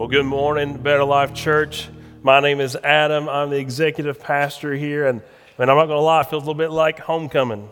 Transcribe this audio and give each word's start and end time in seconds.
Well, 0.00 0.08
good 0.08 0.24
morning, 0.24 0.78
Better 0.78 1.04
Life 1.04 1.34
Church. 1.34 1.90
My 2.22 2.40
name 2.40 2.58
is 2.58 2.74
Adam. 2.74 3.28
I'm 3.28 3.50
the 3.50 3.58
executive 3.58 4.18
pastor 4.18 4.72
here, 4.72 5.06
and, 5.06 5.20
and 5.58 5.70
I'm 5.70 5.76
not 5.76 5.88
going 5.88 5.98
to 5.98 6.00
lie, 6.00 6.22
it 6.22 6.30
feels 6.30 6.42
a 6.42 6.46
little 6.46 6.54
bit 6.54 6.70
like 6.70 7.00
homecoming. 7.00 7.70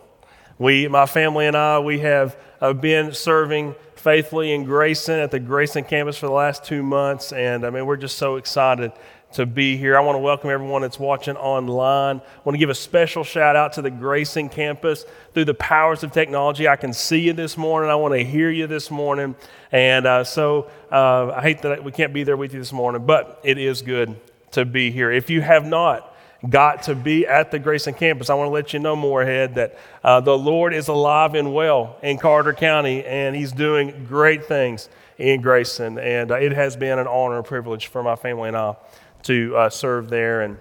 We, 0.59 0.89
my 0.89 1.07
family 1.07 1.47
and 1.47 1.57
I, 1.57 1.79
we 1.79 2.01
have 2.01 2.37
uh, 2.61 2.75
been 2.75 3.15
serving 3.15 3.77
faithfully 3.95 4.53
in 4.53 4.65
Grayson 4.65 5.19
at 5.19 5.31
the 5.31 5.41
Grayson 5.41 5.85
campus 5.85 6.19
for 6.19 6.27
the 6.27 6.33
last 6.33 6.65
two 6.65 6.83
months, 6.83 7.33
and 7.33 7.65
I 7.65 7.71
mean, 7.71 7.87
we're 7.87 7.97
just 7.97 8.19
so 8.19 8.37
excited 8.37 8.93
to 9.33 9.45
be 9.45 9.77
here. 9.77 9.97
I 9.97 10.01
want 10.01 10.17
to 10.17 10.21
welcome 10.21 10.51
everyone 10.51 10.83
that's 10.83 10.99
watching 10.99 11.37
online. 11.37 12.17
I 12.17 12.41
want 12.45 12.55
to 12.55 12.59
give 12.59 12.71
a 12.71 12.75
special 12.75 13.25
shout 13.25 13.57
out 13.57 13.75
to 13.75 13.83
the 13.83 13.91
Grayson 13.91 14.49
campus. 14.49 15.05
Through 15.35 15.45
the 15.45 15.55
powers 15.55 16.03
of 16.03 16.13
technology, 16.13 16.67
I 16.67 16.77
can 16.77 16.93
see 16.93 17.21
you 17.21 17.35
this 17.35 17.57
morning. 17.57 17.91
I 17.91 17.95
want 17.95 18.15
to 18.15 18.25
hear 18.25 18.51
you 18.51 18.67
this 18.67 18.91
morning. 18.91 19.37
And 19.71 20.07
uh, 20.07 20.25
so 20.25 20.71
uh, 20.91 21.33
I 21.37 21.43
hate 21.43 21.63
that 21.63 21.85
we 21.85 21.93
can't 21.93 22.15
be 22.15 22.25
there 22.25 22.37
with 22.37 22.55
you 22.55 22.59
this 22.59 22.73
morning, 22.73 23.05
but 23.05 23.41
it 23.45 23.59
is 23.59 23.83
good 23.83 24.17
to 24.53 24.65
be 24.65 24.91
here. 24.91 25.13
If 25.13 25.29
you 25.29 25.43
have 25.43 25.67
not, 25.67 26.15
got 26.49 26.85
to 26.85 26.95
be 26.95 27.27
at 27.27 27.51
the 27.51 27.59
Grayson 27.59 27.95
campus. 27.95 28.31
I 28.31 28.35
want 28.35 28.49
to 28.49 28.53
let 28.53 28.73
you 28.73 28.79
know, 28.79 28.95
more 28.95 29.23
ahead 29.23 29.57
that 29.57 29.77
uh, 30.05 30.21
the 30.21 30.39
Lord 30.39 30.73
is 30.73 30.89
alive 30.89 31.35
and 31.35 31.53
well 31.53 31.97
in 32.03 32.17
Carter 32.17 32.53
County, 32.53 33.05
and 33.05 33.35
He's 33.35 33.53
doing 33.53 34.07
great 34.09 34.45
things 34.47 34.89
in 35.19 35.43
Grayson. 35.43 35.99
And 35.99 36.31
uh, 36.31 36.37
it 36.37 36.53
has 36.53 36.77
been 36.77 36.99
an 36.99 37.09
honor 37.09 37.39
and 37.39 37.45
privilege 37.45 37.89
for 37.89 38.03
my 38.03 38.17
family 38.17 38.49
and 38.49 38.57
I 38.57 38.77
to 39.25 39.57
uh, 39.57 39.71
serve 39.71 40.09
there. 40.09 40.43
And 40.43 40.59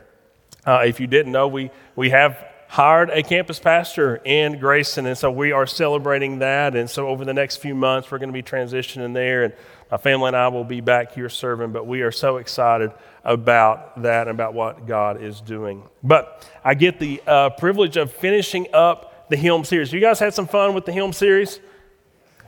uh, 0.65 0.83
if 0.85 0.99
you 0.99 1.07
didn't 1.07 1.31
know, 1.31 1.47
we, 1.47 1.71
we 1.95 2.09
have 2.09 2.43
hired 2.67 3.09
a 3.09 3.23
campus 3.23 3.59
pastor 3.59 4.17
in 4.17 4.59
Grayson, 4.59 5.05
and 5.05 5.17
so 5.17 5.31
we 5.31 5.51
are 5.53 5.65
celebrating 5.65 6.39
that. 6.39 6.75
And 6.75 6.89
so 6.89 7.07
over 7.07 7.23
the 7.23 7.33
next 7.33 7.57
few 7.57 7.73
months, 7.73 8.11
we're 8.11 8.17
going 8.17 8.29
to 8.29 8.33
be 8.33 8.43
transitioning 8.43 9.13
there, 9.13 9.43
and 9.43 9.53
my 9.89 9.97
family 9.97 10.27
and 10.27 10.35
I 10.35 10.49
will 10.49 10.65
be 10.65 10.81
back 10.81 11.13
here 11.13 11.29
serving. 11.29 11.71
But 11.71 11.87
we 11.87 12.01
are 12.01 12.11
so 12.11 12.37
excited 12.37 12.91
about 13.23 14.01
that 14.01 14.27
and 14.27 14.31
about 14.31 14.53
what 14.53 14.85
God 14.85 15.21
is 15.21 15.39
doing. 15.39 15.83
But 16.03 16.49
I 16.63 16.73
get 16.73 16.99
the 16.99 17.21
uh, 17.25 17.51
privilege 17.51 17.95
of 17.95 18.11
finishing 18.11 18.67
up 18.73 19.29
the 19.29 19.37
Helm 19.37 19.63
series. 19.63 19.93
You 19.93 20.01
guys 20.01 20.19
had 20.19 20.33
some 20.33 20.47
fun 20.47 20.73
with 20.73 20.85
the 20.85 20.91
Helm 20.91 21.13
series? 21.13 21.59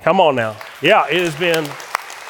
Come 0.02 0.20
on 0.20 0.36
now. 0.36 0.56
Yeah, 0.82 1.08
it 1.08 1.22
has 1.22 1.36
been 1.36 1.70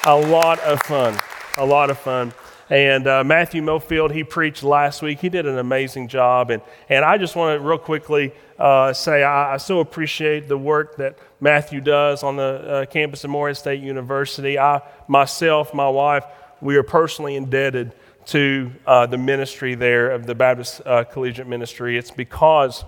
a 0.05 0.15
lot 0.15 0.59
of 0.59 0.81
fun. 0.83 1.17
A 1.57 1.65
lot 1.65 1.89
of 1.89 1.99
fun. 1.99 2.33
And 2.69 3.07
uh, 3.07 3.23
Matthew 3.23 3.63
Mofield, 3.63 4.11
he 4.11 4.23
preached 4.23 4.61
last 4.61 5.01
week. 5.01 5.19
He 5.19 5.29
did 5.29 5.47
an 5.47 5.57
amazing 5.57 6.07
job. 6.07 6.51
And, 6.51 6.61
and 6.87 7.03
I 7.03 7.17
just 7.17 7.35
want 7.35 7.59
to 7.59 7.67
real 7.67 7.79
quickly 7.79 8.31
uh, 8.59 8.93
say 8.93 9.23
I, 9.23 9.55
I, 9.55 9.57
so 9.57 9.79
appreciate 9.79 10.47
the 10.47 10.57
work 10.57 10.97
that 10.97 11.17
Matthew 11.39 11.81
does 11.81 12.21
on 12.21 12.35
the 12.35 12.43
uh, 12.43 12.85
campus 12.85 13.23
of 13.23 13.31
Morehead 13.31 13.57
State 13.57 13.81
University. 13.81 14.59
I, 14.59 14.81
myself, 15.07 15.73
my 15.73 15.89
wife, 15.89 16.25
we 16.61 16.75
are 16.75 16.83
personally 16.83 17.35
indebted 17.35 17.95
to 18.27 18.71
uh, 18.85 19.07
the 19.07 19.17
ministry 19.17 19.73
there 19.73 20.11
of 20.11 20.27
the 20.27 20.35
Baptist 20.35 20.81
uh, 20.85 21.03
Collegiate 21.05 21.47
Ministry. 21.47 21.97
It's 21.97 22.11
because 22.11 22.83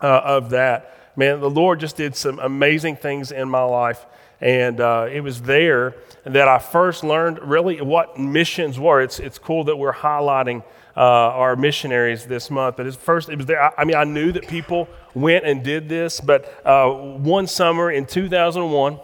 of 0.00 0.50
that. 0.50 1.14
Man, 1.16 1.40
the 1.40 1.50
Lord 1.50 1.80
just 1.80 1.96
did 1.96 2.16
some 2.16 2.38
amazing 2.38 2.96
things 2.96 3.30
in 3.30 3.48
my 3.48 3.62
life. 3.62 4.06
And 4.40 4.80
uh, 4.80 5.08
it 5.10 5.20
was 5.20 5.42
there 5.42 5.94
that 6.24 6.48
I 6.48 6.58
first 6.58 7.02
learned 7.02 7.40
really 7.40 7.80
what 7.80 8.18
missions 8.18 8.78
were. 8.78 9.00
It's, 9.00 9.18
it's 9.18 9.38
cool 9.38 9.64
that 9.64 9.76
we're 9.76 9.92
highlighting 9.92 10.62
uh, 10.96 11.00
our 11.00 11.56
missionaries 11.56 12.26
this 12.26 12.50
month. 12.50 12.76
But 12.76 12.94
first, 12.96 13.28
it 13.28 13.36
was 13.36 13.46
there. 13.46 13.62
I, 13.62 13.72
I, 13.78 13.84
mean, 13.84 13.96
I 13.96 14.04
knew 14.04 14.32
that 14.32 14.46
people 14.46 14.88
went 15.14 15.44
and 15.44 15.62
did 15.62 15.88
this, 15.88 16.20
but 16.20 16.62
uh, 16.64 16.88
one 16.90 17.46
summer 17.46 17.90
in 17.90 18.06
2001, 18.06 18.98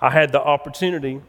I 0.00 0.10
had 0.10 0.32
the 0.32 0.40
opportunity 0.40 1.20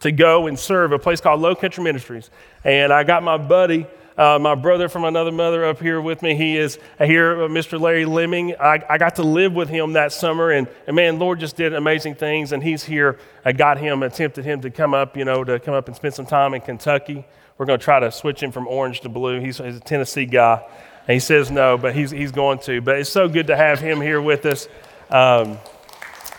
to 0.00 0.12
go 0.12 0.46
and 0.46 0.58
serve 0.58 0.92
a 0.92 0.98
place 0.98 1.20
called 1.20 1.40
Low 1.40 1.54
Country 1.54 1.84
Ministries. 1.84 2.30
And 2.64 2.92
I 2.92 3.04
got 3.04 3.22
my 3.22 3.36
buddy 3.36 3.86
uh, 4.16 4.38
my 4.38 4.54
brother 4.54 4.88
from 4.88 5.04
another 5.04 5.32
mother 5.32 5.64
up 5.64 5.80
here 5.80 6.00
with 6.00 6.22
me, 6.22 6.34
he 6.34 6.56
is 6.56 6.78
here, 6.98 7.44
uh, 7.44 7.48
Mr. 7.48 7.80
Larry 7.80 8.04
Lemming. 8.04 8.54
I, 8.60 8.82
I 8.88 8.98
got 8.98 9.16
to 9.16 9.22
live 9.22 9.52
with 9.54 9.68
him 9.68 9.94
that 9.94 10.12
summer, 10.12 10.50
and, 10.50 10.68
and 10.86 10.96
man, 10.96 11.18
Lord 11.18 11.40
just 11.40 11.56
did 11.56 11.74
amazing 11.74 12.16
things, 12.16 12.52
and 12.52 12.62
he's 12.62 12.84
here. 12.84 13.18
I 13.44 13.52
got 13.52 13.78
him, 13.78 14.02
attempted 14.02 14.44
him 14.44 14.60
to 14.62 14.70
come 14.70 14.94
up, 14.94 15.16
you 15.16 15.24
know, 15.24 15.44
to 15.44 15.58
come 15.58 15.74
up 15.74 15.88
and 15.88 15.96
spend 15.96 16.14
some 16.14 16.26
time 16.26 16.54
in 16.54 16.60
Kentucky. 16.60 17.24
We're 17.56 17.66
going 17.66 17.78
to 17.78 17.84
try 17.84 18.00
to 18.00 18.10
switch 18.10 18.42
him 18.42 18.52
from 18.52 18.66
orange 18.66 19.00
to 19.02 19.08
blue. 19.08 19.40
He's, 19.40 19.58
he's 19.58 19.76
a 19.76 19.80
Tennessee 19.80 20.26
guy. 20.26 20.62
And 21.06 21.14
he 21.14 21.20
says 21.20 21.50
no, 21.50 21.76
but 21.76 21.94
he's, 21.94 22.10
he's 22.10 22.32
going 22.32 22.58
to. 22.60 22.80
But 22.80 22.98
it's 22.98 23.10
so 23.10 23.28
good 23.28 23.48
to 23.48 23.56
have 23.56 23.80
him 23.80 24.00
here 24.00 24.20
with 24.20 24.46
us. 24.46 24.66
Um, 25.10 25.58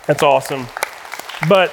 that's 0.08 0.24
awesome. 0.24 0.66
But 1.48 1.72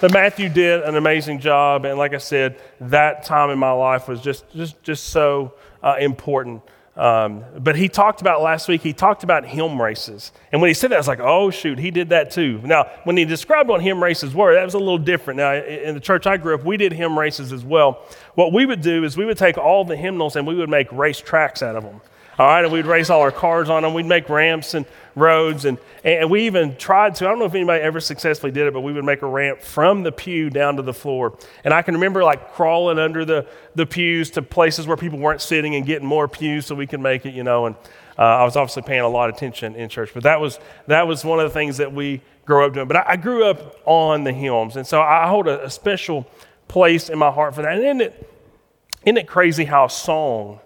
but 0.00 0.12
Matthew 0.12 0.48
did 0.48 0.82
an 0.82 0.96
amazing 0.96 1.40
job, 1.40 1.84
and 1.84 1.98
like 1.98 2.14
I 2.14 2.18
said, 2.18 2.60
that 2.80 3.24
time 3.24 3.50
in 3.50 3.58
my 3.58 3.72
life 3.72 4.08
was 4.08 4.20
just 4.20 4.44
just 4.52 4.82
just 4.82 5.04
so 5.08 5.54
uh, 5.82 5.96
important. 5.98 6.62
Um, 6.96 7.44
but 7.58 7.74
he 7.74 7.88
talked 7.88 8.20
about 8.20 8.40
last 8.40 8.68
week. 8.68 8.80
He 8.80 8.92
talked 8.92 9.24
about 9.24 9.44
hymn 9.44 9.82
races, 9.82 10.30
and 10.52 10.60
when 10.60 10.68
he 10.68 10.74
said 10.74 10.90
that, 10.90 10.96
I 10.96 10.98
was 10.98 11.08
like, 11.08 11.20
"Oh 11.20 11.50
shoot, 11.50 11.78
he 11.78 11.90
did 11.90 12.10
that 12.10 12.30
too." 12.30 12.60
Now, 12.62 12.88
when 13.04 13.16
he 13.16 13.24
described 13.24 13.68
what 13.68 13.82
hymn 13.82 14.02
races 14.02 14.34
were, 14.34 14.54
that 14.54 14.64
was 14.64 14.74
a 14.74 14.78
little 14.78 14.98
different. 14.98 15.38
Now, 15.38 15.54
in 15.54 15.94
the 15.94 16.00
church 16.00 16.26
I 16.26 16.36
grew 16.36 16.54
up, 16.54 16.64
we 16.64 16.76
did 16.76 16.92
hymn 16.92 17.18
races 17.18 17.52
as 17.52 17.64
well. 17.64 18.04
What 18.34 18.52
we 18.52 18.64
would 18.66 18.80
do 18.80 19.04
is 19.04 19.16
we 19.16 19.24
would 19.24 19.38
take 19.38 19.58
all 19.58 19.84
the 19.84 19.96
hymnals 19.96 20.36
and 20.36 20.46
we 20.46 20.54
would 20.54 20.70
make 20.70 20.90
race 20.92 21.20
tracks 21.20 21.62
out 21.62 21.74
of 21.76 21.82
them. 21.82 22.00
All 22.36 22.46
right, 22.46 22.64
and 22.64 22.72
we'd 22.72 22.86
race 22.86 23.10
all 23.10 23.20
our 23.20 23.30
cars 23.30 23.70
on 23.70 23.84
them. 23.84 23.94
We'd 23.94 24.06
make 24.06 24.28
ramps 24.28 24.74
and 24.74 24.86
roads, 25.14 25.64
and, 25.64 25.78
and 26.02 26.28
we 26.28 26.46
even 26.46 26.76
tried 26.76 27.14
to. 27.16 27.26
I 27.26 27.30
don't 27.30 27.38
know 27.38 27.44
if 27.44 27.54
anybody 27.54 27.80
ever 27.80 28.00
successfully 28.00 28.50
did 28.50 28.66
it, 28.66 28.72
but 28.72 28.80
we 28.80 28.92
would 28.92 29.04
make 29.04 29.22
a 29.22 29.26
ramp 29.26 29.60
from 29.60 30.02
the 30.02 30.10
pew 30.10 30.50
down 30.50 30.76
to 30.76 30.82
the 30.82 30.92
floor. 30.92 31.38
And 31.62 31.72
I 31.72 31.82
can 31.82 31.94
remember 31.94 32.24
like 32.24 32.52
crawling 32.52 32.98
under 32.98 33.24
the, 33.24 33.46
the 33.76 33.86
pews 33.86 34.30
to 34.32 34.42
places 34.42 34.88
where 34.88 34.96
people 34.96 35.20
weren't 35.20 35.42
sitting 35.42 35.76
and 35.76 35.86
getting 35.86 36.08
more 36.08 36.26
pews 36.26 36.66
so 36.66 36.74
we 36.74 36.88
could 36.88 36.98
make 36.98 37.24
it, 37.24 37.34
you 37.34 37.44
know. 37.44 37.66
And 37.66 37.76
uh, 38.18 38.22
I 38.22 38.44
was 38.44 38.56
obviously 38.56 38.82
paying 38.82 39.02
a 39.02 39.08
lot 39.08 39.30
of 39.30 39.36
attention 39.36 39.76
in 39.76 39.88
church, 39.88 40.10
but 40.12 40.24
that 40.24 40.40
was 40.40 40.58
that 40.88 41.06
was 41.06 41.24
one 41.24 41.38
of 41.38 41.48
the 41.48 41.54
things 41.54 41.76
that 41.76 41.92
we 41.92 42.20
grew 42.44 42.66
up 42.66 42.74
doing. 42.74 42.88
But 42.88 42.96
I, 42.96 43.04
I 43.10 43.16
grew 43.16 43.44
up 43.44 43.80
on 43.84 44.24
the 44.24 44.32
hymns, 44.32 44.74
and 44.74 44.84
so 44.84 45.00
I 45.00 45.28
hold 45.28 45.46
a, 45.46 45.64
a 45.66 45.70
special 45.70 46.26
place 46.66 47.10
in 47.10 47.18
my 47.18 47.30
heart 47.30 47.54
for 47.54 47.62
that. 47.62 47.74
And 47.74 47.84
isn't 47.84 48.00
it, 48.00 48.30
isn't 49.04 49.18
it 49.18 49.28
crazy 49.28 49.64
how 49.64 49.86
song 49.86 50.58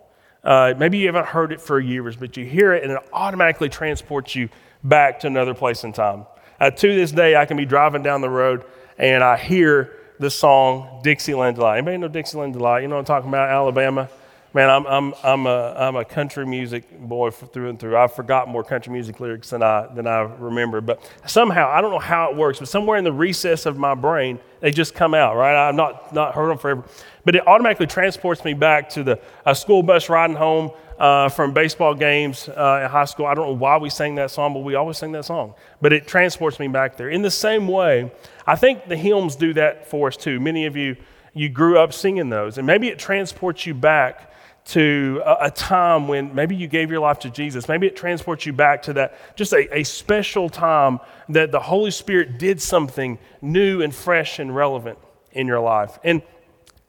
uh, 0.48 0.72
maybe 0.78 0.96
you 0.96 1.04
haven't 1.04 1.26
heard 1.26 1.52
it 1.52 1.60
for 1.60 1.78
years, 1.78 2.16
but 2.16 2.38
you 2.38 2.44
hear 2.46 2.72
it 2.72 2.82
and 2.82 2.90
it 2.90 2.98
automatically 3.12 3.68
transports 3.68 4.34
you 4.34 4.48
back 4.82 5.20
to 5.20 5.26
another 5.26 5.52
place 5.52 5.84
in 5.84 5.92
time. 5.92 6.24
Uh, 6.58 6.70
to 6.70 6.94
this 6.94 7.12
day, 7.12 7.36
I 7.36 7.44
can 7.44 7.58
be 7.58 7.66
driving 7.66 8.02
down 8.02 8.22
the 8.22 8.30
road 8.30 8.64
and 8.96 9.22
I 9.22 9.36
hear 9.36 9.92
the 10.18 10.30
song 10.30 11.02
Dixieland 11.04 11.56
Delight. 11.56 11.76
Anybody 11.76 11.98
know 11.98 12.08
Dixieland 12.08 12.54
Delight? 12.54 12.80
You 12.80 12.88
know 12.88 12.94
what 12.94 13.00
I'm 13.00 13.04
talking 13.04 13.28
about? 13.28 13.50
Alabama. 13.50 14.08
Man, 14.54 14.70
I'm, 14.70 14.86
I'm, 14.86 15.14
I'm, 15.22 15.46
a, 15.46 15.74
I'm 15.76 15.96
a 15.96 16.04
country 16.06 16.46
music 16.46 16.98
boy 16.98 17.30
through 17.30 17.68
and 17.68 17.78
through. 17.78 17.98
I've 17.98 18.14
forgotten 18.14 18.50
more 18.50 18.64
country 18.64 18.90
music 18.90 19.20
lyrics 19.20 19.50
than 19.50 19.62
I, 19.62 19.86
than 19.94 20.06
I 20.06 20.20
remember. 20.20 20.80
But 20.80 21.06
somehow, 21.26 21.68
I 21.68 21.82
don't 21.82 21.90
know 21.90 21.98
how 21.98 22.30
it 22.30 22.36
works, 22.36 22.58
but 22.58 22.68
somewhere 22.68 22.96
in 22.96 23.04
the 23.04 23.12
recess 23.12 23.66
of 23.66 23.76
my 23.76 23.94
brain, 23.94 24.38
they 24.60 24.70
just 24.70 24.94
come 24.94 25.12
out, 25.12 25.36
right? 25.36 25.68
I've 25.68 25.74
not, 25.74 26.14
not 26.14 26.34
heard 26.34 26.48
them 26.48 26.56
forever. 26.56 26.84
But 27.28 27.36
it 27.36 27.46
automatically 27.46 27.86
transports 27.86 28.42
me 28.42 28.54
back 28.54 28.88
to 28.88 29.02
the 29.02 29.20
a 29.44 29.54
school 29.54 29.82
bus 29.82 30.08
riding 30.08 30.34
home 30.34 30.70
uh, 30.98 31.28
from 31.28 31.52
baseball 31.52 31.94
games 31.94 32.48
uh, 32.48 32.80
in 32.84 32.90
high 32.90 33.04
school. 33.04 33.26
I 33.26 33.34
don't 33.34 33.48
know 33.48 33.52
why 33.52 33.76
we 33.76 33.90
sang 33.90 34.14
that 34.14 34.30
song, 34.30 34.54
but 34.54 34.60
we 34.60 34.76
always 34.76 34.96
sing 34.96 35.12
that 35.12 35.26
song. 35.26 35.52
But 35.82 35.92
it 35.92 36.06
transports 36.06 36.58
me 36.58 36.68
back 36.68 36.96
there. 36.96 37.10
In 37.10 37.20
the 37.20 37.30
same 37.30 37.68
way, 37.68 38.10
I 38.46 38.56
think 38.56 38.88
the 38.88 38.96
hymns 38.96 39.36
do 39.36 39.52
that 39.52 39.86
for 39.86 40.08
us 40.08 40.16
too. 40.16 40.40
Many 40.40 40.64
of 40.64 40.74
you, 40.74 40.96
you 41.34 41.50
grew 41.50 41.78
up 41.78 41.92
singing 41.92 42.30
those, 42.30 42.56
and 42.56 42.66
maybe 42.66 42.88
it 42.88 42.98
transports 42.98 43.66
you 43.66 43.74
back 43.74 44.32
to 44.68 45.20
a, 45.22 45.48
a, 45.48 45.50
time 45.50 46.08
when 46.08 46.34
maybe 46.34 46.56
you 46.56 46.66
gave 46.66 46.90
your 46.90 47.00
life 47.00 47.18
to 47.18 47.30
Jesus. 47.30 47.68
Maybe 47.68 47.86
it 47.86 47.94
transports 47.94 48.46
you 48.46 48.54
back 48.54 48.80
to 48.84 48.94
that, 48.94 49.36
just 49.36 49.52
a, 49.52 49.76
a 49.76 49.82
special 49.82 50.48
time 50.48 50.98
that 51.28 51.52
the 51.52 51.60
Holy 51.60 51.90
Spirit 51.90 52.38
did 52.38 52.62
something 52.62 53.18
new 53.42 53.82
and 53.82 53.94
fresh 53.94 54.38
and 54.38 54.56
relevant 54.56 54.98
in 55.32 55.46
your 55.46 55.60
life. 55.60 55.98
And 56.02 56.22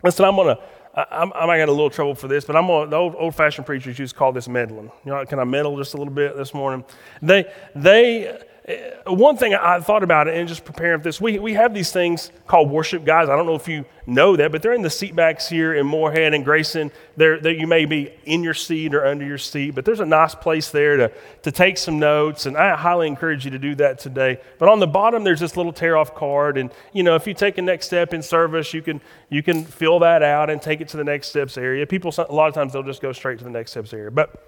listen, 0.04 0.25
I'm 0.25 0.36
going 0.36 0.56
to. 0.56 0.63
I, 0.96 1.24
I 1.24 1.46
might 1.46 1.57
get 1.57 1.69
a 1.69 1.72
little 1.72 1.90
trouble 1.90 2.16
for 2.16 2.28
this, 2.28 2.46
but 2.46 2.56
I'm 2.56 2.69
on 2.69 2.90
the 2.90 2.96
old, 2.98 3.16
old-fashioned 3.16 3.66
preachers 3.66 4.00
used 4.00 4.16
to 4.16 4.19
call 4.19 4.31
this 4.31 4.50
meddling. 4.50 4.92
You 5.06 5.12
know, 5.12 5.25
can 5.25 5.40
I 5.40 5.44
meddle 5.44 5.78
just 5.78 5.94
a 5.94 5.98
little 5.98 6.13
bit 6.13 6.36
this 6.36 6.54
morning? 6.54 6.84
They, 7.22 7.51
they 7.75 8.42
Uh, 8.69 9.12
one 9.12 9.36
thing 9.36 9.56
I 9.56 9.80
thought 9.80 10.04
about 10.04 10.27
it 10.27 10.36
and 10.36 10.48
just 10.48 10.63
preparing 10.63 11.00
for 11.00 11.06
this, 11.06 11.19
we, 11.19 11.39
we 11.39 11.56
have 11.56 11.74
these 11.74 11.92
things 11.92 12.31
called 12.45 12.69
worship 12.69 13.04
guides. 13.04 13.27
I 13.27 13.36
don't 13.36 13.48
know 13.48 13.56
if 13.56 13.68
you 13.68 13.83
know 14.06 14.36
that, 14.36 14.51
but 14.51 14.62
they're 14.62 14.74
in 14.74 14.83
the 14.83 14.92
seat 14.92 15.16
backs 15.16 15.50
here 15.50 15.74
in 15.74 15.88
Morehead 15.88 16.36
and 16.36 16.45
Grayson. 16.45 16.92
They're, 17.18 17.39
they're, 17.39 17.54
you 17.54 17.66
may 17.66 17.86
be 17.86 18.13
in 18.25 18.44
your 18.44 18.54
seat 18.54 18.94
or 18.94 19.07
under 19.07 19.25
your 19.25 19.39
seat, 19.39 19.71
but 19.71 19.86
there's 19.86 20.01
a 20.01 20.06
nice 20.06 20.36
place 20.36 20.69
there 20.69 20.98
to, 20.98 21.12
to 21.42 21.51
take 21.51 21.80
some 21.80 21.98
notes, 21.98 22.45
and 22.45 22.56
I 22.56 22.75
highly 22.75 23.07
encourage 23.07 23.44
you 23.44 23.50
to 23.51 23.60
do 23.60 23.74
that 23.75 23.98
today. 23.98 24.39
But 24.60 24.69
on 24.69 24.80
the 24.80 24.88
bottom, 24.88 25.24
there's 25.24 25.39
this 25.39 25.57
little 25.57 25.74
tear 25.74 25.98
off 25.98 26.13
card, 26.13 26.60
and 26.60 26.69
you 26.94 27.01
know, 27.01 27.15
if 27.15 27.25
you 27.25 27.33
take 27.33 27.57
a 27.57 27.63
next 27.63 27.88
step 27.88 28.13
in 28.13 28.22
service, 28.22 28.72
you 28.72 28.83
can, 28.83 29.01
you 29.30 29.42
can 29.42 29.65
fill 29.65 29.98
that 30.00 30.22
out 30.22 30.51
and 30.51 30.62
take 30.62 30.80
it 30.80 30.89
to 30.89 30.98
the 30.98 31.04
next 31.04 31.30
steps 31.30 31.57
area. 31.57 31.88
People, 31.88 32.13
a 32.18 32.33
lot 32.33 32.48
of 32.48 32.54
times, 32.54 32.74
they'll 32.74 32.83
just 32.83 33.01
go 33.01 33.13
straight 33.13 33.39
to 33.39 33.44
the 33.44 33.50
next 33.50 33.72
steps 33.72 33.94
area. 33.94 34.12
But 34.12 34.44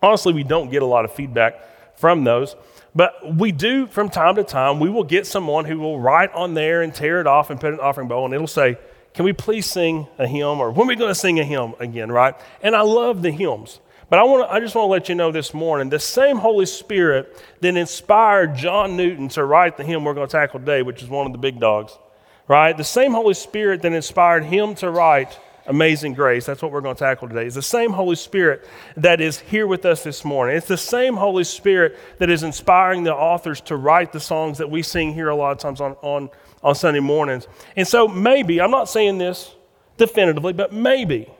honestly, 0.00 0.32
we 0.32 0.44
don't 0.44 0.70
get 0.70 0.82
a 0.82 0.86
lot 0.86 1.04
of 1.04 1.12
feedback 1.12 1.96
from 1.96 2.22
those. 2.22 2.54
But 2.94 3.36
we 3.36 3.52
do 3.52 3.86
from 3.86 4.08
time 4.08 4.36
to 4.36 4.44
time, 4.44 4.80
we 4.80 4.88
will 4.88 5.04
get 5.04 5.26
someone 5.26 5.64
who 5.64 5.78
will 5.78 6.00
write 6.00 6.32
on 6.32 6.54
there 6.54 6.82
and 6.82 6.94
tear 6.94 7.20
it 7.20 7.26
off 7.26 7.50
and 7.50 7.60
put 7.60 7.72
an 7.72 7.80
offering 7.80 8.08
bowl, 8.08 8.24
and 8.24 8.34
it'll 8.34 8.46
say 8.46 8.78
can 9.14 9.24
we 9.24 9.32
please 9.32 9.66
sing 9.66 10.06
a 10.18 10.26
hymn 10.26 10.60
or 10.60 10.70
when 10.70 10.86
are 10.86 10.88
we 10.88 10.94
going 10.94 11.10
to 11.10 11.14
sing 11.14 11.40
a 11.40 11.44
hymn 11.44 11.74
again, 11.80 12.12
right? 12.12 12.34
And 12.62 12.76
I 12.76 12.82
love 12.82 13.22
the 13.22 13.30
hymns. 13.30 13.80
But 14.10 14.20
I, 14.20 14.22
want 14.22 14.50
I 14.50 14.60
just 14.60 14.74
want 14.74 14.86
to 14.86 14.90
let 14.90 15.08
you 15.08 15.14
know 15.14 15.32
this 15.32 15.52
morning 15.52 15.90
the 15.90 15.98
same 15.98 16.38
Holy 16.38 16.66
Spirit 16.66 17.42
that 17.60 17.76
inspired 17.76 18.54
John 18.54 18.96
Newton 18.96 19.28
to 19.30 19.44
write 19.44 19.76
the 19.76 19.84
hymn 19.84 20.04
we're 20.04 20.14
going 20.14 20.28
to 20.28 20.30
tackle 20.30 20.60
today, 20.60 20.82
which 20.82 21.02
is 21.02 21.08
one 21.08 21.26
of 21.26 21.32
the 21.32 21.38
big 21.38 21.60
dogs, 21.60 21.98
right? 22.46 22.76
The 22.76 22.84
same 22.84 23.12
Holy 23.12 23.34
Spirit 23.34 23.82
that 23.82 23.92
inspired 23.92 24.44
him 24.44 24.74
to 24.76 24.90
write 24.90 25.38
Amazing 25.68 26.14
Grace, 26.14 26.46
that's 26.46 26.62
what 26.62 26.72
we're 26.72 26.80
going 26.80 26.96
to 26.96 26.98
tackle 26.98 27.28
today, 27.28 27.44
is 27.44 27.54
the 27.54 27.60
same 27.60 27.92
Holy 27.92 28.16
Spirit 28.16 28.66
that 28.96 29.20
is 29.20 29.38
here 29.38 29.66
with 29.66 29.84
us 29.84 30.02
this 30.02 30.24
morning. 30.24 30.56
It's 30.56 30.66
the 30.66 30.78
same 30.78 31.14
Holy 31.14 31.44
Spirit 31.44 31.98
that 32.16 32.30
is 32.30 32.42
inspiring 32.42 33.04
the 33.04 33.14
authors 33.14 33.60
to 33.62 33.76
write 33.76 34.10
the 34.10 34.18
songs 34.18 34.56
that 34.58 34.70
we 34.70 34.82
sing 34.82 35.12
here 35.12 35.28
a 35.28 35.36
lot 35.36 35.52
of 35.52 35.58
times 35.58 35.82
on, 35.82 35.92
on, 36.00 36.30
on 36.62 36.74
Sunday 36.74 37.00
mornings. 37.00 37.46
And 37.76 37.86
so 37.86 38.08
maybe, 38.08 38.62
I'm 38.62 38.70
not 38.70 38.88
saying 38.88 39.18
this 39.18 39.54
definitively, 39.98 40.54
but 40.54 40.72
maybe 40.72 41.30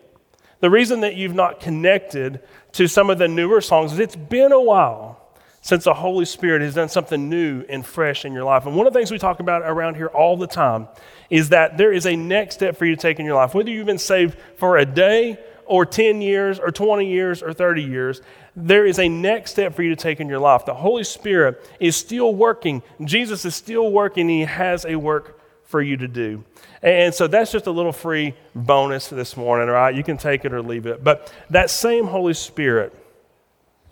the 0.61 0.69
reason 0.69 1.01
that 1.01 1.17
you've 1.17 1.35
not 1.35 1.61
connected 1.61 2.41
to 2.73 2.87
some 2.87 3.09
of 3.09 3.19
the 3.19 3.29
newer 3.29 3.63
songs 3.63 3.95
is 3.95 3.99
it's 3.99 4.15
been 4.15 4.53
a 4.53 4.61
while 4.61 5.18
since 5.61 5.85
the 5.85 5.95
Holy 5.95 6.25
Spirit 6.25 6.63
has 6.63 6.75
done 6.75 6.89
something 6.89 7.29
new 7.29 7.65
and 7.69 7.85
fresh 7.85 8.25
in 8.25 8.33
your 8.33 8.45
life. 8.45 8.67
And 8.67 8.77
one 8.77 8.87
of 8.87 8.93
the 8.93 8.99
things 8.99 9.11
we 9.11 9.19
talk 9.19 9.41
about 9.41 9.63
around 9.63 9.97
here 9.97 10.07
all 10.07 10.37
the 10.37 10.47
time 10.47 10.89
is 11.31 11.51
that 11.51 11.77
there 11.77 11.93
is 11.93 12.07
a 12.07 12.17
next 12.17 12.57
step 12.57 12.77
for 12.77 12.87
you 12.87 12.95
to 12.95 13.01
take 13.01 13.19
in 13.19 13.27
your 13.27 13.35
life. 13.35 13.55
Whether 13.55 13.71
you've 13.71 13.87
been 13.87 13.99
saved 13.99 14.39
for 14.57 14.79
a 14.79 14.87
day 14.87 15.39
or 15.67 15.85
10 15.85 16.23
years 16.23 16.59
or 16.59 16.71
20 16.71 17.07
years 17.07 17.43
or 17.43 17.53
30 17.53 17.83
years, 17.83 18.23
there 18.57 18.87
is 18.87 18.99
a 18.99 19.09
next 19.09 19.51
step 19.53 19.75
for 19.75 19.83
you 19.83 19.91
to 19.91 19.97
take 19.97 20.21
in 20.21 20.29
your 20.29 20.39
life. 20.39 20.65
The 20.65 20.75
Holy 20.75 21.05
Spirit 21.05 21.69
is 21.79 21.97
still 21.97 22.35
working. 22.35 22.83
Jesus 23.05 23.45
is 23.45 23.55
still 23.55 23.93
working. 23.93 24.29
He 24.29 24.43
has 24.43 24.85
a 24.85 24.97
work 24.97 25.41
for 25.65 25.83
you 25.83 25.99
to 25.99 26.09
do. 26.09 26.45
And 26.83 27.13
so 27.15 27.27
that's 27.27 27.53
just 27.53 27.67
a 27.67 27.71
little 27.71 27.93
free 27.93 28.35
bonus 28.55 29.09
this 29.09 29.37
morning, 29.37 29.69
all 29.69 29.75
right? 29.75 29.95
You 29.95 30.03
can 30.03 30.17
take 30.17 30.47
it 30.47 30.53
or 30.55 30.63
leave 30.63 30.87
it. 30.87 31.05
But 31.05 31.33
that 31.51 31.69
same 31.69 32.07
Holy 32.07 32.33
Spirit 32.33 32.95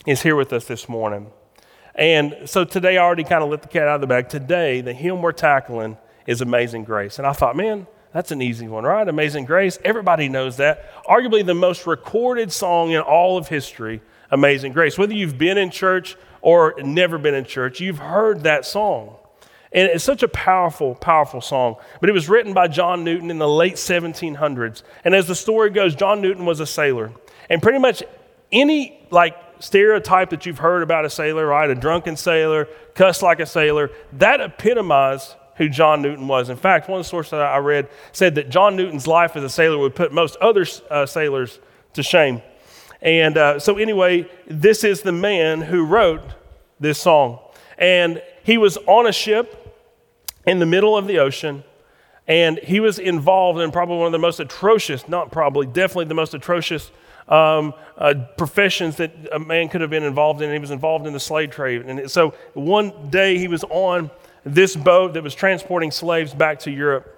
is 0.06 0.22
here 0.22 0.36
with 0.36 0.54
us 0.54 0.64
this 0.64 0.88
morning. 0.88 1.30
And 1.96 2.36
so 2.44 2.64
today 2.64 2.98
I 2.98 3.02
already 3.02 3.24
kind 3.24 3.42
of 3.42 3.48
let 3.48 3.62
the 3.62 3.68
cat 3.68 3.88
out 3.88 3.96
of 3.96 4.00
the 4.02 4.06
bag. 4.06 4.28
Today, 4.28 4.82
the 4.82 4.92
hymn 4.92 5.22
we're 5.22 5.32
tackling 5.32 5.96
is 6.26 6.42
Amazing 6.42 6.84
Grace. 6.84 7.18
And 7.18 7.26
I 7.26 7.32
thought, 7.32 7.56
man, 7.56 7.86
that's 8.12 8.30
an 8.30 8.42
easy 8.42 8.68
one, 8.68 8.84
right? 8.84 9.08
Amazing 9.08 9.46
Grace. 9.46 9.78
Everybody 9.82 10.28
knows 10.28 10.58
that. 10.58 10.90
Arguably 11.06 11.44
the 11.44 11.54
most 11.54 11.86
recorded 11.86 12.52
song 12.52 12.90
in 12.90 13.00
all 13.00 13.38
of 13.38 13.48
history, 13.48 14.02
Amazing 14.30 14.72
Grace. 14.72 14.98
Whether 14.98 15.14
you've 15.14 15.38
been 15.38 15.56
in 15.56 15.70
church 15.70 16.16
or 16.42 16.74
never 16.82 17.16
been 17.16 17.34
in 17.34 17.46
church, 17.46 17.80
you've 17.80 17.98
heard 17.98 18.42
that 18.42 18.66
song. 18.66 19.16
And 19.72 19.90
it's 19.90 20.04
such 20.04 20.22
a 20.22 20.28
powerful, 20.28 20.94
powerful 20.94 21.40
song. 21.40 21.76
But 22.00 22.10
it 22.10 22.12
was 22.12 22.28
written 22.28 22.52
by 22.52 22.68
John 22.68 23.04
Newton 23.04 23.30
in 23.30 23.38
the 23.38 23.48
late 23.48 23.74
1700s. 23.74 24.82
And 25.04 25.14
as 25.14 25.26
the 25.26 25.34
story 25.34 25.70
goes, 25.70 25.94
John 25.94 26.20
Newton 26.20 26.44
was 26.44 26.60
a 26.60 26.66
sailor. 26.66 27.12
And 27.48 27.62
pretty 27.62 27.78
much 27.78 28.02
any 28.52 29.06
like 29.10 29.36
stereotype 29.58 30.30
that 30.30 30.46
you've 30.46 30.58
heard 30.58 30.82
about 30.82 31.04
a 31.04 31.10
sailor, 31.10 31.46
right? 31.46 31.68
A 31.68 31.74
drunken 31.74 32.16
sailor, 32.16 32.68
cuss 32.94 33.22
like 33.22 33.40
a 33.40 33.46
sailor, 33.46 33.90
that 34.14 34.40
epitomized 34.40 35.34
who 35.56 35.68
John 35.68 36.02
Newton 36.02 36.28
was. 36.28 36.50
In 36.50 36.56
fact, 36.56 36.88
one 36.88 37.02
source 37.02 37.30
that 37.30 37.40
I 37.40 37.58
read 37.58 37.88
said 38.12 38.34
that 38.34 38.50
John 38.50 38.76
Newton's 38.76 39.06
life 39.06 39.36
as 39.36 39.44
a 39.44 39.48
sailor 39.48 39.78
would 39.78 39.94
put 39.94 40.12
most 40.12 40.36
other 40.36 40.66
uh, 40.90 41.06
sailors 41.06 41.58
to 41.94 42.02
shame. 42.02 42.42
And 43.00 43.36
uh, 43.36 43.58
so, 43.58 43.78
anyway, 43.78 44.28
this 44.46 44.84
is 44.84 45.02
the 45.02 45.12
man 45.12 45.62
who 45.62 45.84
wrote 45.84 46.22
this 46.80 46.98
song. 46.98 47.38
And 47.78 48.22
he 48.42 48.58
was 48.58 48.76
on 48.86 49.06
a 49.06 49.12
ship 49.12 49.62
in 50.46 50.58
the 50.58 50.66
middle 50.66 50.96
of 50.96 51.06
the 51.06 51.18
ocean, 51.18 51.64
and 52.28 52.58
he 52.58 52.80
was 52.80 52.98
involved 52.98 53.60
in 53.60 53.70
probably 53.70 53.98
one 53.98 54.06
of 54.06 54.12
the 54.12 54.18
most 54.18 54.40
atrocious, 54.40 55.08
not 55.08 55.30
probably, 55.30 55.66
definitely 55.66 56.06
the 56.06 56.14
most 56.14 56.34
atrocious 56.34 56.90
um, 57.28 57.74
uh, 57.98 58.14
professions 58.36 58.96
that 58.96 59.12
a 59.32 59.38
man 59.38 59.68
could 59.68 59.80
have 59.80 59.90
been 59.90 60.04
involved 60.04 60.42
in. 60.42 60.52
He 60.52 60.58
was 60.58 60.70
involved 60.70 61.06
in 61.06 61.12
the 61.12 61.20
slave 61.20 61.50
trade. 61.50 61.82
And 61.82 62.10
so 62.10 62.34
one 62.54 63.10
day 63.10 63.38
he 63.38 63.48
was 63.48 63.64
on 63.64 64.10
this 64.44 64.76
boat 64.76 65.14
that 65.14 65.22
was 65.22 65.34
transporting 65.34 65.90
slaves 65.90 66.32
back 66.32 66.60
to 66.60 66.70
Europe, 66.70 67.12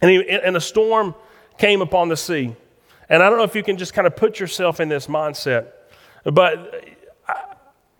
and, 0.00 0.10
he, 0.10 0.28
and 0.28 0.56
a 0.56 0.60
storm 0.60 1.14
came 1.58 1.80
upon 1.82 2.08
the 2.08 2.16
sea. 2.16 2.54
And 3.08 3.22
I 3.22 3.28
don't 3.28 3.38
know 3.38 3.44
if 3.44 3.54
you 3.54 3.62
can 3.62 3.76
just 3.76 3.94
kind 3.94 4.06
of 4.06 4.14
put 4.14 4.38
yourself 4.38 4.78
in 4.80 4.88
this 4.88 5.06
mindset, 5.06 5.68
but 6.24 6.84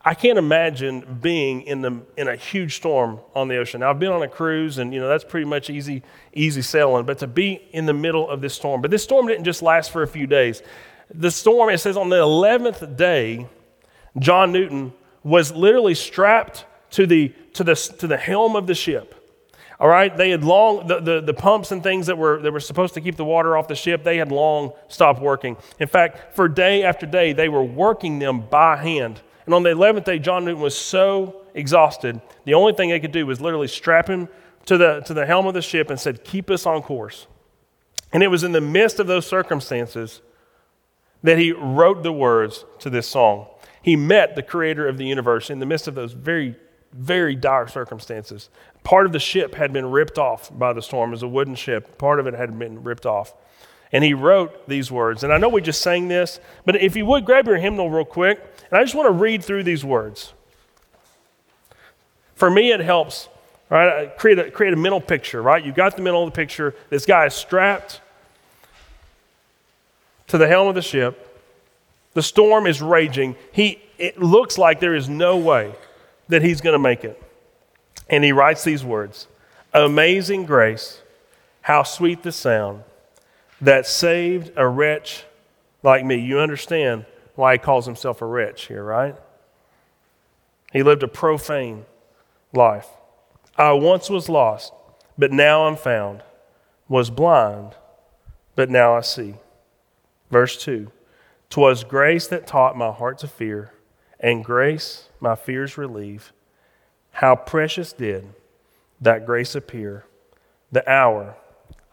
I 0.06 0.14
can't 0.14 0.38
imagine 0.38 1.18
being 1.20 1.62
in, 1.62 1.80
the, 1.80 2.00
in 2.16 2.28
a 2.28 2.36
huge 2.36 2.76
storm 2.76 3.18
on 3.34 3.48
the 3.48 3.56
ocean. 3.56 3.80
Now, 3.80 3.90
I've 3.90 3.98
been 3.98 4.12
on 4.12 4.22
a 4.22 4.28
cruise, 4.28 4.78
and 4.78 4.94
you 4.94 5.00
know 5.00 5.08
that's 5.08 5.24
pretty 5.24 5.46
much 5.46 5.68
easy, 5.68 6.04
easy 6.32 6.62
sailing. 6.62 7.06
But 7.06 7.18
to 7.18 7.26
be 7.26 7.60
in 7.72 7.86
the 7.86 7.92
middle 7.92 8.30
of 8.30 8.40
this 8.40 8.54
storm, 8.54 8.82
but 8.82 8.92
this 8.92 9.02
storm 9.02 9.26
didn't 9.26 9.44
just 9.44 9.62
last 9.62 9.90
for 9.90 10.04
a 10.04 10.06
few 10.06 10.28
days. 10.28 10.62
The 11.14 11.30
storm, 11.30 11.70
it 11.70 11.78
says, 11.78 11.96
on 11.96 12.08
the 12.08 12.20
eleventh 12.20 12.96
day, 12.96 13.46
John 14.18 14.52
Newton 14.52 14.92
was 15.22 15.52
literally 15.52 15.94
strapped 15.94 16.64
to 16.92 17.06
the 17.06 17.32
to 17.54 17.64
the 17.64 17.74
to 17.74 18.06
the 18.06 18.16
helm 18.16 18.56
of 18.56 18.66
the 18.66 18.74
ship. 18.74 19.14
All 19.78 19.88
right, 19.88 20.16
they 20.16 20.30
had 20.30 20.42
long 20.42 20.86
the, 20.86 21.00
the, 21.00 21.20
the 21.20 21.34
pumps 21.34 21.70
and 21.70 21.82
things 21.82 22.06
that 22.06 22.16
were 22.16 22.40
that 22.40 22.52
were 22.52 22.60
supposed 22.60 22.94
to 22.94 23.00
keep 23.00 23.16
the 23.16 23.24
water 23.24 23.56
off 23.56 23.68
the 23.68 23.74
ship. 23.74 24.04
They 24.04 24.16
had 24.16 24.32
long 24.32 24.72
stopped 24.88 25.20
working. 25.20 25.56
In 25.78 25.88
fact, 25.88 26.34
for 26.34 26.48
day 26.48 26.82
after 26.82 27.06
day, 27.06 27.32
they 27.32 27.48
were 27.48 27.62
working 27.62 28.18
them 28.18 28.40
by 28.40 28.76
hand 28.76 29.20
and 29.46 29.54
on 29.54 29.62
the 29.62 29.70
11th 29.70 30.04
day, 30.04 30.18
John 30.18 30.44
Newton 30.44 30.60
was 30.60 30.76
so 30.76 31.42
exhausted, 31.54 32.20
the 32.44 32.54
only 32.54 32.72
thing 32.72 32.90
they 32.90 33.00
could 33.00 33.12
do 33.12 33.24
was 33.24 33.40
literally 33.40 33.68
strap 33.68 34.08
him 34.08 34.28
to 34.66 34.76
the, 34.76 35.00
to 35.06 35.14
the 35.14 35.24
helm 35.24 35.46
of 35.46 35.54
the 35.54 35.62
ship 35.62 35.88
and 35.88 35.98
said, 35.98 36.24
Keep 36.24 36.50
us 36.50 36.66
on 36.66 36.82
course. 36.82 37.28
And 38.12 38.22
it 38.22 38.28
was 38.28 38.42
in 38.42 38.52
the 38.52 38.60
midst 38.60 38.98
of 38.98 39.06
those 39.06 39.26
circumstances 39.26 40.20
that 41.22 41.38
he 41.38 41.52
wrote 41.52 42.02
the 42.02 42.12
words 42.12 42.64
to 42.80 42.90
this 42.90 43.08
song. 43.08 43.46
He 43.82 43.96
met 43.96 44.34
the 44.34 44.42
creator 44.42 44.88
of 44.88 44.98
the 44.98 45.06
universe 45.06 45.50
in 45.50 45.60
the 45.60 45.66
midst 45.66 45.88
of 45.88 45.94
those 45.94 46.12
very, 46.12 46.56
very 46.92 47.36
dire 47.36 47.68
circumstances. 47.68 48.48
Part 48.82 49.06
of 49.06 49.12
the 49.12 49.20
ship 49.20 49.54
had 49.54 49.72
been 49.72 49.90
ripped 49.90 50.18
off 50.18 50.50
by 50.56 50.72
the 50.72 50.82
storm. 50.82 51.10
It 51.10 51.12
was 51.12 51.22
a 51.22 51.28
wooden 51.28 51.54
ship, 51.54 51.98
part 51.98 52.20
of 52.20 52.26
it 52.26 52.34
had 52.34 52.58
been 52.58 52.82
ripped 52.82 53.06
off. 53.06 53.34
And 53.92 54.02
he 54.02 54.14
wrote 54.14 54.68
these 54.68 54.90
words. 54.90 55.22
And 55.22 55.32
I 55.32 55.38
know 55.38 55.48
we 55.48 55.60
just 55.60 55.82
sang 55.82 56.08
this, 56.08 56.40
but 56.64 56.76
if 56.76 56.96
you 56.96 57.06
would 57.06 57.24
grab 57.24 57.46
your 57.46 57.58
hymnal 57.58 57.90
real 57.90 58.04
quick, 58.04 58.40
and 58.70 58.78
I 58.78 58.82
just 58.82 58.94
want 58.94 59.06
to 59.06 59.12
read 59.12 59.44
through 59.44 59.62
these 59.62 59.84
words. 59.84 60.32
For 62.34 62.50
me, 62.50 62.72
it 62.72 62.80
helps, 62.80 63.28
right? 63.70 64.16
Create 64.18 64.38
a, 64.38 64.50
create 64.50 64.72
a 64.72 64.76
mental 64.76 65.00
picture, 65.00 65.40
right? 65.40 65.64
You've 65.64 65.76
got 65.76 65.96
the 65.96 66.02
the 66.02 66.30
picture. 66.32 66.74
This 66.90 67.06
guy 67.06 67.26
is 67.26 67.34
strapped 67.34 68.00
to 70.28 70.38
the 70.38 70.48
helm 70.48 70.68
of 70.68 70.74
the 70.74 70.82
ship. 70.82 71.22
The 72.14 72.22
storm 72.22 72.66
is 72.66 72.80
raging. 72.80 73.36
He, 73.52 73.80
it 73.98 74.18
looks 74.18 74.58
like 74.58 74.80
there 74.80 74.94
is 74.94 75.08
no 75.08 75.36
way 75.36 75.74
that 76.28 76.42
he's 76.42 76.60
going 76.60 76.74
to 76.74 76.78
make 76.78 77.04
it. 77.04 77.22
And 78.08 78.24
he 78.24 78.32
writes 78.32 78.64
these 78.64 78.84
words 78.84 79.28
Amazing 79.72 80.46
grace, 80.46 81.02
how 81.62 81.82
sweet 81.82 82.22
the 82.22 82.32
sound 82.32 82.82
that 83.60 83.86
saved 83.86 84.52
a 84.56 84.66
wretch 84.66 85.24
like 85.82 86.04
me. 86.04 86.16
You 86.16 86.38
understand 86.38 87.06
why 87.34 87.54
he 87.54 87.58
calls 87.58 87.86
himself 87.86 88.22
a 88.22 88.26
wretch 88.26 88.66
here, 88.66 88.82
right? 88.82 89.14
He 90.72 90.82
lived 90.82 91.02
a 91.02 91.08
profane 91.08 91.84
life. 92.52 92.88
I 93.56 93.72
once 93.72 94.10
was 94.10 94.28
lost, 94.28 94.72
but 95.16 95.32
now 95.32 95.66
I'm 95.66 95.76
found, 95.76 96.22
was 96.88 97.10
blind, 97.10 97.72
but 98.54 98.68
now 98.68 98.94
I 98.94 99.00
see. 99.00 99.34
Verse 100.30 100.56
2 100.62 100.90
Twas 101.50 101.84
grace 101.84 102.26
that 102.28 102.46
taught 102.46 102.76
my 102.76 102.90
heart 102.90 103.18
to 103.18 103.28
fear, 103.28 103.72
and 104.18 104.44
grace 104.44 105.08
my 105.20 105.34
fears 105.34 105.78
relieve. 105.78 106.32
How 107.12 107.34
precious 107.34 107.92
did 107.92 108.28
that 109.00 109.24
grace 109.24 109.54
appear 109.54 110.04
the 110.72 110.88
hour 110.90 111.36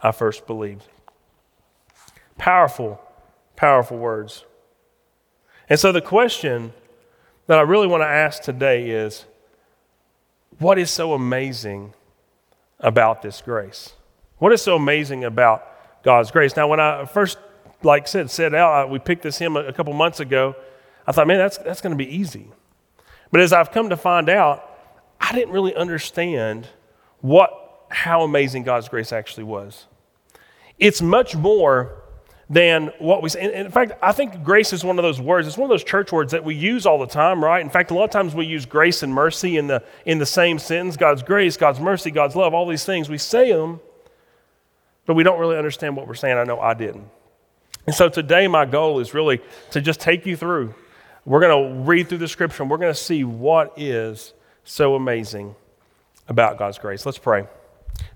I 0.01 0.11
first 0.11 0.45
believed. 0.45 0.83
Powerful, 2.37 2.99
powerful 3.55 3.97
words. 3.97 4.43
And 5.69 5.79
so 5.79 5.91
the 5.91 6.01
question 6.01 6.73
that 7.47 7.57
I 7.57 7.61
really 7.61 7.87
want 7.87 8.01
to 8.01 8.07
ask 8.07 8.41
today 8.41 8.89
is 8.89 9.25
what 10.59 10.77
is 10.77 10.91
so 10.91 11.13
amazing 11.13 11.93
about 12.79 13.21
this 13.21 13.41
grace? 13.41 13.93
What 14.37 14.51
is 14.51 14.61
so 14.61 14.75
amazing 14.75 15.23
about 15.23 15.65
God's 16.03 16.31
grace? 16.31 16.55
Now, 16.57 16.67
when 16.67 16.79
I 16.79 17.05
first, 17.05 17.37
like 17.85 18.07
said, 18.07 18.29
set 18.29 18.53
out, 18.53 18.89
we 18.89 18.99
picked 18.99 19.23
this 19.23 19.37
hymn 19.37 19.55
a, 19.55 19.61
a 19.65 19.73
couple 19.73 19.93
months 19.93 20.19
ago. 20.19 20.55
I 21.05 21.11
thought, 21.11 21.27
man, 21.27 21.37
that's, 21.37 21.57
that's 21.57 21.81
going 21.81 21.97
to 21.97 22.03
be 22.03 22.15
easy. 22.15 22.47
But 23.31 23.41
as 23.41 23.51
I've 23.51 23.71
come 23.71 23.89
to 23.89 23.97
find 23.97 24.29
out, 24.29 24.69
I 25.19 25.33
didn't 25.33 25.53
really 25.53 25.75
understand 25.75 26.67
what, 27.21 27.85
how 27.89 28.23
amazing 28.23 28.63
God's 28.63 28.89
grace 28.89 29.11
actually 29.11 29.45
was. 29.45 29.87
It's 30.77 31.01
much 31.01 31.35
more 31.35 32.03
than 32.49 32.91
what 32.99 33.21
we 33.21 33.29
say. 33.29 33.53
In 33.53 33.71
fact, 33.71 33.93
I 34.01 34.11
think 34.11 34.43
grace 34.43 34.73
is 34.73 34.83
one 34.83 34.99
of 34.99 35.03
those 35.03 35.19
words. 35.19 35.47
It's 35.47 35.57
one 35.57 35.65
of 35.65 35.69
those 35.69 35.83
church 35.83 36.11
words 36.11 36.33
that 36.33 36.43
we 36.43 36.55
use 36.55 36.85
all 36.85 36.99
the 36.99 37.07
time, 37.07 37.43
right? 37.43 37.61
In 37.61 37.69
fact, 37.69 37.91
a 37.91 37.93
lot 37.93 38.03
of 38.03 38.09
times 38.11 38.35
we 38.35 38.45
use 38.45 38.65
grace 38.65 39.01
and 39.01 39.13
mercy 39.13 39.57
in 39.57 39.67
the, 39.67 39.81
in 40.05 40.19
the 40.19 40.25
same 40.25 40.59
sentence 40.59 40.97
God's 40.97 41.23
grace, 41.23 41.57
God's 41.57 41.79
mercy, 41.79 42.11
God's 42.11 42.35
love, 42.35 42.53
all 42.53 42.67
these 42.67 42.85
things. 42.85 43.09
We 43.09 43.17
say 43.17 43.51
them, 43.51 43.79
but 45.05 45.15
we 45.15 45.23
don't 45.23 45.39
really 45.39 45.57
understand 45.57 45.95
what 45.95 46.07
we're 46.07 46.13
saying. 46.13 46.37
I 46.37 46.43
know 46.43 46.59
I 46.59 46.73
didn't. 46.73 47.09
And 47.85 47.95
so 47.95 48.09
today, 48.09 48.47
my 48.47 48.65
goal 48.65 48.99
is 48.99 49.13
really 49.13 49.41
to 49.71 49.81
just 49.81 49.99
take 49.99 50.25
you 50.25 50.37
through. 50.37 50.73
We're 51.25 51.41
going 51.41 51.75
to 51.75 51.81
read 51.83 52.09
through 52.09 52.19
the 52.19 52.27
scripture 52.27 52.63
and 52.63 52.69
we're 52.69 52.77
going 52.77 52.93
to 52.93 52.99
see 52.99 53.23
what 53.23 53.73
is 53.77 54.33
so 54.63 54.95
amazing 54.95 55.55
about 56.27 56.57
God's 56.57 56.77
grace. 56.77 57.05
Let's 57.05 57.17
pray. 57.17 57.47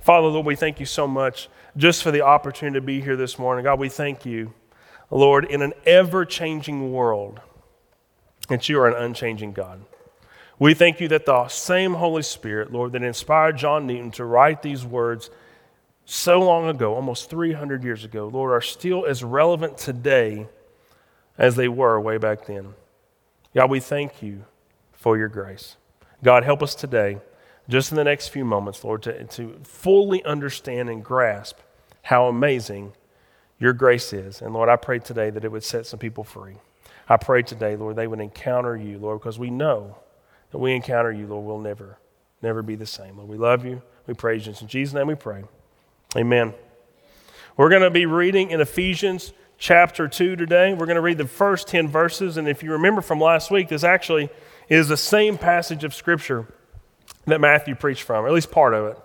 Father, 0.01 0.27
Lord, 0.27 0.45
we 0.45 0.55
thank 0.55 0.79
you 0.79 0.85
so 0.85 1.07
much 1.07 1.49
just 1.75 2.03
for 2.03 2.11
the 2.11 2.21
opportunity 2.21 2.79
to 2.79 2.85
be 2.85 3.01
here 3.01 3.15
this 3.15 3.37
morning. 3.37 3.63
God, 3.63 3.79
we 3.79 3.89
thank 3.89 4.25
you, 4.25 4.53
Lord, 5.11 5.45
in 5.45 5.61
an 5.61 5.73
ever 5.85 6.25
changing 6.25 6.91
world, 6.91 7.39
that 8.49 8.67
you 8.67 8.79
are 8.79 8.87
an 8.87 9.01
unchanging 9.01 9.53
God. 9.53 9.81
We 10.59 10.73
thank 10.73 10.99
you 10.99 11.07
that 11.09 11.25
the 11.25 11.47
same 11.49 11.93
Holy 11.93 12.23
Spirit, 12.23 12.71
Lord, 12.71 12.93
that 12.93 13.03
inspired 13.03 13.57
John 13.57 13.85
Newton 13.85 14.11
to 14.11 14.25
write 14.25 14.63
these 14.63 14.83
words 14.83 15.29
so 16.09 16.39
long 16.39 16.69
ago, 16.69 16.95
almost 16.95 17.29
300 17.29 17.83
years 17.83 18.05
ago, 18.05 18.29
Lord, 18.29 18.53
are 18.53 18.61
still 18.61 19.05
as 19.05 19.25
relevant 19.25 19.77
today 19.77 20.47
as 21.37 21.57
they 21.57 21.67
were 21.67 21.99
way 21.99 22.17
back 22.17 22.45
then. 22.45 22.75
God, 23.53 23.69
we 23.69 23.81
thank 23.81 24.23
you 24.23 24.45
for 24.93 25.17
your 25.17 25.27
grace. 25.27 25.75
God, 26.23 26.45
help 26.45 26.63
us 26.63 26.75
today, 26.75 27.17
just 27.67 27.91
in 27.91 27.97
the 27.97 28.05
next 28.05 28.29
few 28.29 28.45
moments, 28.45 28.85
Lord, 28.85 29.03
to, 29.03 29.25
to 29.25 29.59
fully 29.63 30.23
understand 30.23 30.89
and 30.89 31.03
grasp 31.03 31.57
how 32.03 32.27
amazing 32.27 32.93
your 33.59 33.73
grace 33.73 34.13
is. 34.13 34.41
And 34.41 34.53
Lord, 34.53 34.69
I 34.69 34.77
pray 34.77 34.99
today 34.99 35.29
that 35.29 35.43
it 35.43 35.51
would 35.51 35.65
set 35.65 35.85
some 35.85 35.99
people 35.99 36.23
free. 36.23 36.55
I 37.09 37.17
pray 37.17 37.41
today, 37.41 37.75
Lord, 37.75 37.97
they 37.97 38.07
would 38.07 38.21
encounter 38.21 38.77
you, 38.77 38.97
Lord, 38.97 39.19
because 39.19 39.37
we 39.37 39.49
know 39.49 39.97
that 40.51 40.59
we 40.59 40.73
encounter 40.73 41.11
you, 41.11 41.27
Lord, 41.27 41.45
we'll 41.45 41.59
never, 41.59 41.97
never 42.41 42.61
be 42.61 42.75
the 42.75 42.85
same. 42.85 43.17
Lord, 43.17 43.27
we 43.27 43.37
love 43.37 43.65
you. 43.65 43.81
We 44.07 44.13
praise 44.13 44.47
you. 44.47 44.53
In 44.61 44.69
Jesus' 44.69 44.93
name 44.93 45.07
we 45.07 45.15
pray. 45.15 45.43
Amen. 46.17 46.55
We're 47.57 47.69
going 47.69 47.83
to 47.83 47.91
be 47.91 48.07
reading 48.07 48.49
in 48.49 48.59
Ephesians 48.59 49.33
chapter 49.59 50.07
2 50.07 50.35
today. 50.35 50.73
We're 50.73 50.87
going 50.87 50.95
to 50.95 51.01
read 51.01 51.19
the 51.19 51.27
first 51.27 51.67
10 51.67 51.89
verses. 51.89 52.37
And 52.37 52.47
if 52.47 52.63
you 52.63 52.71
remember 52.71 53.01
from 53.01 53.21
last 53.21 53.51
week, 53.51 53.69
this 53.69 53.83
actually 53.83 54.31
is 54.67 54.87
the 54.87 54.97
same 54.97 55.37
passage 55.37 55.83
of 55.83 55.93
Scripture 55.93 56.47
that 57.25 57.39
Matthew 57.39 57.75
preached 57.75 58.01
from, 58.01 58.25
or 58.25 58.29
at 58.29 58.33
least 58.33 58.49
part 58.49 58.73
of 58.73 58.85
it. 58.87 58.97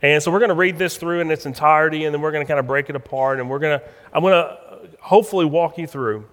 And 0.00 0.22
so 0.22 0.32
we're 0.32 0.38
going 0.38 0.48
to 0.48 0.54
read 0.54 0.78
this 0.78 0.96
through 0.96 1.20
in 1.20 1.30
its 1.30 1.44
entirety, 1.44 2.06
and 2.06 2.14
then 2.14 2.22
we're 2.22 2.32
going 2.32 2.46
to 2.46 2.48
kind 2.48 2.58
of 2.58 2.66
break 2.66 2.88
it 2.88 2.96
apart. 2.96 3.40
And 3.40 3.50
we're 3.50 3.58
going 3.58 3.78
to, 3.78 3.86
I'm 4.14 4.22
going 4.22 4.32
to 4.32 4.88
hopefully 5.00 5.44
walk 5.44 5.76
you 5.76 5.86
through 5.86 6.24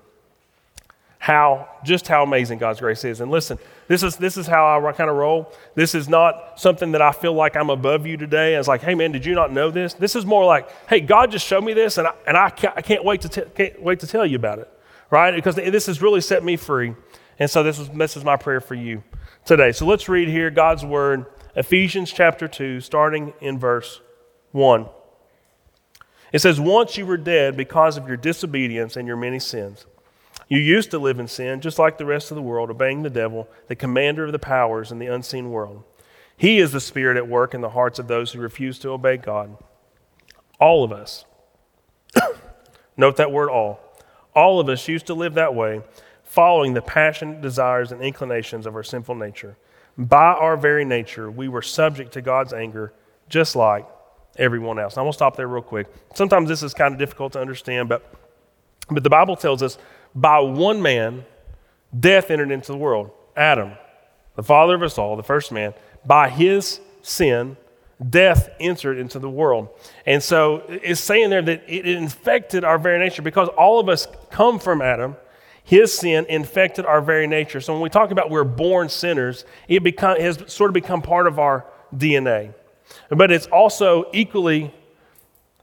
how 1.19 1.67
just 1.83 2.07
how 2.07 2.23
amazing 2.23 2.57
God's 2.57 2.79
grace 2.79 3.03
is. 3.03 3.19
And 3.19 3.29
listen, 3.29 3.59
this 3.91 4.03
is 4.03 4.15
this 4.15 4.37
is 4.37 4.47
how 4.47 4.87
I 4.87 4.91
kind 4.93 5.09
of 5.09 5.17
roll. 5.17 5.51
This 5.75 5.93
is 5.95 6.07
not 6.07 6.57
something 6.57 6.93
that 6.93 7.01
I 7.01 7.11
feel 7.11 7.33
like 7.33 7.57
I'm 7.57 7.69
above 7.69 8.07
you 8.07 8.15
today. 8.15 8.55
It's 8.55 8.69
like, 8.69 8.81
hey 8.81 8.95
man, 8.95 9.11
did 9.11 9.25
you 9.25 9.35
not 9.35 9.51
know 9.51 9.69
this? 9.69 9.93
This 9.93 10.15
is 10.15 10.25
more 10.25 10.45
like, 10.45 10.69
hey, 10.87 11.01
God 11.01 11.29
just 11.29 11.45
showed 11.45 11.65
me 11.65 11.73
this, 11.73 11.97
and 11.97 12.07
I, 12.07 12.13
and 12.25 12.37
I 12.37 12.51
can't, 12.51 12.73
I 12.77 12.81
can't 12.81 13.03
wait 13.03 13.19
to 13.23 13.45
can't 13.47 13.81
wait 13.81 13.99
to 13.99 14.07
tell 14.07 14.25
you 14.25 14.37
about 14.37 14.59
it, 14.59 14.69
right? 15.09 15.35
Because 15.35 15.55
this 15.55 15.87
has 15.87 16.01
really 16.01 16.21
set 16.21 16.41
me 16.41 16.55
free. 16.55 16.95
And 17.37 17.51
so 17.51 17.63
this 17.63 17.79
is 17.79 17.89
this 17.89 18.15
is 18.15 18.23
my 18.23 18.37
prayer 18.37 18.61
for 18.61 18.75
you 18.75 19.03
today. 19.43 19.73
So 19.73 19.85
let's 19.85 20.07
read 20.07 20.29
here 20.29 20.49
God's 20.49 20.85
word, 20.85 21.25
Ephesians 21.57 22.13
chapter 22.13 22.47
two, 22.47 22.79
starting 22.79 23.33
in 23.41 23.59
verse 23.59 23.99
one. 24.53 24.85
It 26.31 26.39
says, 26.39 26.61
"Once 26.61 26.95
you 26.95 27.05
were 27.05 27.17
dead 27.17 27.57
because 27.57 27.97
of 27.97 28.07
your 28.07 28.15
disobedience 28.15 28.95
and 28.95 29.05
your 29.05 29.17
many 29.17 29.39
sins." 29.39 29.85
You 30.51 30.59
used 30.59 30.91
to 30.91 30.99
live 30.99 31.17
in 31.17 31.29
sin, 31.29 31.61
just 31.61 31.79
like 31.79 31.97
the 31.97 32.05
rest 32.05 32.29
of 32.29 32.35
the 32.35 32.41
world, 32.41 32.69
obeying 32.69 33.03
the 33.03 33.09
devil, 33.09 33.47
the 33.69 33.75
commander 33.75 34.25
of 34.25 34.33
the 34.33 34.37
powers 34.37 34.91
in 34.91 34.99
the 34.99 35.07
unseen 35.07 35.49
world. 35.49 35.85
He 36.35 36.59
is 36.59 36.73
the 36.73 36.81
spirit 36.81 37.15
at 37.15 37.29
work 37.29 37.53
in 37.53 37.61
the 37.61 37.69
hearts 37.69 37.99
of 37.99 38.09
those 38.09 38.33
who 38.33 38.41
refuse 38.41 38.77
to 38.79 38.89
obey 38.89 39.15
God. 39.15 39.55
All 40.59 40.83
of 40.83 40.91
us, 40.91 41.23
note 42.97 43.15
that 43.15 43.31
word 43.31 43.49
all, 43.49 43.79
all 44.35 44.59
of 44.59 44.67
us 44.67 44.89
used 44.89 45.05
to 45.05 45.13
live 45.13 45.35
that 45.35 45.55
way, 45.55 45.83
following 46.21 46.73
the 46.73 46.81
passionate 46.81 47.39
desires 47.39 47.93
and 47.93 48.01
inclinations 48.01 48.65
of 48.65 48.75
our 48.75 48.83
sinful 48.83 49.15
nature. 49.15 49.55
By 49.97 50.33
our 50.33 50.57
very 50.57 50.83
nature, 50.83 51.31
we 51.31 51.47
were 51.47 51.61
subject 51.61 52.11
to 52.15 52.21
God's 52.21 52.51
anger, 52.51 52.91
just 53.29 53.55
like 53.55 53.87
everyone 54.35 54.79
else. 54.79 54.97
I'm 54.97 55.03
going 55.03 55.13
to 55.13 55.17
stop 55.17 55.37
there 55.37 55.47
real 55.47 55.63
quick. 55.63 55.87
Sometimes 56.13 56.49
this 56.49 56.61
is 56.61 56.73
kind 56.73 56.93
of 56.93 56.99
difficult 56.99 57.31
to 57.33 57.39
understand, 57.39 57.87
but, 57.87 58.13
but 58.89 59.05
the 59.05 59.09
Bible 59.09 59.37
tells 59.37 59.63
us 59.63 59.77
by 60.13 60.39
one 60.39 60.81
man, 60.81 61.25
death 61.97 62.31
entered 62.31 62.51
into 62.51 62.71
the 62.71 62.77
world. 62.77 63.11
Adam, 63.35 63.73
the 64.35 64.43
father 64.43 64.75
of 64.75 64.83
us 64.83 64.97
all, 64.97 65.15
the 65.15 65.23
first 65.23 65.51
man, 65.51 65.73
by 66.05 66.29
his 66.29 66.79
sin, 67.01 67.57
death 68.09 68.49
entered 68.59 68.97
into 68.97 69.19
the 69.19 69.29
world. 69.29 69.69
And 70.05 70.21
so 70.23 70.63
it's 70.67 71.01
saying 71.01 71.29
there 71.29 71.41
that 71.41 71.63
it 71.67 71.85
infected 71.85 72.63
our 72.63 72.79
very 72.79 72.99
nature 72.99 73.21
because 73.21 73.47
all 73.49 73.79
of 73.79 73.89
us 73.89 74.07
come 74.29 74.59
from 74.59 74.81
Adam. 74.81 75.15
His 75.63 75.95
sin 75.95 76.25
infected 76.27 76.85
our 76.85 77.01
very 77.01 77.27
nature. 77.27 77.61
So 77.61 77.73
when 77.73 77.81
we 77.81 77.89
talk 77.89 78.11
about 78.11 78.29
we're 78.29 78.43
born 78.43 78.89
sinners, 78.89 79.45
it 79.67 79.83
become, 79.83 80.19
has 80.19 80.43
sort 80.47 80.69
of 80.69 80.73
become 80.73 81.01
part 81.01 81.27
of 81.27 81.37
our 81.37 81.65
DNA. 81.95 82.53
But 83.09 83.31
it's 83.31 83.45
also 83.47 84.05
equally 84.11 84.73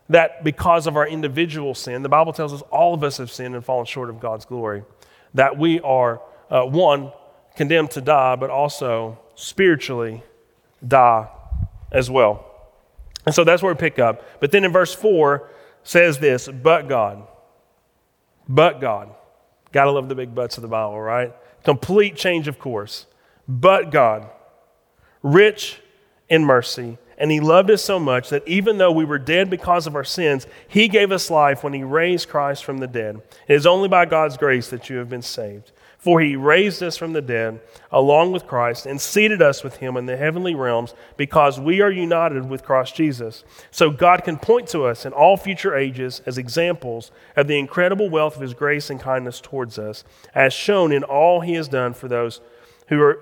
that 0.09 0.43
because 0.43 0.87
of 0.87 0.97
our 0.97 1.07
individual 1.07 1.75
sin, 1.75 2.03
the 2.03 2.09
Bible 2.09 2.33
tells 2.33 2.53
us 2.53 2.63
all 2.71 2.95
of 2.95 3.05
us 3.05 3.19
have 3.19 3.31
sinned 3.31 3.55
and 3.55 3.65
fallen 3.65 3.87
short 3.87 4.11
of 4.11 4.21
God's 4.21 4.45
glory, 4.45 4.83
that 5.35 5.59
we 5.59 5.81
are, 5.81 6.23
uh, 6.51 6.63
one, 6.63 7.13
condemned 7.57 7.91
to 7.93 8.01
die, 8.01 8.37
but 8.37 8.51
also 8.51 9.19
spiritually 9.35 10.23
die 10.87 11.29
as 11.93 12.11
well. 12.11 12.45
And 13.27 13.35
so 13.35 13.45
that's 13.45 13.63
where 13.63 13.73
we 13.73 13.79
pick 13.79 13.99
up. 13.99 14.41
But 14.41 14.53
then 14.53 14.65
in 14.65 14.73
verse 14.73 14.95
4 14.95 15.49
says 15.83 16.19
this, 16.19 16.49
but 16.49 16.89
God. 16.89 17.27
But 18.49 18.81
God. 18.81 19.15
Gotta 19.73 19.91
love 19.91 20.09
the 20.09 20.15
big 20.15 20.35
buts 20.35 20.57
of 20.57 20.63
the 20.63 20.69
Bible, 20.69 20.99
right? 21.01 21.35
Complete 21.65 22.17
change 22.17 22.49
of 22.49 22.59
course. 22.59 23.07
But 23.47 23.91
God, 23.91 24.31
rich 25.23 25.81
in 26.29 26.45
mercy 26.45 26.99
and 27.19 27.31
he 27.33 27.41
loved 27.41 27.71
us 27.71 27.85
so 27.85 27.99
much 27.99 28.31
that 28.31 28.47
even 28.47 28.79
though 28.79 28.93
we 28.93 29.05
were 29.05 29.19
dead 29.19 29.51
because 29.51 29.87
of 29.87 29.97
our 29.97 30.05
sins, 30.05 30.47
he 30.69 30.89
gave 30.89 31.11
us 31.13 31.31
life 31.31 31.65
when 31.65 31.73
he 31.73 31.83
raised 31.83 32.29
Christ 32.29 32.65
from 32.65 32.79
the 32.79 32.87
dead. 32.87 33.21
It 33.49 33.55
is 33.55 33.67
only 33.67 33.89
by 33.89 34.07
God's 34.07 34.37
grace 34.37 34.71
that 34.71 34.89
you 34.89 34.97
have 34.99 35.11
been 35.11 35.23
saved. 35.23 35.73
For 35.99 36.21
he 36.21 36.37
raised 36.37 36.81
us 36.81 36.97
from 36.97 37.13
the 37.13 37.21
dead 37.21 37.61
along 37.91 38.31
with 38.31 38.47
Christ 38.47 38.87
and 38.87 39.01
seated 39.01 39.43
us 39.43 39.65
with 39.65 39.79
him 39.79 39.97
in 39.97 40.07
the 40.07 40.17
heavenly 40.17 40.55
realms 40.55 40.95
because 41.17 41.59
we 41.59 41.81
are 41.81 41.91
united 41.91 42.49
with 42.49 42.63
Christ 42.63 42.95
Jesus. 42.95 43.43
So 43.73 43.91
God 43.91 44.23
can 44.23 44.39
point 44.39 44.69
to 44.69 44.85
us 44.85 45.05
in 45.05 45.13
all 45.13 45.37
future 45.37 45.77
ages 45.77 46.23
as 46.25 46.39
examples 46.39 47.11
of 47.35 47.49
the 47.49 47.59
incredible 47.59 48.09
wealth 48.09 48.37
of 48.37 48.43
his 48.43 48.55
grace 48.55 48.91
and 48.91 49.01
kindness 49.01 49.41
towards 49.41 49.77
us, 49.77 50.05
as 50.37 50.53
shown 50.53 50.93
in 50.93 51.03
all 51.03 51.41
he 51.41 51.55
has 51.55 51.67
done 51.67 51.95
for 51.95 52.07
those 52.07 52.41
who 52.87 53.01
are 53.03 53.21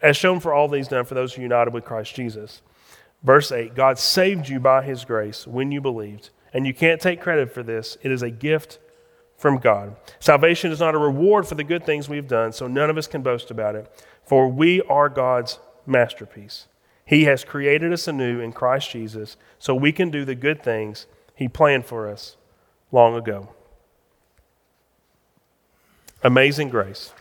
as 0.00 0.16
shown 0.16 0.38
for 0.38 0.52
all 0.52 0.68
these 0.68 0.88
done 0.88 1.04
for 1.04 1.14
those 1.14 1.34
who 1.34 1.40
are 1.40 1.44
united 1.44 1.72
with 1.72 1.84
Christ 1.84 2.14
Jesus. 2.14 2.60
Verse 3.24 3.50
8 3.50 3.74
God 3.74 3.98
saved 3.98 4.48
you 4.48 4.60
by 4.60 4.82
his 4.82 5.04
grace 5.04 5.46
when 5.46 5.72
you 5.72 5.80
believed. 5.80 6.30
And 6.52 6.66
you 6.66 6.74
can't 6.74 7.00
take 7.00 7.20
credit 7.20 7.52
for 7.52 7.64
this, 7.64 7.98
it 8.02 8.12
is 8.12 8.22
a 8.22 8.30
gift 8.30 8.78
from 9.36 9.58
God. 9.58 9.96
Salvation 10.20 10.70
is 10.70 10.78
not 10.78 10.94
a 10.94 10.98
reward 10.98 11.48
for 11.48 11.56
the 11.56 11.64
good 11.64 11.84
things 11.84 12.08
we've 12.08 12.28
done, 12.28 12.52
so 12.52 12.68
none 12.68 12.90
of 12.90 12.96
us 12.96 13.08
can 13.08 13.22
boast 13.22 13.50
about 13.50 13.74
it. 13.74 13.90
For 14.24 14.48
we 14.48 14.80
are 14.82 15.08
God's 15.08 15.58
masterpiece. 15.84 16.68
He 17.04 17.24
has 17.24 17.44
created 17.44 17.92
us 17.92 18.06
anew 18.06 18.40
in 18.40 18.52
Christ 18.52 18.90
Jesus 18.90 19.36
so 19.58 19.74
we 19.74 19.90
can 19.90 20.10
do 20.10 20.24
the 20.24 20.36
good 20.36 20.62
things 20.62 21.06
He 21.34 21.48
planned 21.48 21.86
for 21.86 22.08
us 22.08 22.36
long 22.92 23.16
ago. 23.16 23.48
Amazing 26.22 26.70
grace. 26.70 27.12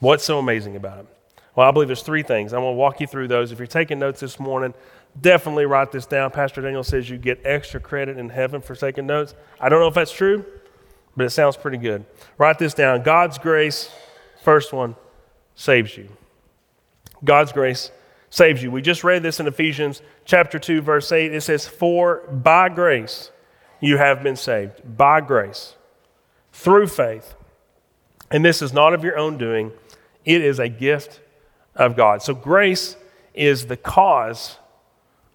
What's 0.00 0.24
so 0.24 0.38
amazing 0.38 0.74
about 0.74 1.00
it? 1.00 1.17
Well, 1.58 1.66
I 1.66 1.72
believe 1.72 1.88
there's 1.88 2.04
three 2.04 2.22
things. 2.22 2.52
I'm 2.52 2.60
going 2.60 2.74
to 2.74 2.78
walk 2.78 3.00
you 3.00 3.08
through 3.08 3.26
those. 3.26 3.50
If 3.50 3.58
you're 3.58 3.66
taking 3.66 3.98
notes 3.98 4.20
this 4.20 4.38
morning, 4.38 4.74
definitely 5.20 5.66
write 5.66 5.90
this 5.90 6.06
down. 6.06 6.30
Pastor 6.30 6.60
Daniel 6.60 6.84
says 6.84 7.10
you 7.10 7.18
get 7.18 7.40
extra 7.42 7.80
credit 7.80 8.16
in 8.16 8.28
heaven 8.28 8.60
for 8.60 8.76
taking 8.76 9.08
notes. 9.08 9.34
I 9.60 9.68
don't 9.68 9.80
know 9.80 9.88
if 9.88 9.94
that's 9.94 10.12
true, 10.12 10.44
but 11.16 11.26
it 11.26 11.30
sounds 11.30 11.56
pretty 11.56 11.78
good. 11.78 12.06
Write 12.38 12.60
this 12.60 12.74
down. 12.74 13.02
God's 13.02 13.38
grace, 13.38 13.90
first 14.44 14.72
one, 14.72 14.94
saves 15.56 15.96
you. 15.96 16.08
God's 17.24 17.50
grace 17.50 17.90
saves 18.30 18.62
you. 18.62 18.70
We 18.70 18.80
just 18.80 19.02
read 19.02 19.24
this 19.24 19.40
in 19.40 19.48
Ephesians 19.48 20.00
chapter 20.24 20.60
2 20.60 20.80
verse 20.80 21.10
8. 21.10 21.34
It 21.34 21.40
says, 21.40 21.66
"For 21.66 22.18
by 22.30 22.68
grace 22.68 23.32
you 23.80 23.96
have 23.96 24.22
been 24.22 24.36
saved, 24.36 24.96
by 24.96 25.20
grace, 25.22 25.74
through 26.52 26.86
faith. 26.86 27.34
And 28.30 28.44
this 28.44 28.62
is 28.62 28.72
not 28.72 28.94
of 28.94 29.02
your 29.02 29.18
own 29.18 29.38
doing; 29.38 29.72
it 30.24 30.40
is 30.40 30.60
a 30.60 30.68
gift 30.68 31.18
of 31.78 31.96
God. 31.96 32.22
So 32.22 32.34
grace 32.34 32.96
is 33.34 33.66
the 33.66 33.76
cause 33.76 34.58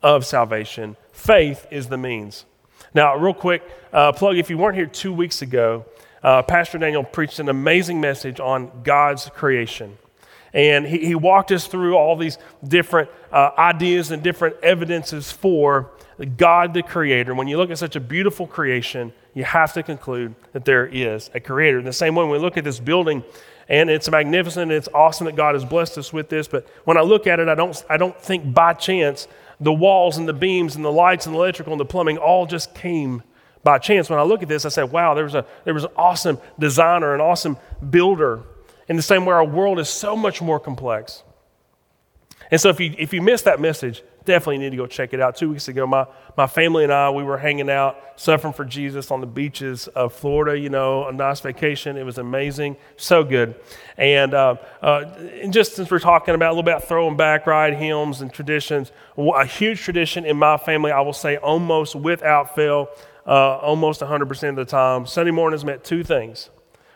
of 0.01 0.25
salvation, 0.25 0.97
faith 1.13 1.65
is 1.71 1.88
the 1.88 1.97
means. 1.97 2.45
Now, 2.93 3.15
real 3.15 3.33
quick, 3.33 3.63
uh, 3.91 4.12
plug 4.12 4.38
if 4.38 4.50
you 4.50 4.57
weren't 4.57 4.75
here 4.75 4.85
two 4.85 5.13
weeks 5.13 5.41
ago, 5.41 5.85
uh, 6.21 6.43
Pastor 6.43 6.77
Daniel 6.77 7.03
preached 7.03 7.39
an 7.39 7.50
amazing 7.50 8.00
message 8.00 8.39
on 8.39 8.71
God's 8.83 9.29
creation. 9.29 9.97
And 10.53 10.85
he, 10.85 11.00
he 11.00 11.15
walked 11.15 11.51
us 11.51 11.65
through 11.65 11.95
all 11.95 12.15
these 12.15 12.38
different 12.65 13.09
uh, 13.31 13.51
ideas 13.57 14.12
and 14.12 14.21
different 14.21 14.57
evidences 14.62 15.31
for 15.31 15.89
God 16.38 16.73
the 16.73 16.83
Creator, 16.83 17.33
when 17.33 17.47
you 17.47 17.57
look 17.57 17.71
at 17.71 17.77
such 17.77 17.95
a 17.95 18.00
beautiful 18.00 18.45
creation, 18.47 19.13
you 19.33 19.43
have 19.43 19.73
to 19.73 19.83
conclude 19.83 20.35
that 20.51 20.65
there 20.65 20.85
is 20.85 21.29
a 21.33 21.39
Creator. 21.39 21.79
In 21.79 21.85
the 21.85 21.93
same 21.93 22.15
way, 22.15 22.23
when 22.23 22.31
we 22.31 22.38
look 22.38 22.57
at 22.57 22.63
this 22.63 22.79
building, 22.79 23.23
and 23.70 23.89
it's 23.89 24.10
magnificent, 24.10 24.63
and 24.63 24.72
it's 24.72 24.89
awesome 24.93 25.25
that 25.25 25.36
God 25.36 25.55
has 25.55 25.65
blessed 25.65 25.98
us 25.98 26.12
with 26.12 26.29
this, 26.29 26.48
but 26.48 26.67
when 26.84 26.98
I 26.98 27.01
look 27.01 27.27
at 27.27 27.39
it, 27.39 27.48
I 27.48 27.55
don't, 27.55 27.84
I 27.89 27.98
don't 27.98 28.20
think 28.20 28.53
by 28.53 28.74
chance 28.74 29.27
the 29.60 29.74
walls 29.74 30.17
and 30.17 30.27
the 30.27 30.34
beams 30.34 30.75
and 30.75 30.84
the 30.84 30.91
lights 30.91 31.25
and 31.25 31.36
the 31.36 31.39
electrical 31.39 31.74
and 31.74 31.79
the 31.79 31.86
plumbing 31.86 32.17
all 32.17 32.46
just 32.46 32.75
came 32.75 33.24
by 33.63 33.77
chance. 33.77 34.10
When 34.10 34.20
I 34.20 34.24
look 34.24 34.43
at 34.43 34.50
this, 34.50 34.65
I 34.65 34.70
said, 34.70 34.91
wow, 34.91 35.13
there 35.13 35.24
was, 35.24 35.36
a, 35.36 35.46
there 35.63 35.74
was 35.74 35.86
an 35.86 35.91
awesome 35.96 36.38
designer, 36.60 37.13
an 37.13 37.22
awesome 37.22 37.58
builder. 37.89 38.43
In 38.89 38.98
the 38.98 39.01
same 39.01 39.25
way, 39.25 39.34
our 39.34 39.46
world 39.46 39.79
is 39.79 39.88
so 39.88 40.15
much 40.15 40.41
more 40.41 40.60
complex. 40.60 41.24
And 42.51 42.60
so 42.60 42.70
if 42.70 42.79
you, 42.79 42.93
if 42.98 43.13
you 43.13 43.22
missed 43.22 43.46
that 43.46 43.62
message, 43.62 44.03
definitely 44.25 44.57
need 44.57 44.71
to 44.71 44.77
go 44.77 44.87
check 44.87 45.13
it 45.13 45.19
out. 45.19 45.35
Two 45.35 45.49
weeks 45.49 45.67
ago, 45.67 45.85
my, 45.85 46.05
my 46.37 46.47
family 46.47 46.83
and 46.83 46.93
I, 46.93 47.09
we 47.09 47.23
were 47.23 47.37
hanging 47.37 47.69
out, 47.69 47.97
suffering 48.15 48.53
for 48.53 48.65
Jesus 48.65 49.11
on 49.11 49.21
the 49.21 49.27
beaches 49.27 49.87
of 49.89 50.13
Florida, 50.13 50.57
you 50.57 50.69
know, 50.69 51.07
a 51.07 51.11
nice 51.11 51.39
vacation. 51.39 51.97
It 51.97 52.03
was 52.03 52.17
amazing, 52.17 52.77
so 52.97 53.23
good. 53.23 53.55
And, 53.97 54.33
uh, 54.33 54.55
uh, 54.81 55.13
and 55.41 55.53
just 55.53 55.75
since 55.75 55.91
we're 55.91 55.99
talking 55.99 56.35
about 56.35 56.49
a 56.49 56.55
little 56.55 56.63
bit 56.63 56.83
throwing 56.87 57.17
back, 57.17 57.47
right, 57.47 57.73
hymns 57.73 58.21
and 58.21 58.31
traditions, 58.31 58.91
a 59.17 59.45
huge 59.45 59.81
tradition 59.81 60.25
in 60.25 60.37
my 60.37 60.57
family, 60.57 60.91
I 60.91 61.01
will 61.01 61.13
say 61.13 61.37
almost 61.37 61.95
without 61.95 62.55
fail, 62.55 62.87
uh, 63.25 63.57
almost 63.57 64.01
100% 64.01 64.49
of 64.49 64.55
the 64.55 64.65
time, 64.65 65.05
Sunday 65.05 65.31
mornings 65.31 65.63
meant 65.63 65.83
two 65.83 66.03
things. 66.03 66.49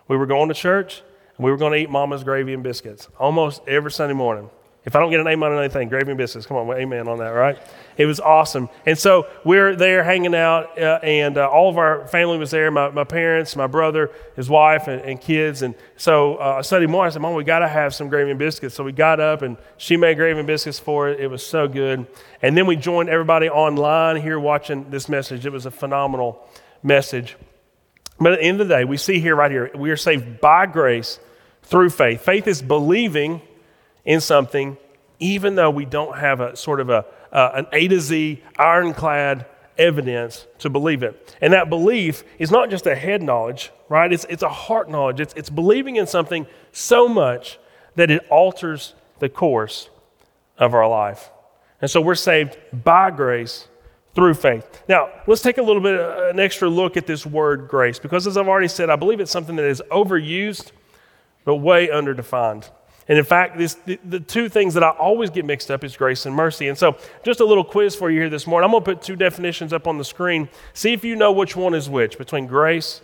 We 0.08 0.18
were 0.18 0.26
going 0.26 0.48
to 0.50 0.54
church, 0.54 1.04
and 1.38 1.46
we 1.46 1.52
were 1.52 1.58
going 1.58 1.74
to 1.74 1.80
eat 1.80 1.90
mama's 1.90 2.24
gravy 2.24 2.54
and 2.54 2.64
biscuits 2.64 3.08
almost 3.20 3.62
every 3.68 3.92
Sunday 3.92 4.14
morning. 4.14 4.50
If 4.88 4.96
I 4.96 5.02
don't 5.02 5.12
get 5.12 5.20
an 5.20 5.28
amen 5.28 5.52
on 5.52 5.60
anything, 5.60 5.90
gravy 5.90 6.12
and 6.12 6.18
biscuits. 6.18 6.46
Come 6.46 6.56
on, 6.56 6.72
amen 6.74 7.10
on 7.10 7.18
that, 7.18 7.32
right? 7.32 7.60
It 7.98 8.06
was 8.06 8.22
awesome. 8.22 8.70
And 8.86 8.98
so 8.98 9.28
we're 9.44 9.76
there 9.76 10.02
hanging 10.02 10.34
out, 10.34 10.80
uh, 10.82 11.02
and 11.04 11.38
uh, 11.38 11.46
all 11.46 11.70
of 11.70 11.78
our 11.78 12.08
family 12.08 12.38
was 12.38 12.52
there 12.52 12.72
my, 12.72 12.90
my 12.92 13.04
parents, 13.04 13.58
my 13.58 13.68
brother, 13.68 14.12
his 14.38 14.50
wife, 14.50 14.88
and, 14.88 15.02
and 15.02 15.20
kids. 15.20 15.62
And 15.62 15.76
so 15.98 16.36
uh, 16.36 16.64
Sunday 16.64 16.88
morning, 16.88 17.08
I 17.08 17.14
said, 17.14 17.22
Mom, 17.22 17.34
we 17.34 17.44
got 17.44 17.60
to 17.60 17.68
have 17.68 17.94
some 17.94 18.08
gravy 18.08 18.30
and 18.30 18.40
biscuits. 18.40 18.76
So 18.76 18.86
we 18.86 18.94
got 18.94 19.20
up, 19.20 19.42
and 19.42 19.58
she 19.76 19.98
made 19.98 20.16
gravy 20.16 20.40
and 20.40 20.48
biscuits 20.48 20.80
for 20.80 21.10
it. 21.10 21.20
It 21.20 21.28
was 21.28 21.46
so 21.46 21.68
good. 21.68 22.08
And 22.42 22.56
then 22.56 22.66
we 22.66 22.78
joined 22.78 23.10
everybody 23.10 23.50
online 23.50 24.16
here 24.16 24.40
watching 24.40 24.90
this 24.90 25.10
message. 25.10 25.46
It 25.46 25.52
was 25.52 25.66
a 25.66 25.72
phenomenal 25.72 26.48
message. 26.82 27.36
But 28.22 28.32
at 28.32 28.40
the 28.40 28.46
end 28.46 28.62
of 28.62 28.70
the 28.70 28.74
day, 28.74 28.86
we 28.86 28.96
see 28.96 29.20
here, 29.20 29.36
right 29.36 29.52
here, 29.52 29.70
we 29.76 29.92
are 29.92 29.98
saved 29.98 30.40
by 30.40 30.66
grace 30.66 31.20
through 31.64 31.90
faith. 31.90 32.22
Faith 32.22 32.48
is 32.48 32.62
believing 32.62 33.42
in 34.08 34.22
something, 34.22 34.78
even 35.20 35.54
though 35.56 35.70
we 35.70 35.86
don't 35.86 36.18
have 36.18 36.40
a 36.40 36.56
sort 36.56 36.80
of 36.80 36.90
a, 36.90 37.06
uh, 37.32 37.52
an 37.56 37.68
A 37.74 37.88
to 37.90 38.00
Z 38.00 38.42
ironclad 38.58 39.46
evidence 39.78 40.48
to 40.60 40.70
believe 40.70 41.04
it. 41.04 41.36
And 41.42 41.54
that 41.54 41.70
belief 41.70 42.24
is 42.40 42.50
not 42.50 42.72
just 42.72 42.88
a 42.88 42.96
head 42.96 43.22
knowledge, 43.22 43.72
right? 43.90 44.12
It's, 44.12 44.26
it's 44.30 44.42
a 44.42 44.50
heart 44.50 44.90
knowledge. 44.90 45.20
It's, 45.20 45.34
it's 45.36 45.50
believing 45.50 45.98
in 45.98 46.08
something 46.08 46.48
so 46.72 47.08
much 47.08 47.60
that 47.96 48.10
it 48.10 48.26
alters 48.30 48.96
the 49.20 49.30
course 49.30 49.90
of 50.58 50.74
our 50.74 50.88
life. 50.88 51.30
And 51.82 51.92
so 51.92 52.02
we're 52.02 52.16
saved 52.16 52.58
by 52.72 53.12
grace 53.12 53.68
through 54.16 54.36
faith. 54.36 54.84
Now, 54.88 55.10
let's 55.28 55.42
take 55.42 55.58
a 55.58 55.62
little 55.62 55.82
bit, 55.82 56.00
uh, 56.00 56.30
an 56.30 56.40
extra 56.40 56.70
look 56.70 56.96
at 56.98 57.06
this 57.06 57.26
word 57.26 57.68
grace, 57.68 58.00
because 58.00 58.26
as 58.26 58.38
I've 58.38 58.48
already 58.48 58.70
said, 58.70 58.90
I 58.90 58.96
believe 58.96 59.20
it's 59.20 59.32
something 59.32 59.58
that 59.58 59.66
is 59.66 59.82
overused, 59.92 60.72
but 61.44 61.58
way 61.58 61.90
underdefined. 61.90 62.72
And 63.08 63.18
in 63.18 63.24
fact, 63.24 63.58
this, 63.58 63.76
the, 63.86 64.00
the, 64.04 64.20
two 64.20 64.50
things 64.50 64.74
that 64.74 64.84
I 64.84 64.90
always 64.90 65.30
get 65.30 65.46
mixed 65.46 65.72
up 65.72 65.84
is 65.84 65.96
grace 65.96 66.26
and 66.26 66.36
mercy. 66.36 66.68
And 66.68 66.78
so, 66.78 66.98
just 67.24 67.40
a 67.40 67.46
little 67.46 67.64
quiz 67.64 67.96
for 67.96 68.12
you 68.12 68.20
here 68.20 68.30
this 68.30 68.46
morning. 68.46 68.66
I'm 68.66 68.72
going 68.72 68.84
to 68.84 68.96
put 68.96 69.02
two 69.02 69.16
definitions 69.16 69.72
up 69.72 69.88
on 69.88 69.98
the 69.98 70.04
screen. 70.04 70.50
See 70.74 70.92
if 70.92 71.06
you 71.06 71.16
know 71.16 71.32
which 71.32 71.56
one 71.56 71.74
is 71.74 71.90
which 71.90 72.18
between 72.18 72.48
grace 72.48 73.02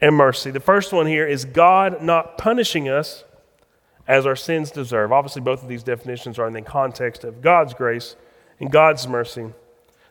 and 0.00 0.14
mercy. 0.14 0.50
The 0.50 0.60
first 0.60 0.92
one 0.92 1.06
here 1.06 1.26
is 1.26 1.44
God 1.44 2.02
not 2.02 2.38
punishing 2.38 2.88
us 2.88 3.24
as 4.08 4.24
our 4.24 4.36
sins 4.36 4.70
deserve. 4.70 5.12
Obviously, 5.12 5.42
both 5.42 5.62
of 5.62 5.68
these 5.68 5.82
definitions 5.82 6.38
are 6.38 6.46
in 6.46 6.54
the 6.54 6.62
context 6.62 7.22
of 7.24 7.42
God's 7.42 7.74
grace 7.74 8.16
and 8.58 8.70
God's 8.70 9.06
mercy. 9.06 9.52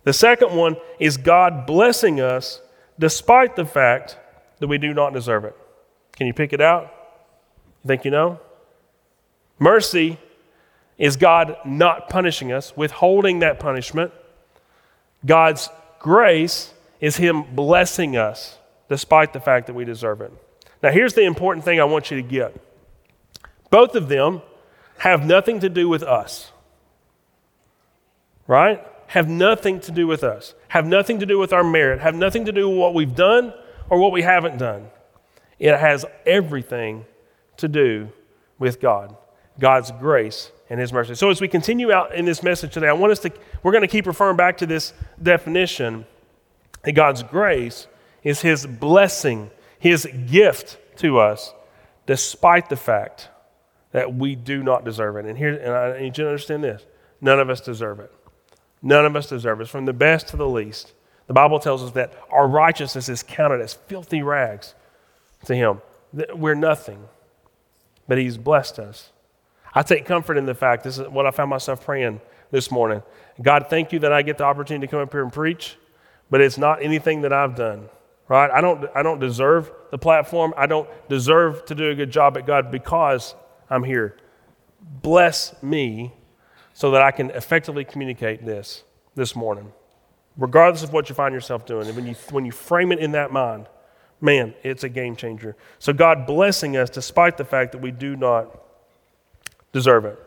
The 0.03 0.13
second 0.13 0.55
one 0.55 0.77
is 0.99 1.17
God 1.17 1.65
blessing 1.65 2.21
us 2.21 2.61
despite 2.99 3.55
the 3.55 3.65
fact 3.65 4.17
that 4.59 4.67
we 4.67 4.77
do 4.77 4.93
not 4.93 5.13
deserve 5.13 5.45
it. 5.45 5.55
Can 6.15 6.27
you 6.27 6.33
pick 6.33 6.53
it 6.53 6.61
out? 6.61 6.93
You 7.83 7.87
think 7.87 8.05
you 8.05 8.11
know? 8.11 8.39
Mercy 9.59 10.17
is 10.97 11.17
God 11.17 11.57
not 11.65 12.09
punishing 12.09 12.51
us, 12.51 12.75
withholding 12.75 13.39
that 13.39 13.59
punishment. 13.59 14.11
God's 15.25 15.69
grace 15.99 16.73
is 16.99 17.17
Him 17.17 17.43
blessing 17.55 18.15
us 18.15 18.57
despite 18.89 19.33
the 19.33 19.39
fact 19.39 19.67
that 19.67 19.73
we 19.73 19.85
deserve 19.85 20.21
it. 20.21 20.31
Now, 20.81 20.91
here's 20.91 21.13
the 21.13 21.23
important 21.23 21.65
thing 21.65 21.79
I 21.79 21.85
want 21.85 22.11
you 22.11 22.21
to 22.21 22.27
get 22.27 22.55
both 23.69 23.95
of 23.95 24.07
them 24.07 24.41
have 24.99 25.25
nothing 25.25 25.59
to 25.59 25.69
do 25.69 25.89
with 25.89 26.03
us, 26.03 26.51
right? 28.47 28.85
Have 29.07 29.27
nothing 29.27 29.81
to 29.81 29.91
do 29.91 30.07
with 30.07 30.23
us, 30.23 30.53
have 30.69 30.85
nothing 30.85 31.19
to 31.19 31.25
do 31.25 31.37
with 31.37 31.51
our 31.51 31.63
merit, 31.63 31.99
have 31.99 32.15
nothing 32.15 32.45
to 32.45 32.51
do 32.51 32.69
with 32.69 32.77
what 32.77 32.93
we've 32.93 33.15
done 33.15 33.53
or 33.89 33.99
what 33.99 34.11
we 34.11 34.21
haven't 34.21 34.57
done. 34.57 34.87
It 35.59 35.77
has 35.77 36.05
everything 36.25 37.05
to 37.57 37.67
do 37.67 38.09
with 38.57 38.79
God. 38.79 39.15
God's 39.59 39.91
grace 39.91 40.51
and 40.69 40.79
his 40.79 40.91
mercy. 40.91 41.15
So 41.15 41.29
as 41.29 41.41
we 41.41 41.47
continue 41.47 41.91
out 41.91 42.13
in 42.13 42.25
this 42.25 42.43
message 42.43 42.73
today, 42.73 42.87
I 42.87 42.93
want 42.93 43.11
us 43.11 43.19
to 43.19 43.31
we're 43.63 43.71
going 43.71 43.81
to 43.81 43.87
keep 43.87 44.07
referring 44.07 44.37
back 44.37 44.57
to 44.57 44.65
this 44.65 44.93
definition 45.21 46.05
that 46.83 46.93
God's 46.93 47.23
grace 47.23 47.87
is 48.23 48.41
his 48.41 48.65
blessing, 48.65 49.51
his 49.79 50.07
gift 50.27 50.77
to 50.97 51.19
us 51.19 51.53
despite 52.05 52.69
the 52.69 52.75
fact 52.75 53.29
that 53.91 54.13
we 54.13 54.35
do 54.35 54.61
not 54.61 54.83
deserve 54.83 55.15
it. 55.17 55.25
And 55.25 55.37
here 55.37 55.53
and 55.53 55.71
I 55.71 55.99
need 55.99 56.17
you 56.17 56.25
to 56.25 56.29
understand 56.29 56.63
this. 56.63 56.83
None 57.21 57.39
of 57.39 57.49
us 57.49 57.61
deserve 57.61 57.99
it. 57.99 58.11
None 58.81 59.05
of 59.05 59.15
us 59.15 59.27
deserve 59.27 59.61
it. 59.61 59.67
From 59.67 59.85
the 59.85 59.93
best 59.93 60.27
to 60.29 60.37
the 60.37 60.47
least. 60.47 60.93
The 61.27 61.33
Bible 61.33 61.59
tells 61.59 61.81
us 61.81 61.91
that 61.93 62.13
our 62.29 62.47
righteousness 62.47 63.09
is 63.09 63.23
counted 63.23 63.61
as 63.61 63.73
filthy 63.73 64.21
rags 64.21 64.75
to 65.45 65.55
him. 65.55 65.81
We're 66.13 66.55
nothing. 66.55 67.07
But 68.07 68.19
he's 68.19 68.37
blessed 68.37 68.77
us 68.77 69.11
I 69.75 69.83
take 69.83 70.05
comfort 70.05 70.37
in 70.37 70.45
the 70.45 70.55
fact, 70.55 70.85
this 70.85 70.97
is 70.97 71.07
what 71.09 71.25
I 71.25 71.31
found 71.31 71.49
myself 71.49 71.83
praying 71.83 72.21
this 72.49 72.71
morning. 72.71 73.03
God, 73.41 73.67
thank 73.69 73.91
you 73.91 73.99
that 73.99 74.13
I 74.13 74.21
get 74.21 74.37
the 74.37 74.45
opportunity 74.45 74.87
to 74.87 74.91
come 74.91 75.01
up 75.01 75.11
here 75.11 75.21
and 75.21 75.33
preach, 75.33 75.75
but 76.29 76.39
it's 76.39 76.57
not 76.57 76.81
anything 76.81 77.21
that 77.21 77.33
I've 77.33 77.55
done, 77.55 77.89
right? 78.29 78.49
I 78.49 78.61
don't, 78.61 78.89
I 78.95 79.03
don't 79.03 79.19
deserve 79.19 79.69
the 79.91 79.97
platform. 79.97 80.53
I 80.55 80.65
don't 80.65 80.87
deserve 81.09 81.65
to 81.65 81.75
do 81.75 81.89
a 81.89 81.95
good 81.95 82.09
job 82.09 82.37
at 82.37 82.47
God 82.47 82.71
because 82.71 83.35
I'm 83.69 83.83
here. 83.83 84.15
Bless 85.01 85.61
me 85.61 86.13
so 86.73 86.91
that 86.91 87.01
I 87.01 87.11
can 87.11 87.31
effectively 87.31 87.83
communicate 87.83 88.45
this 88.45 88.83
this 89.15 89.35
morning, 89.35 89.73
regardless 90.37 90.83
of 90.83 90.93
what 90.93 91.09
you 91.09 91.15
find 91.15 91.33
yourself 91.33 91.65
doing. 91.65 91.87
And 91.87 91.95
when 91.95 92.07
you, 92.07 92.15
when 92.31 92.45
you 92.45 92.51
frame 92.51 92.93
it 92.93 92.99
in 92.99 93.11
that 93.11 93.31
mind, 93.31 93.67
man, 94.21 94.53
it's 94.63 94.83
a 94.83 94.89
game 94.89 95.15
changer. 95.15 95.55
So, 95.79 95.91
God 95.93 96.25
blessing 96.25 96.77
us 96.77 96.89
despite 96.89 97.37
the 97.37 97.45
fact 97.45 97.71
that 97.73 97.81
we 97.81 97.91
do 97.91 98.15
not 98.15 98.64
deserve 99.75 100.05
it. 100.05 100.17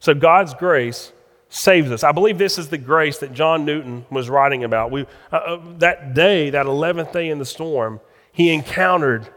So 0.00 0.12
God's 0.12 0.54
grace 0.54 1.12
saves 1.48 1.92
us. 1.92 2.02
I 2.02 2.10
believe 2.10 2.36
this 2.36 2.58
is 2.58 2.68
the 2.68 2.78
grace 2.78 3.18
that 3.18 3.32
John 3.32 3.64
Newton 3.64 4.04
was 4.10 4.28
writing 4.28 4.64
about. 4.64 4.90
We, 4.90 5.06
uh, 5.32 5.36
uh, 5.36 5.60
that 5.78 6.14
day, 6.14 6.50
that 6.50 6.66
11th 6.66 7.12
day 7.12 7.30
in 7.30 7.38
the 7.38 7.46
storm, 7.46 8.00
he 8.32 8.52
encountered 8.52 9.28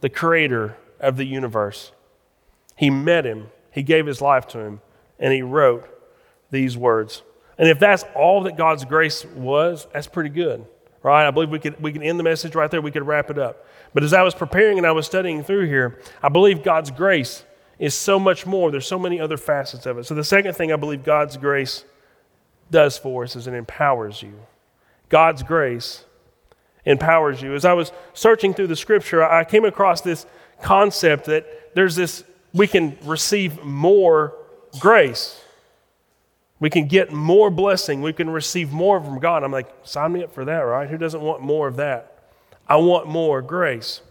the 0.00 0.08
creator 0.08 0.78
of 0.98 1.18
the 1.18 1.26
universe. 1.26 1.92
He 2.76 2.88
met 2.88 3.26
him, 3.26 3.50
he 3.70 3.82
gave 3.82 4.06
his 4.06 4.22
life 4.22 4.48
to 4.48 4.58
him, 4.58 4.80
and 5.18 5.34
he 5.34 5.42
wrote 5.42 5.86
these 6.50 6.78
words. 6.78 7.22
And 7.58 7.68
if 7.68 7.78
that's 7.78 8.04
all 8.14 8.44
that 8.44 8.56
God's 8.56 8.86
grace 8.86 9.26
was, 9.26 9.86
that's 9.92 10.06
pretty 10.06 10.30
good, 10.30 10.64
right? 11.02 11.28
I 11.28 11.30
believe 11.30 11.50
we 11.50 11.58
could, 11.58 11.78
we 11.80 11.92
could 11.92 12.02
end 12.02 12.18
the 12.18 12.24
message 12.24 12.54
right 12.54 12.70
there, 12.70 12.80
we 12.80 12.90
could 12.90 13.06
wrap 13.06 13.28
it 13.28 13.38
up. 13.38 13.66
But 13.92 14.02
as 14.02 14.14
I 14.14 14.22
was 14.22 14.34
preparing 14.34 14.78
and 14.78 14.86
I 14.86 14.92
was 14.92 15.04
studying 15.04 15.44
through 15.44 15.66
here, 15.66 16.00
I 16.22 16.30
believe 16.30 16.62
God's 16.62 16.90
grace 16.90 17.44
is 17.80 17.94
so 17.94 18.20
much 18.20 18.46
more. 18.46 18.70
There's 18.70 18.86
so 18.86 18.98
many 18.98 19.18
other 19.18 19.38
facets 19.38 19.86
of 19.86 19.98
it. 19.98 20.04
So, 20.04 20.14
the 20.14 20.22
second 20.22 20.54
thing 20.54 20.70
I 20.70 20.76
believe 20.76 21.02
God's 21.02 21.36
grace 21.36 21.84
does 22.70 22.96
for 22.96 23.24
us 23.24 23.34
is 23.34 23.48
it 23.48 23.54
empowers 23.54 24.22
you. 24.22 24.34
God's 25.08 25.42
grace 25.42 26.04
empowers 26.84 27.42
you. 27.42 27.54
As 27.54 27.64
I 27.64 27.72
was 27.72 27.90
searching 28.14 28.54
through 28.54 28.68
the 28.68 28.76
scripture, 28.76 29.24
I 29.24 29.44
came 29.44 29.64
across 29.64 30.02
this 30.02 30.26
concept 30.62 31.24
that 31.24 31.74
there's 31.74 31.96
this, 31.96 32.22
we 32.52 32.66
can 32.66 32.96
receive 33.04 33.64
more 33.64 34.34
grace. 34.78 35.42
We 36.60 36.68
can 36.68 36.86
get 36.86 37.10
more 37.10 37.50
blessing. 37.50 38.02
We 38.02 38.12
can 38.12 38.28
receive 38.28 38.70
more 38.70 39.00
from 39.00 39.18
God. 39.18 39.42
I'm 39.42 39.50
like, 39.50 39.68
sign 39.82 40.12
me 40.12 40.22
up 40.22 40.34
for 40.34 40.44
that, 40.44 40.58
right? 40.60 40.88
Who 40.88 40.98
doesn't 40.98 41.22
want 41.22 41.40
more 41.40 41.66
of 41.66 41.76
that? 41.76 42.18
I 42.68 42.76
want 42.76 43.08
more 43.08 43.40
grace. 43.40 44.02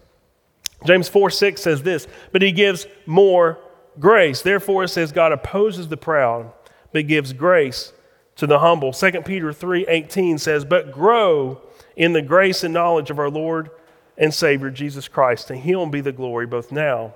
James 0.84 1.08
4 1.08 1.30
6 1.30 1.60
says 1.60 1.82
this, 1.82 2.06
but 2.32 2.42
he 2.42 2.52
gives 2.52 2.86
more 3.06 3.58
grace. 3.98 4.42
Therefore, 4.42 4.84
it 4.84 4.88
says 4.88 5.12
God 5.12 5.32
opposes 5.32 5.88
the 5.88 5.96
proud, 5.96 6.52
but 6.92 7.06
gives 7.06 7.32
grace 7.32 7.92
to 8.36 8.46
the 8.46 8.60
humble. 8.60 8.92
2 8.92 9.24
Peter 9.24 9.52
3:18 9.52 10.38
says, 10.38 10.64
"But 10.64 10.92
grow 10.92 11.60
in 11.96 12.14
the 12.14 12.22
grace 12.22 12.64
and 12.64 12.72
knowledge 12.72 13.10
of 13.10 13.18
our 13.18 13.28
Lord 13.28 13.70
and 14.16 14.32
Savior 14.32 14.70
Jesus 14.70 15.08
Christ. 15.08 15.48
To 15.48 15.56
him 15.56 15.90
be 15.90 16.00
the 16.00 16.12
glory 16.12 16.46
both 16.46 16.72
now 16.72 17.14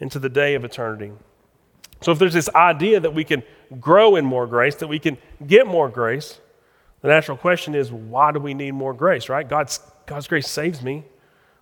and 0.00 0.10
to 0.10 0.18
the 0.18 0.30
day 0.30 0.54
of 0.54 0.64
eternity." 0.64 1.12
So 2.00 2.12
if 2.12 2.18
there's 2.18 2.34
this 2.34 2.48
idea 2.54 3.00
that 3.00 3.14
we 3.14 3.24
can 3.24 3.42
grow 3.80 4.16
in 4.16 4.24
more 4.24 4.46
grace, 4.46 4.74
that 4.76 4.88
we 4.88 4.98
can 4.98 5.18
get 5.46 5.66
more 5.66 5.88
grace, 5.88 6.40
the 7.00 7.08
natural 7.08 7.36
question 7.36 7.74
is, 7.74 7.92
why 7.92 8.32
do 8.32 8.40
we 8.40 8.54
need 8.54 8.72
more 8.72 8.94
grace, 8.94 9.28
right? 9.28 9.46
God's, 9.46 9.80
God's 10.06 10.26
grace 10.26 10.48
saves 10.48 10.82
me. 10.82 11.04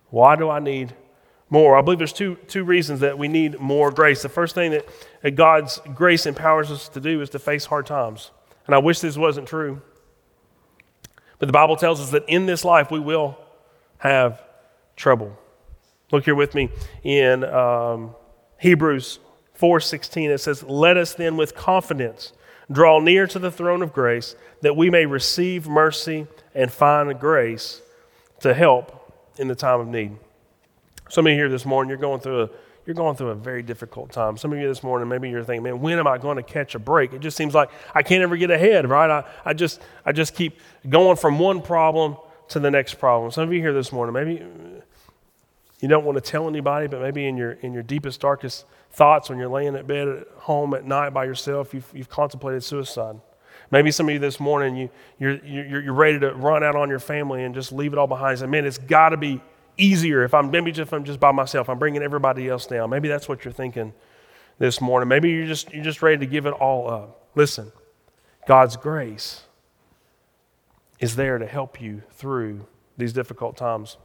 Why 0.09 0.37
do 0.37 0.49
I 0.49 0.59
need 0.59 0.93
more? 1.53 1.77
I 1.77 1.81
believe 1.81 1.99
there's 1.99 2.11
two, 2.11 2.35
two 2.47 2.63
reasons 2.63 2.99
that 3.01 3.17
we 3.17 3.27
need 3.27 3.59
more 3.59 3.91
grace. 3.91 4.23
The 4.23 4.27
first 4.27 4.55
thing 4.55 4.71
that, 4.71 5.35
God's 5.35 5.79
grace 5.93 6.25
empowers 6.25 6.71
us 6.71 6.89
to 6.89 6.99
do 6.99 7.21
is 7.21 7.29
to 7.29 7.39
face 7.39 7.65
hard 7.65 7.85
times. 7.85 8.31
And 8.65 8.75
I 8.75 8.79
wish 8.79 8.99
this 8.99 9.17
wasn't 9.17 9.47
true. 9.47 9.81
But 11.37 11.45
the 11.45 11.53
Bible 11.53 11.75
tells 11.77 12.01
us 12.01 12.09
that 12.09 12.25
in 12.27 12.47
this 12.47 12.65
life 12.65 12.89
we 12.89 12.99
will 12.99 13.37
have 13.99 14.41
trouble. 14.95 15.37
Look 16.11 16.25
here 16.25 16.35
with 16.35 16.55
me 16.55 16.69
in 17.03 17.43
um, 17.43 18.15
Hebrews 18.59 19.19
4:16. 19.59 20.29
It 20.31 20.39
says, 20.39 20.63
"Let 20.63 20.97
us 20.97 21.13
then 21.13 21.37
with 21.37 21.55
confidence 21.55 22.33
draw 22.71 22.99
near 22.99 23.27
to 23.27 23.39
the 23.39 23.51
throne 23.51 23.81
of 23.81 23.93
grace, 23.93 24.35
that 24.61 24.75
we 24.75 24.89
may 24.89 25.05
receive 25.05 25.67
mercy 25.67 26.27
and 26.55 26.71
find 26.71 27.19
grace 27.19 27.81
to 28.39 28.53
help 28.53 29.13
in 29.37 29.47
the 29.47 29.55
time 29.55 29.79
of 29.79 29.87
need." 29.87 30.17
Some 31.13 31.27
of 31.27 31.29
you 31.29 31.37
here 31.37 31.47
this 31.49 31.63
morning, 31.63 31.89
you're 31.89 31.99
going 31.99 32.21
through 32.21 32.41
a 32.41 32.49
you're 32.87 32.95
going 32.95 33.15
through 33.15 33.29
a 33.29 33.35
very 33.35 33.61
difficult 33.61 34.11
time. 34.11 34.35
Some 34.35 34.51
of 34.51 34.57
you 34.57 34.67
this 34.67 34.81
morning, 34.81 35.07
maybe 35.07 35.29
you're 35.29 35.43
thinking, 35.43 35.61
man, 35.61 35.79
when 35.79 35.99
am 35.99 36.07
I 36.07 36.17
going 36.17 36.37
to 36.37 36.43
catch 36.43 36.73
a 36.73 36.79
break? 36.79 37.13
It 37.13 37.19
just 37.19 37.37
seems 37.37 37.53
like 37.53 37.69
I 37.93 38.01
can't 38.01 38.23
ever 38.23 38.35
get 38.35 38.49
ahead, 38.49 38.89
right? 38.89 39.09
I, 39.11 39.23
I, 39.45 39.53
just, 39.53 39.79
I 40.07 40.11
just 40.11 40.33
keep 40.33 40.57
going 40.89 41.15
from 41.15 41.37
one 41.37 41.61
problem 41.61 42.17
to 42.49 42.59
the 42.59 42.71
next 42.71 42.95
problem. 42.95 43.29
Some 43.29 43.43
of 43.43 43.53
you 43.53 43.61
here 43.61 43.73
this 43.73 43.91
morning, 43.91 44.13
maybe 44.13 44.43
you 45.81 45.87
don't 45.87 46.03
want 46.03 46.15
to 46.17 46.21
tell 46.21 46.47
anybody, 46.47 46.87
but 46.87 46.99
maybe 46.99 47.27
in 47.27 47.37
your, 47.37 47.51
in 47.51 47.73
your 47.73 47.83
deepest, 47.83 48.19
darkest 48.19 48.65
thoughts 48.91 49.29
when 49.29 49.37
you're 49.37 49.47
laying 49.47 49.75
at 49.75 49.85
bed 49.85 50.07
at 50.07 50.27
home 50.37 50.73
at 50.73 50.83
night 50.83 51.11
by 51.11 51.25
yourself, 51.25 51.75
you've, 51.75 51.89
you've 51.93 52.09
contemplated 52.09 52.63
suicide. 52.63 53.21
Maybe 53.69 53.91
some 53.91 54.09
of 54.09 54.13
you 54.13 54.19
this 54.19 54.39
morning, 54.39 54.75
you, 54.75 54.89
you're, 55.19 55.45
you're, 55.45 55.81
you're 55.83 55.93
ready 55.93 56.19
to 56.19 56.33
run 56.33 56.63
out 56.63 56.75
on 56.75 56.89
your 56.89 56.99
family 56.99 57.43
and 57.43 57.53
just 57.53 57.71
leave 57.71 57.93
it 57.93 57.99
all 57.99 58.07
behind. 58.07 58.31
And 58.31 58.39
Say, 58.39 58.47
man, 58.47 58.65
it's 58.65 58.79
got 58.79 59.09
to 59.09 59.17
be 59.17 59.41
easier 59.77 60.23
if 60.23 60.33
I'm 60.33 60.51
maybe 60.51 60.71
just 60.71 60.89
if 60.89 60.93
I'm 60.93 61.03
just 61.03 61.19
by 61.19 61.31
myself. 61.31 61.69
I'm 61.69 61.79
bringing 61.79 62.01
everybody 62.01 62.47
else 62.47 62.65
down. 62.65 62.89
Maybe 62.89 63.07
that's 63.07 63.27
what 63.27 63.45
you're 63.45 63.51
thinking 63.51 63.93
this 64.59 64.81
morning. 64.81 65.09
Maybe 65.09 65.29
you're 65.29 65.47
just 65.47 65.73
you're 65.73 65.83
just 65.83 66.01
ready 66.01 66.17
to 66.17 66.25
give 66.25 66.45
it 66.45 66.53
all 66.53 66.89
up. 66.89 67.27
Listen, 67.35 67.71
God's 68.47 68.77
grace 68.77 69.43
is 70.99 71.15
there 71.15 71.37
to 71.37 71.45
help 71.45 71.81
you 71.81 72.03
through 72.11 72.65
these 72.97 73.13
difficult 73.13 73.57
times. 73.57 73.97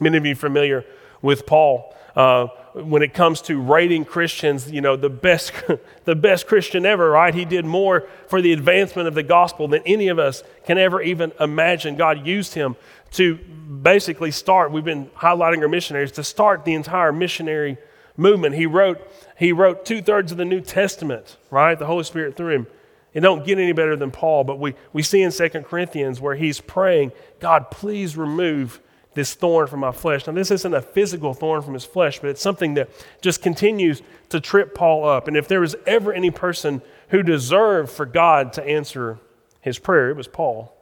Many 0.00 0.16
of 0.16 0.26
you 0.26 0.34
familiar 0.34 0.84
with 1.22 1.46
Paul. 1.46 1.94
Uh, 2.16 2.48
when 2.74 3.02
it 3.02 3.14
comes 3.14 3.40
to 3.42 3.60
rating 3.60 4.04
Christians, 4.04 4.70
you 4.70 4.80
know, 4.80 4.96
the 4.96 5.10
best, 5.10 5.52
the 6.04 6.16
best 6.16 6.46
Christian 6.46 6.84
ever, 6.86 7.10
right? 7.10 7.34
He 7.34 7.44
did 7.44 7.64
more 7.64 8.08
for 8.26 8.40
the 8.42 8.52
advancement 8.52 9.08
of 9.08 9.14
the 9.14 9.22
gospel 9.22 9.68
than 9.68 9.82
any 9.86 10.08
of 10.08 10.18
us 10.18 10.42
can 10.64 10.78
ever 10.78 11.00
even 11.00 11.32
imagine. 11.38 11.96
God 11.96 12.26
used 12.26 12.54
him 12.54 12.76
to 13.12 13.36
basically 13.36 14.30
start, 14.30 14.72
we've 14.72 14.84
been 14.84 15.06
highlighting 15.16 15.62
our 15.62 15.68
missionaries, 15.68 16.12
to 16.12 16.24
start 16.24 16.64
the 16.64 16.74
entire 16.74 17.12
missionary 17.12 17.78
movement. 18.16 18.54
He 18.54 18.66
wrote, 18.66 19.00
he 19.38 19.52
wrote 19.52 19.84
two 19.84 20.02
thirds 20.02 20.32
of 20.32 20.38
the 20.38 20.44
New 20.44 20.60
Testament, 20.60 21.36
right? 21.50 21.78
The 21.78 21.86
Holy 21.86 22.04
Spirit 22.04 22.36
through 22.36 22.54
him. 22.54 22.66
It 23.14 23.20
don't 23.20 23.44
get 23.44 23.58
any 23.58 23.72
better 23.72 23.96
than 23.96 24.10
Paul, 24.10 24.44
but 24.44 24.58
we, 24.58 24.74
we 24.92 25.02
see 25.02 25.22
in 25.22 25.30
Second 25.30 25.64
Corinthians 25.64 26.20
where 26.20 26.34
he's 26.34 26.60
praying, 26.60 27.12
God, 27.40 27.70
please 27.70 28.16
remove 28.16 28.80
this 29.14 29.34
thorn 29.34 29.66
from 29.66 29.80
my 29.80 29.90
flesh. 29.90 30.26
Now, 30.26 30.34
this 30.34 30.50
isn't 30.50 30.74
a 30.74 30.82
physical 30.82 31.34
thorn 31.34 31.62
from 31.62 31.74
his 31.74 31.84
flesh, 31.84 32.20
but 32.20 32.30
it's 32.30 32.42
something 32.42 32.74
that 32.74 32.90
just 33.20 33.42
continues 33.42 34.02
to 34.28 34.40
trip 34.40 34.74
Paul 34.74 35.08
up. 35.08 35.26
And 35.26 35.36
if 35.36 35.48
there 35.48 35.60
was 35.60 35.74
ever 35.86 36.12
any 36.12 36.30
person 36.30 36.82
who 37.08 37.22
deserved 37.22 37.90
for 37.90 38.06
God 38.06 38.52
to 38.52 38.64
answer 38.64 39.18
his 39.60 39.78
prayer, 39.78 40.10
it 40.10 40.16
was 40.16 40.28
Paul. 40.28 40.77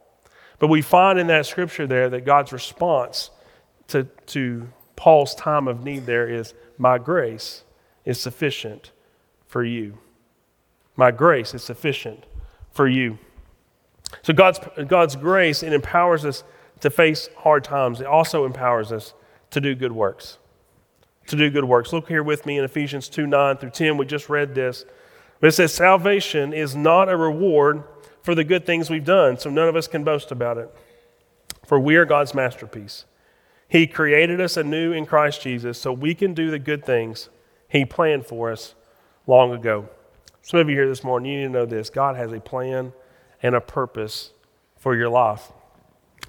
But 0.59 0.67
we 0.67 0.81
find 0.81 1.19
in 1.19 1.27
that 1.27 1.45
scripture 1.45 1.85
there 1.85 2.09
that 2.09 2.25
God's 2.25 2.51
response 2.51 3.29
to, 3.89 4.05
to 4.27 4.67
Paul's 4.95 5.35
time 5.35 5.67
of 5.67 5.83
need 5.83 6.05
there 6.05 6.27
is, 6.27 6.53
My 6.77 6.97
grace 6.97 7.63
is 8.05 8.19
sufficient 8.19 8.91
for 9.47 9.63
you. 9.63 9.97
My 10.95 11.11
grace 11.11 11.53
is 11.53 11.63
sufficient 11.63 12.25
for 12.71 12.87
you. 12.87 13.19
So 14.23 14.33
God's, 14.33 14.59
God's 14.87 15.15
grace, 15.15 15.63
it 15.63 15.73
empowers 15.73 16.25
us 16.25 16.43
to 16.79 16.89
face 16.89 17.29
hard 17.37 17.63
times. 17.63 18.01
It 18.01 18.07
also 18.07 18.45
empowers 18.45 18.91
us 18.91 19.13
to 19.51 19.61
do 19.61 19.75
good 19.75 19.91
works. 19.91 20.37
To 21.27 21.35
do 21.35 21.49
good 21.49 21.65
works. 21.65 21.93
Look 21.93 22.07
here 22.07 22.23
with 22.23 22.45
me 22.45 22.57
in 22.57 22.63
Ephesians 22.63 23.09
2 23.09 23.27
9 23.27 23.57
through 23.57 23.71
10. 23.71 23.97
We 23.97 24.05
just 24.05 24.29
read 24.29 24.55
this. 24.55 24.85
But 25.39 25.47
it 25.47 25.51
says, 25.51 25.73
Salvation 25.73 26.53
is 26.53 26.75
not 26.75 27.09
a 27.09 27.17
reward 27.17 27.83
for 28.27 28.35
the 28.35 28.43
good 28.43 28.65
things 28.65 28.89
we've 28.89 29.05
done, 29.05 29.37
so 29.37 29.49
none 29.49 29.69
of 29.69 29.77
us 29.77 29.87
can 29.87 30.03
boast 30.03 30.33
about 30.33 30.57
it. 30.57 30.69
For 31.65 31.79
we 31.79 31.95
are 31.95 32.03
God's 32.03 32.33
masterpiece. 32.33 33.05
He 33.69 33.87
created 33.87 34.41
us 34.41 34.57
anew 34.57 34.91
in 34.91 35.05
Christ 35.05 35.41
Jesus 35.41 35.79
so 35.79 35.93
we 35.93 36.13
can 36.13 36.33
do 36.33 36.51
the 36.51 36.59
good 36.59 36.85
things 36.85 37.29
He 37.69 37.85
planned 37.85 38.25
for 38.25 38.51
us 38.51 38.75
long 39.27 39.53
ago. 39.53 39.87
Some 40.41 40.59
of 40.59 40.67
you 40.67 40.75
here 40.75 40.89
this 40.89 41.05
morning, 41.05 41.31
you 41.31 41.37
need 41.37 41.45
to 41.45 41.51
know 41.53 41.65
this 41.65 41.89
God 41.89 42.17
has 42.17 42.33
a 42.33 42.41
plan 42.41 42.91
and 43.41 43.55
a 43.55 43.61
purpose 43.61 44.31
for 44.75 44.93
your 44.93 45.07
life. 45.07 45.49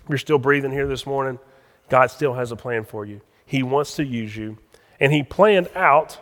You're 0.08 0.18
still 0.18 0.38
breathing 0.38 0.70
here 0.70 0.87
this 0.87 1.04
morning, 1.04 1.40
God 1.88 2.12
still 2.12 2.34
has 2.34 2.52
a 2.52 2.56
plan 2.56 2.84
for 2.84 3.04
you. 3.06 3.22
He 3.44 3.64
wants 3.64 3.96
to 3.96 4.04
use 4.04 4.37
you, 4.37 4.58
and 5.00 5.12
He 5.12 5.24
planned 5.24 5.68
out 5.74 6.16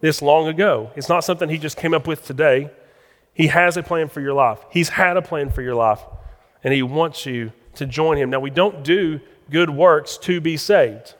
this 0.00 0.22
long 0.22 0.48
ago. 0.48 0.90
It's 0.96 1.10
not 1.10 1.22
something 1.22 1.50
He 1.50 1.58
just 1.58 1.76
came 1.76 1.92
up 1.92 2.06
with 2.06 2.24
today. 2.24 2.70
He 3.38 3.46
has 3.46 3.76
a 3.76 3.84
plan 3.84 4.08
for 4.08 4.20
your 4.20 4.34
life. 4.34 4.58
He's 4.68 4.88
had 4.88 5.16
a 5.16 5.22
plan 5.22 5.50
for 5.50 5.62
your 5.62 5.76
life, 5.76 6.00
and 6.64 6.74
He 6.74 6.82
wants 6.82 7.24
you 7.24 7.52
to 7.76 7.86
join 7.86 8.18
Him. 8.18 8.30
Now, 8.30 8.40
we 8.40 8.50
don't 8.50 8.82
do 8.82 9.20
good 9.48 9.70
works 9.70 10.18
to 10.18 10.40
be 10.40 10.58
saved, 10.58 11.14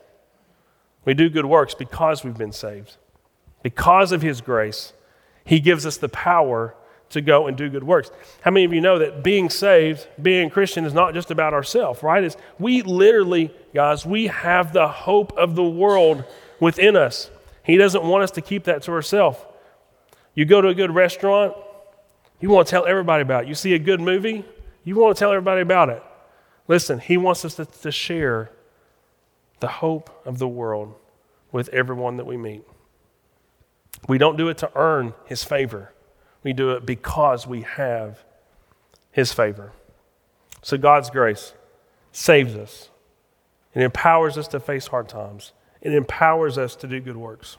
we 1.07 1.15
do 1.15 1.31
good 1.31 1.47
works 1.47 1.75
because 1.75 2.23
we've 2.25 2.37
been 2.37 2.53
saved. 2.53 2.97
Because 3.63 4.13
of 4.13 4.21
His 4.21 4.41
grace, 4.41 4.93
He 5.45 5.61
gives 5.61 5.87
us 5.87 5.97
the 5.97 6.09
power 6.09 6.75
to 7.11 7.21
go 7.21 7.47
and 7.47 7.57
do 7.57 7.71
good 7.71 7.85
works. 7.85 8.11
How 8.43 8.51
many 8.51 8.65
of 8.65 8.73
you 8.73 8.81
know 8.81 8.99
that 8.99 9.23
being 9.23 9.49
saved, 9.49 10.07
being 10.21 10.51
Christian, 10.51 10.85
is 10.85 10.93
not 10.93 11.15
just 11.15 11.31
about 11.31 11.55
ourselves, 11.55 12.03
right? 12.03 12.23
It's, 12.23 12.37
we 12.59 12.83
literally, 12.83 13.55
guys, 13.73 14.05
we 14.05 14.27
have 14.27 14.73
the 14.73 14.89
hope 14.89 15.33
of 15.39 15.55
the 15.55 15.65
world 15.65 16.25
within 16.61 16.97
us. 16.97 17.31
He 17.63 17.77
doesn't 17.77 18.05
want 18.05 18.25
us 18.25 18.33
to 18.33 18.41
keep 18.41 18.65
that 18.65 18.83
to 18.83 18.93
ourselves. 18.93 19.39
You 20.35 20.45
go 20.45 20.61
to 20.61 20.69
a 20.69 20.75
good 20.75 20.95
restaurant, 20.95 21.55
you 22.41 22.51
want 22.51 22.67
to 22.67 22.71
tell 22.71 22.87
everybody 22.87 23.23
about 23.23 23.45
it. 23.45 23.49
You 23.49 23.55
see 23.55 23.75
a 23.75 23.79
good 23.79 24.01
movie, 24.01 24.45
you 24.85 24.97
want 24.97 25.17
to 25.17 25.19
tell 25.19 25.33
everybody 25.33 25.61
about 25.61 25.89
it. 25.89 26.03
Listen, 26.67 26.99
He 26.99 27.17
wants 27.17 27.45
us 27.45 27.55
to, 27.57 27.65
to 27.65 27.91
share 27.91 28.51
the 29.61 29.69
hope 29.69 30.23
of 30.25 30.39
the 30.39 30.49
world 30.49 30.95
with 31.51 31.69
everyone 31.71 32.17
that 32.19 32.27
we 32.27 32.37
meet. 32.37 32.63
We 34.09 34.19
don't 34.19 34.37
do 34.37 34.49
it 34.49 34.59
to 34.59 34.71
earn 34.77 35.15
His 35.27 35.45
favor, 35.45 35.93
we 36.43 36.53
do 36.53 36.71
it 36.73 36.87
because 36.87 37.47
we 37.47 37.63
have 37.63 38.25
His 39.11 39.33
favor. 39.33 39.73
So 40.63 40.77
God's 40.77 41.11
grace 41.11 41.55
saves 42.13 42.55
us, 42.55 42.91
it 43.75 43.83
empowers 43.83 44.39
us 44.39 44.49
to 44.49 44.61
face 44.61 44.89
hard 44.89 45.09
times, 45.09 45.53
it 45.81 45.93
empowers 45.93 46.59
us 46.59 46.77
to 46.77 46.87
do 46.87 47.01
good 47.01 47.17
works. 47.17 47.57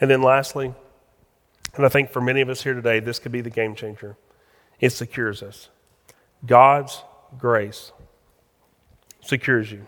And 0.00 0.10
then 0.10 0.22
lastly, 0.22 0.74
and 1.76 1.84
I 1.84 1.88
think 1.88 2.10
for 2.10 2.20
many 2.20 2.40
of 2.40 2.48
us 2.48 2.62
here 2.62 2.74
today, 2.74 3.00
this 3.00 3.18
could 3.18 3.32
be 3.32 3.40
the 3.40 3.50
game 3.50 3.74
changer. 3.74 4.16
It 4.80 4.90
secures 4.90 5.42
us. 5.42 5.68
God's 6.46 7.02
grace 7.38 7.92
secures 9.20 9.72
you. 9.72 9.86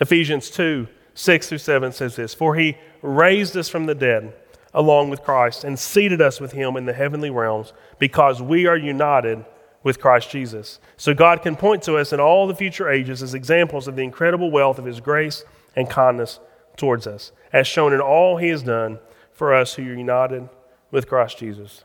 Ephesians 0.00 0.50
2 0.50 0.88
6 1.16 1.48
through 1.48 1.58
7 1.58 1.92
says 1.92 2.16
this 2.16 2.34
For 2.34 2.56
he 2.56 2.76
raised 3.02 3.56
us 3.56 3.68
from 3.68 3.86
the 3.86 3.94
dead 3.94 4.34
along 4.72 5.08
with 5.08 5.22
Christ 5.22 5.62
and 5.62 5.78
seated 5.78 6.20
us 6.20 6.40
with 6.40 6.52
him 6.52 6.76
in 6.76 6.86
the 6.86 6.92
heavenly 6.92 7.30
realms 7.30 7.72
because 7.98 8.42
we 8.42 8.66
are 8.66 8.76
united 8.76 9.44
with 9.84 10.00
Christ 10.00 10.30
Jesus. 10.30 10.80
So 10.96 11.14
God 11.14 11.42
can 11.42 11.54
point 11.54 11.82
to 11.84 11.96
us 11.96 12.12
in 12.12 12.18
all 12.18 12.48
the 12.48 12.54
future 12.54 12.88
ages 12.88 13.22
as 13.22 13.34
examples 13.34 13.86
of 13.86 13.94
the 13.94 14.02
incredible 14.02 14.50
wealth 14.50 14.78
of 14.78 14.84
his 14.84 15.00
grace 15.00 15.44
and 15.76 15.88
kindness 15.88 16.40
towards 16.76 17.06
us, 17.06 17.30
as 17.52 17.68
shown 17.68 17.92
in 17.92 18.00
all 18.00 18.38
he 18.38 18.48
has 18.48 18.62
done 18.62 18.98
for 19.34 19.52
us 19.52 19.74
who 19.74 19.82
are 19.82 19.94
united 19.94 20.48
with 20.90 21.08
Christ 21.08 21.38
Jesus. 21.38 21.84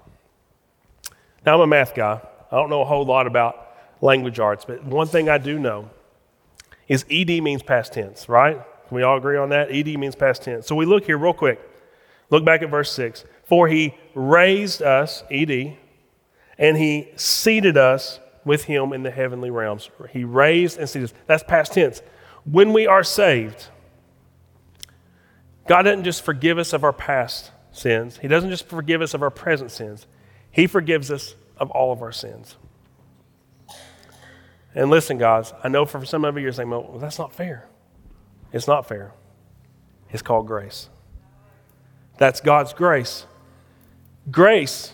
Now, 1.46 1.56
I'm 1.56 1.62
a 1.62 1.68
math 1.68 1.94
guy. 1.96 2.22
I 2.52 2.56
don't 2.56 2.70
know 2.70 2.82
a 2.82 2.86
whole 2.86 3.06
lot 3.06 3.28
about 3.28 3.68
language 4.02 4.40
arts, 4.40 4.66
but 4.66 4.84
one 4.86 5.08
thing 5.08 5.30
I 5.30 5.38
do 5.38 5.60
know 5.60 5.90
is 6.88 7.06
ED 7.12 7.42
means 7.44 7.62
past 7.62 7.94
tense, 7.94 8.30
right? 8.30 8.60
Can 8.88 8.96
we 8.96 9.04
all 9.04 9.18
agree 9.18 9.38
on 9.38 9.50
that? 9.50 9.72
ED 9.72 9.98
means 10.00 10.16
past 10.16 10.44
tense. 10.44 10.68
So 10.68 10.76
we 10.76 10.86
look 10.86 11.06
here 11.06 11.18
real 11.18 11.34
quick. 11.34 11.60
Look 12.30 12.46
back 12.46 12.62
at 12.62 12.70
verse 12.70 12.92
6. 12.92 13.26
For 13.44 13.68
he 13.68 13.96
raised 14.16 14.82
us, 14.82 15.24
ED, 15.32 15.78
and 16.58 16.78
he 16.78 17.10
seated 17.16 17.78
us 17.78 18.20
with 18.46 18.66
him 18.66 18.94
in 18.94 19.04
the 19.04 19.12
heavenly 19.12 19.50
realms. 19.50 19.90
He 20.12 20.24
raised 20.24 20.78
and 20.78 20.90
seated 20.90 21.10
us. 21.10 21.14
That's 21.28 21.44
past 21.44 21.74
tense. 21.74 22.02
When 22.46 22.74
we 22.74 22.88
are 22.88 23.04
saved, 23.04 23.68
God 25.70 25.84
doesn't 25.84 26.04
just 26.04 26.26
forgive 26.26 26.58
us 26.58 26.74
of 26.74 26.84
our 26.84 26.92
past 26.92 27.52
sins, 27.72 28.18
He 28.18 28.28
doesn't 28.28 28.50
just 28.50 28.68
forgive 28.68 29.04
us 29.04 29.14
of 29.14 29.22
our 29.22 29.30
present 29.30 29.70
sins, 29.70 30.08
He 30.50 30.66
forgives 30.66 31.12
us 31.12 31.36
of 31.58 31.70
all 31.70 31.92
of 31.92 32.02
our 32.02 32.12
sins. 32.12 32.56
And 34.74 34.90
listen, 34.90 35.20
guys, 35.20 35.54
I 35.64 35.68
know 35.68 35.86
for 35.86 36.04
some 36.06 36.26
of 36.26 36.36
you, 36.36 36.42
you're 36.42 36.54
saying, 36.54 36.72
well, 36.72 36.98
that's 36.98 37.20
not 37.20 37.36
fair. 37.36 37.68
It's 38.52 38.68
not 38.68 38.88
fair. 38.88 39.12
It's 40.10 40.24
called 40.24 40.48
grace. 40.48 40.90
That's 42.18 42.42
God's 42.42 42.74
grace. 42.74 43.28
Grace 44.32 44.94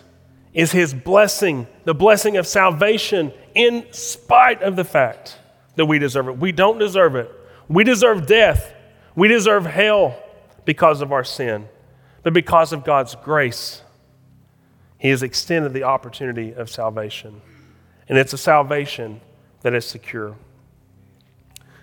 is 0.53 0.73
His 0.73 0.93
blessing, 0.93 1.67
the 1.85 1.95
blessing 1.95 2.35
of 2.35 2.45
salvation, 2.45 3.31
in 3.53 3.85
spite 3.91 4.61
of 4.61 4.75
the 4.75 4.83
fact 4.83 5.38
that 5.77 5.85
we 5.85 5.99
deserve 5.99 6.27
it. 6.27 6.38
We 6.38 6.51
don't 6.51 6.79
deserve 6.79 7.15
it. 7.15 7.31
We 7.69 7.85
deserve 7.85 8.27
death. 8.27 8.73
We 9.15 9.29
deserve 9.29 9.65
hell 9.65 10.21
because 10.65 11.01
of 11.01 11.12
our 11.12 11.23
sin. 11.23 11.67
But 12.23 12.34
because 12.34 12.73
of 12.73 12.84
God's 12.84 13.15
grace, 13.15 13.82
He 14.97 15.10
has 15.10 15.23
extended 15.23 15.73
the 15.73 15.84
opportunity 15.84 16.54
of 16.54 16.69
salvation. 16.69 17.41
And 18.10 18.17
it's 18.17 18.34
a 18.34 18.38
salvation 18.38 19.21
that 19.62 19.73
is 19.73 19.86
secure. 19.86 20.36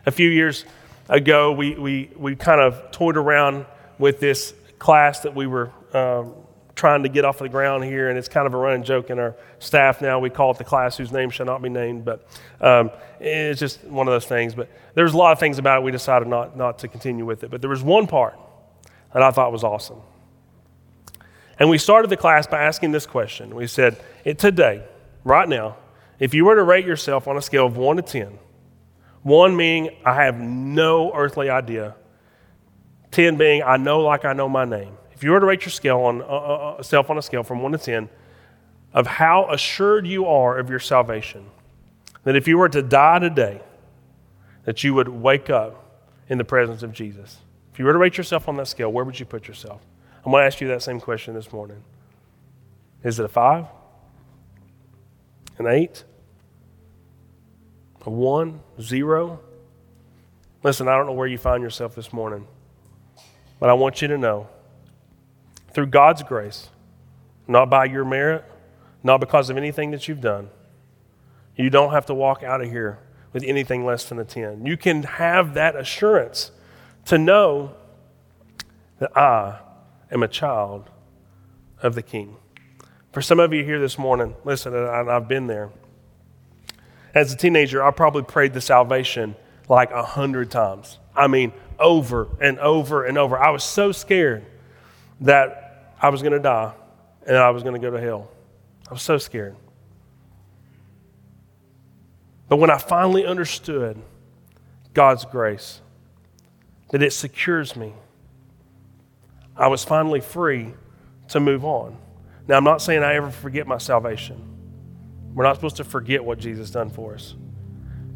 A 0.05 0.11
few 0.11 0.29
years 0.29 0.65
ago, 1.09 1.53
we, 1.53 1.75
we, 1.75 2.11
we 2.17 2.37
kind 2.37 2.61
of 2.61 2.91
toyed 2.91 3.17
around 3.17 3.67
with 3.99 4.21
this 4.21 4.53
class 4.79 5.21
that 5.21 5.35
we 5.35 5.47
were 5.47 5.71
um, 5.93 6.35
trying 6.75 7.05
to 7.05 7.09
get 7.09 7.25
off 7.25 7.39
the 7.39 7.49
ground 7.49 7.85
here, 7.85 8.09
and 8.09 8.19
it's 8.19 8.29
kind 8.29 8.47
of 8.47 8.55
a 8.55 8.57
running 8.57 8.83
joke 8.83 9.11
in 9.11 9.19
our 9.19 9.37
staff 9.59 10.01
now. 10.01 10.19
We 10.19 10.31
call 10.31 10.51
it 10.51 10.59
the 10.59 10.65
class 10.65 10.97
whose 10.97 11.13
name 11.13 11.31
shall 11.31 11.47
not 11.47 11.63
be 11.63 11.69
named, 11.69 12.05
but 12.05 12.27
um, 12.61 12.91
it's 13.21 13.61
just 13.61 13.85
one 13.85 14.09
of 14.09 14.13
those 14.13 14.27
things. 14.27 14.55
But 14.55 14.69
there's 14.95 15.13
a 15.13 15.17
lot 15.17 15.33
of 15.33 15.39
things 15.39 15.59
about 15.59 15.79
it 15.79 15.85
we 15.85 15.93
decided 15.93 16.27
not, 16.27 16.57
not 16.57 16.81
to 16.81 16.89
continue 16.89 17.25
with 17.25 17.45
it. 17.45 17.51
But 17.51 17.61
there 17.61 17.71
was 17.71 17.83
one 17.83 18.07
part 18.07 18.37
that 19.13 19.23
I 19.23 19.31
thought 19.31 19.53
was 19.53 19.65
awesome. 19.65 20.01
And 21.59 21.69
we 21.69 21.79
started 21.79 22.11
the 22.11 22.17
class 22.17 22.47
by 22.47 22.63
asking 22.63 22.93
this 22.93 23.07
question. 23.07 23.55
We 23.55 23.67
said, 23.67 23.97
Today, 24.25 24.83
right 25.25 25.49
now, 25.49 25.77
if 26.19 26.35
you 26.35 26.45
were 26.45 26.57
to 26.57 26.63
rate 26.63 26.87
yourself 26.87 27.29
on 27.29 27.37
a 27.37 27.43
scale 27.43 27.67
of 27.67 27.77
1 27.77 27.97
to 27.97 28.03
10, 28.03 28.39
1 29.23 29.57
meaning 29.57 29.97
I 30.05 30.15
have 30.25 30.39
no 30.39 31.13
earthly 31.15 31.51
idea, 31.51 31.95
10 33.13 33.37
being 33.37 33.63
I 33.63 33.77
know 33.77 34.01
like 34.01 34.25
I 34.25 34.33
know 34.33 34.49
my 34.49 34.65
name. 34.65 34.97
If 35.13 35.23
you 35.23 35.31
were 35.31 35.41
to 35.41 35.47
rate 35.47 35.63
your 35.63 35.71
scale 35.71 36.01
on, 36.01 36.23
uh, 36.23 36.25
uh, 36.25 36.77
uh 36.79 36.83
self 36.83 37.11
on 37.11 37.19
a 37.19 37.23
scale 37.23 37.43
from 37.43 37.63
1 37.63 37.73
to 37.73 37.79
10 37.79 38.09
of 38.93 39.07
how 39.07 39.51
assured 39.51 40.07
you 40.07 40.27
are 40.27 40.59
of 40.59 40.69
your 40.69 40.81
salvation, 40.81 41.47
that 42.25 42.37
if 42.37 42.49
you 42.49 42.59
were 42.59 42.69
to 42.69 42.83
die 42.83 43.19
today, 43.19 43.61
that 44.65 44.85
you 44.85 44.95
would 44.95 45.09
wake 45.09 45.51
up 45.51 46.09
in 46.29 46.39
the 46.39 46.45
presence 46.45 46.83
of 46.83 46.93
Jesus. 46.93 47.39
If 47.73 47.79
you 47.79 47.85
were 47.85 47.93
to 47.93 47.99
rate 47.99 48.19
yourself 48.19 48.49
on 48.49 48.57
that 48.57 48.69
scale, 48.69 48.93
where 48.93 49.05
would 49.05 49.19
you 49.19 49.27
put 49.27 49.49
yourself? 49.49 49.81
I'm 50.25 50.31
going 50.31 50.43
to 50.43 50.47
ask 50.47 50.61
you 50.61 50.69
that 50.69 50.83
same 50.83 51.01
question 51.01 51.35
this 51.35 51.53
morning. 51.53 51.83
Is 53.03 53.19
it 53.19 53.25
a 53.25 53.29
five? 53.29 53.67
An 55.59 55.67
eight? 55.67 56.05
A 58.05 58.11
one? 58.11 58.61
Zero? 58.81 59.41
Listen, 60.63 60.87
I 60.87 60.97
don't 60.97 61.07
know 61.07 61.13
where 61.13 61.27
you 61.27 61.39
find 61.39 61.63
yourself 61.63 61.95
this 61.95 62.13
morning, 62.13 62.47
but 63.59 63.69
I 63.69 63.73
want 63.73 64.01
you 64.01 64.09
to 64.09 64.19
know 64.19 64.49
through 65.73 65.87
God's 65.87 66.23
grace, 66.23 66.69
not 67.49 67.69
by 67.69 67.87
your 67.87 68.05
merit, 68.05 68.45
not 69.03 69.19
because 69.19 69.51
of 69.51 69.57
anything 69.57 69.91
that 69.91 70.07
you've 70.07 70.21
done, 70.21 70.51
you 71.57 71.71
don't 71.71 71.93
have 71.93 72.07
to 72.07 72.15
walk 72.15 72.43
out 72.43 72.61
of 72.61 72.71
here 72.71 72.99
with 73.33 73.43
anything 73.45 73.85
less 73.85 74.09
than 74.09 74.19
a 74.19 74.25
10. 74.25 74.67
You 74.67 74.77
can 74.77 75.03
have 75.03 75.55
that 75.55 75.75
assurance 75.75 76.51
to 77.07 77.19
know 77.19 77.75
that 78.99 79.17
I 79.17 79.59
am 80.11 80.23
a 80.23 80.29
child 80.29 80.89
of 81.83 81.95
the 81.95 82.03
King. 82.03 82.37
For 83.13 83.21
some 83.21 83.41
of 83.41 83.53
you 83.53 83.65
here 83.65 83.81
this 83.81 83.99
morning, 83.99 84.35
listen, 84.45 84.75
I've 84.75 85.29
been 85.29 85.47
there. 85.47 85.71
As 87.15 87.33
a 87.33 87.37
teenager, 87.37 87.83
I 87.83 87.91
probably 87.91 88.23
prayed 88.23 88.55
the 88.55 88.61
salvation 88.61 89.37
like 89.69 89.91
a 89.91 90.03
hundred 90.03 90.51
times. 90.51 90.99
I 91.15 91.27
mean, 91.27 91.53
over 91.79 92.29
and 92.41 92.59
over 92.59 93.05
and 93.05 93.19
over. 93.19 93.39
I 93.39 93.51
was 93.51 93.65
so 93.65 93.93
scared 93.93 94.47
that 95.21 95.95
I 96.01 96.09
was 96.09 96.23
going 96.23 96.33
to 96.33 96.39
die 96.39 96.73
and 97.27 97.37
I 97.37 97.51
was 97.51 97.63
going 97.63 97.75
to 97.75 97.81
go 97.81 97.95
to 97.95 98.01
hell. 98.01 98.31
I 98.89 98.95
was 98.95 99.03
so 99.03 99.19
scared. 99.19 99.57
But 102.49 102.57
when 102.57 102.71
I 102.71 102.79
finally 102.79 103.25
understood 103.25 104.01
God's 104.95 105.25
grace, 105.25 105.81
that 106.93 107.03
it 107.03 107.11
secures 107.13 107.75
me, 107.75 107.93
I 109.57 109.67
was 109.67 109.83
finally 109.83 110.21
free 110.21 110.75
to 111.29 111.41
move 111.41 111.65
on. 111.65 111.97
Now, 112.47 112.57
I'm 112.57 112.65
not 112.65 112.83
saying 112.83 113.03
I 113.03 113.15
ever 113.15 113.31
forget 113.31 113.67
my 113.67 113.79
salvation. 113.79 114.41
We're 115.35 115.45
not 115.45 115.57
supposed 115.57 115.77
to 115.77 115.85
forget 115.85 116.25
what 116.25 116.39
Jesus 116.39 116.71
done 116.71 116.91
for 116.91 117.15
us. 117.15 117.35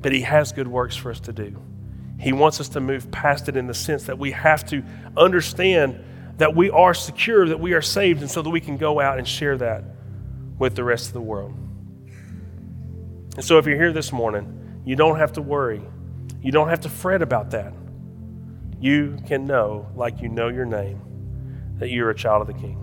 But 0.03 0.13
he 0.13 0.21
has 0.21 0.53
good 0.53 0.69
works 0.69 0.95
for 0.95 1.11
us 1.11 1.21
to 1.21 1.33
do. 1.33 1.57
He 2.21 2.33
wants 2.33 2.61
us 2.61 2.69
to 2.71 2.81
move 2.81 3.11
past 3.11 3.49
it 3.49 3.57
in 3.57 3.67
the 3.67 3.75
sense 3.75 4.05
that 4.05 4.19
we 4.19 4.31
have 4.33 4.65
to 4.67 4.83
understand 5.17 6.03
that 6.37 6.55
we 6.55 6.69
are 6.71 6.93
secure, 6.93 7.49
that 7.49 7.61
we 7.61 7.73
are 7.73 7.83
saved, 7.83 8.21
and 8.21 8.31
so 8.31 8.43
that 8.43 8.51
we 8.51 8.61
can 8.61 8.77
go 8.77 9.01
out 9.01 9.19
and 9.19 9.27
share 9.27 9.57
that 9.57 9.85
with 10.59 10.75
the 10.75 10.85
rest 10.85 11.09
of 11.09 11.13
the 11.15 11.21
world. 11.21 11.55
And 13.37 13.45
so 13.45 13.57
if 13.57 13.67
you're 13.67 13.77
here 13.77 13.93
this 13.93 14.13
morning, 14.13 14.83
you 14.85 14.97
don't 14.97 15.17
have 15.19 15.33
to 15.35 15.43
worry. 15.43 15.81
You 16.43 16.53
don't 16.53 16.69
have 16.69 16.81
to 16.81 16.91
fret 16.91 17.23
about 17.23 17.51
that. 17.53 17.73
You 18.79 19.19
can 19.27 19.47
know, 19.47 19.89
like 19.95 20.21
you 20.21 20.29
know 20.29 20.49
your 20.49 20.67
name, 20.67 21.01
that 21.79 21.89
you're 21.89 22.11
a 22.11 22.15
child 22.15 22.43
of 22.43 22.47
the 22.47 22.61
King. 22.61 22.83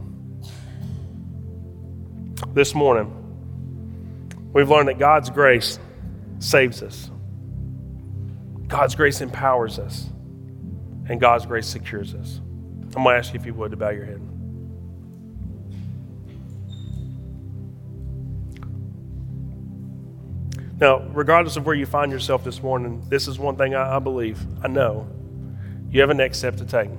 This 2.54 2.74
morning, 2.74 3.12
we've 4.54 4.70
learned 4.70 4.90
that 4.90 4.98
God's 4.98 5.30
grace 5.30 5.80
saves 6.40 6.82
us, 6.82 7.12
God's 8.68 8.96
grace 8.96 9.22
empowers 9.22 9.78
us, 9.78 10.10
and 11.08 11.22
God's 11.22 11.46
grace 11.46 11.68
secures 11.68 12.16
us. 12.16 12.42
I'm 12.96 13.04
going 13.04 13.16
to 13.16 13.20
ask 13.20 13.34
you 13.34 13.40
if 13.40 13.46
you 13.46 13.54
would 13.54 13.72
to 13.72 13.78
bow 13.78 13.90
your 13.90 14.06
head. 14.06 14.22
Now, 20.80 21.00
regardless 21.14 21.56
of 21.56 21.66
where 21.66 21.76
you 21.76 21.86
find 21.86 22.12
yourself 22.12 22.44
this 22.44 22.62
morning, 22.62 23.04
this 23.10 23.28
is 23.28 23.38
one 23.40 23.56
thing 23.56 23.76
I, 23.76 23.98
I 23.98 24.00
believe, 24.00 24.40
I 24.64 24.68
know. 24.68 25.08
You 25.94 26.02
have 26.02 26.10
a 26.10 26.16
next 26.16 26.40
step 26.40 26.56
to 26.58 26.66
take. 26.66 26.90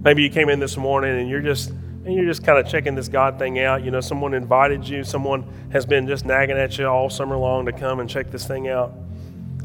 Maybe 0.00 0.22
you 0.22 0.30
came 0.30 0.48
in 0.48 0.60
this 0.60 0.76
morning 0.76 1.18
and 1.18 1.28
you're 1.28 1.42
just 1.42 1.70
and 1.70 2.14
you're 2.14 2.26
just 2.26 2.44
kind 2.44 2.58
of 2.58 2.66
checking 2.66 2.94
this 2.94 3.08
God 3.08 3.38
thing 3.38 3.58
out. 3.58 3.84
You 3.84 3.90
know, 3.90 4.00
someone 4.00 4.34
invited 4.34 4.88
you, 4.88 5.02
someone 5.02 5.44
has 5.72 5.84
been 5.84 6.06
just 6.06 6.24
nagging 6.24 6.56
at 6.56 6.78
you 6.78 6.86
all 6.86 7.10
summer 7.10 7.36
long 7.36 7.66
to 7.66 7.72
come 7.72 8.00
and 8.00 8.08
check 8.08 8.30
this 8.30 8.46
thing 8.46 8.68
out. 8.68 8.94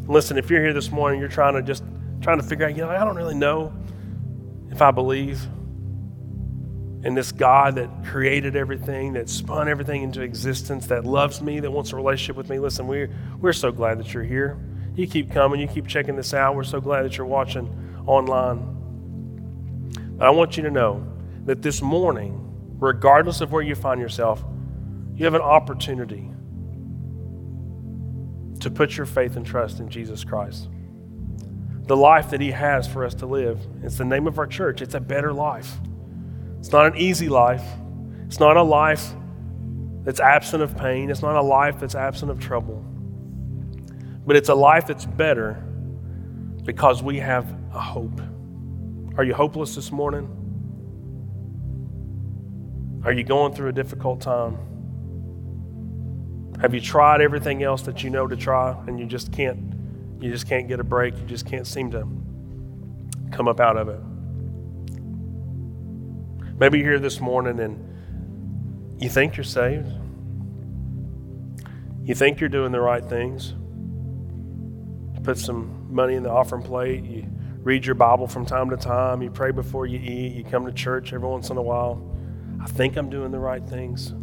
Listen, 0.07 0.37
if 0.37 0.49
you're 0.49 0.61
here 0.61 0.73
this 0.73 0.91
morning, 0.91 1.19
you're 1.19 1.29
trying 1.29 1.53
to 1.53 1.61
just 1.61 1.83
trying 2.21 2.39
to 2.39 2.43
figure 2.43 2.65
out, 2.65 2.75
you 2.75 2.81
know, 2.81 2.89
I 2.89 3.05
don't 3.05 3.15
really 3.15 3.35
know 3.35 3.71
if 4.71 4.81
I 4.81 4.89
believe 4.89 5.43
in 7.03 7.13
this 7.13 7.31
God 7.31 7.75
that 7.75 7.89
created 8.03 8.55
everything, 8.55 9.13
that 9.13 9.29
spun 9.29 9.67
everything 9.67 10.01
into 10.01 10.21
existence, 10.21 10.87
that 10.87 11.05
loves 11.05 11.39
me, 11.39 11.59
that 11.59 11.69
wants 11.69 11.93
a 11.93 11.95
relationship 11.95 12.35
with 12.35 12.49
me. 12.49 12.57
Listen, 12.57 12.87
we're, 12.87 13.11
we're 13.39 13.53
so 13.53 13.71
glad 13.71 13.99
that 13.99 14.11
you're 14.13 14.23
here. 14.23 14.57
You 14.97 15.07
keep 15.07 15.31
coming, 15.31 15.61
you 15.61 15.67
keep 15.67 15.87
checking 15.87 16.15
this 16.15 16.33
out. 16.33 16.55
We're 16.55 16.63
so 16.63 16.81
glad 16.81 17.03
that 17.03 17.17
you're 17.17 17.27
watching 17.27 17.69
online. 18.07 18.73
I 20.19 20.31
want 20.31 20.57
you 20.57 20.63
to 20.63 20.71
know 20.71 21.05
that 21.45 21.61
this 21.61 21.83
morning, 21.83 22.75
regardless 22.79 23.39
of 23.41 23.51
where 23.51 23.61
you 23.61 23.75
find 23.75 24.01
yourself, 24.01 24.43
you 25.13 25.25
have 25.25 25.35
an 25.35 25.41
opportunity 25.41 26.31
to 28.59 28.71
put 28.71 28.97
your 28.97 29.05
faith 29.05 29.35
and 29.35 29.45
trust 29.45 29.79
in 29.79 29.87
Jesus 29.87 30.23
Christ. 30.23 30.67
The 31.83 31.95
life 31.95 32.31
that 32.31 32.41
He 32.41 32.49
has 32.49 32.87
for 32.87 33.05
us 33.05 33.13
to 33.15 33.27
live. 33.27 33.59
It's 33.83 33.99
the 33.99 34.05
name 34.05 34.25
of 34.25 34.39
our 34.39 34.47
church. 34.47 34.81
It's 34.81 34.95
a 34.95 34.99
better 34.99 35.31
life. 35.31 35.77
It's 36.57 36.71
not 36.71 36.87
an 36.87 36.97
easy 36.97 37.29
life. 37.29 37.63
It's 38.25 38.39
not 38.39 38.57
a 38.57 38.63
life 38.63 39.13
that's 40.03 40.19
absent 40.19 40.63
of 40.63 40.75
pain. 40.75 41.11
It's 41.11 41.21
not 41.21 41.35
a 41.35 41.41
life 41.41 41.79
that's 41.79 41.93
absent 41.93 42.31
of 42.31 42.39
trouble. 42.39 42.83
But 44.27 44.35
it's 44.35 44.49
a 44.49 44.55
life 44.55 44.85
that's 44.85 45.05
better 45.05 45.53
because 46.63 47.01
we 47.01 47.17
have 47.19 47.49
a 47.73 47.79
hope. 47.79 48.21
Are 49.17 49.23
you 49.23 49.33
hopeless 49.33 49.73
this 49.73 49.89
morning? 49.89 50.29
Are 53.05 53.13
you 53.13 53.23
going 53.23 53.53
through 53.53 53.69
a 53.69 53.73
difficult 53.73 54.19
time? 54.19 54.57
Have 56.59 56.73
you 56.73 56.81
tried 56.81 57.21
everything 57.21 57.63
else 57.63 57.83
that 57.83 58.03
you 58.03 58.09
know 58.09 58.27
to 58.27 58.35
try 58.35 58.75
and 58.87 58.99
you 58.99 59.05
just 59.05 59.31
can't 59.31 59.73
you 60.19 60.31
just 60.31 60.47
can't 60.47 60.67
get 60.67 60.79
a 60.79 60.83
break, 60.83 61.15
you 61.15 61.25
just 61.25 61.45
can't 61.45 61.65
seem 61.65 61.91
to 61.91 62.05
come 63.31 63.47
up 63.47 63.61
out 63.61 63.77
of 63.77 63.87
it? 63.87 64.01
Maybe 66.59 66.79
you're 66.79 66.89
here 66.89 66.99
this 66.99 67.21
morning 67.21 67.61
and 67.61 69.01
you 69.01 69.07
think 69.07 69.37
you're 69.37 69.45
saved. 69.45 69.87
You 72.03 72.13
think 72.13 72.41
you're 72.41 72.49
doing 72.49 72.73
the 72.73 72.81
right 72.81 73.05
things. 73.05 73.53
Put 75.27 75.37
some 75.37 75.93
money 75.93 76.13
in 76.13 76.23
the 76.23 76.29
offering 76.29 76.63
plate. 76.63 77.03
You 77.03 77.25
read 77.57 77.85
your 77.85 77.95
Bible 77.95 78.27
from 78.27 78.45
time 78.45 78.69
to 78.69 78.77
time. 78.77 79.21
You 79.21 79.29
pray 79.29 79.51
before 79.51 79.85
you 79.85 79.99
eat. 79.99 80.31
You 80.31 80.45
come 80.45 80.65
to 80.65 80.71
church 80.71 81.11
every 81.11 81.27
once 81.27 81.49
in 81.49 81.57
a 81.57 81.61
while. 81.61 82.01
I 82.63 82.65
think 82.65 82.95
I'm 82.95 83.09
doing 83.09 83.31
the 83.31 83.37
right 83.37 83.61
things. 83.61 84.13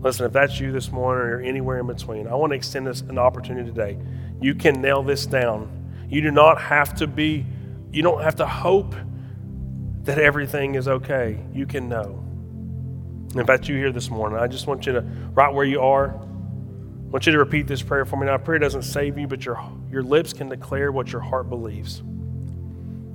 Listen, 0.00 0.26
if 0.26 0.32
that's 0.32 0.60
you 0.60 0.70
this 0.70 0.92
morning 0.92 1.24
or 1.24 1.40
anywhere 1.40 1.80
in 1.80 1.88
between, 1.88 2.28
I 2.28 2.36
want 2.36 2.52
to 2.52 2.54
extend 2.54 2.86
this 2.86 3.00
an 3.00 3.18
opportunity 3.18 3.68
today. 3.68 3.98
You 4.40 4.54
can 4.54 4.80
nail 4.80 5.02
this 5.02 5.26
down. 5.26 6.06
You 6.08 6.20
do 6.20 6.30
not 6.30 6.60
have 6.60 6.94
to 6.98 7.08
be, 7.08 7.44
you 7.90 8.04
don't 8.04 8.22
have 8.22 8.36
to 8.36 8.46
hope 8.46 8.94
that 10.04 10.20
everything 10.20 10.76
is 10.76 10.86
okay. 10.86 11.40
You 11.52 11.66
can 11.66 11.88
know. 11.88 12.22
If 13.34 13.44
that's 13.44 13.66
you 13.66 13.74
here 13.74 13.90
this 13.90 14.08
morning, 14.08 14.38
I 14.38 14.46
just 14.46 14.68
want 14.68 14.86
you 14.86 14.92
to, 14.92 15.00
right 15.32 15.52
where 15.52 15.64
you 15.64 15.80
are, 15.80 16.27
I 17.08 17.10
want 17.10 17.24
you 17.24 17.32
to 17.32 17.38
repeat 17.38 17.66
this 17.66 17.80
prayer 17.80 18.04
for 18.04 18.18
me. 18.18 18.26
Now, 18.26 18.36
prayer 18.36 18.58
doesn't 18.58 18.82
save 18.82 19.16
you, 19.16 19.26
but 19.26 19.42
your, 19.42 19.58
your 19.90 20.02
lips 20.02 20.34
can 20.34 20.50
declare 20.50 20.92
what 20.92 21.10
your 21.10 21.22
heart 21.22 21.48
believes. 21.48 22.02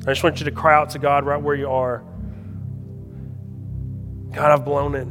I 0.07 0.11
just 0.11 0.23
want 0.23 0.39
you 0.39 0.45
to 0.45 0.51
cry 0.51 0.73
out 0.73 0.89
to 0.91 0.99
God 0.99 1.27
right 1.27 1.39
where 1.39 1.53
you 1.55 1.69
are. 1.69 2.03
God, 4.31 4.51
I've 4.51 4.65
blown 4.65 4.95
it. 4.95 5.07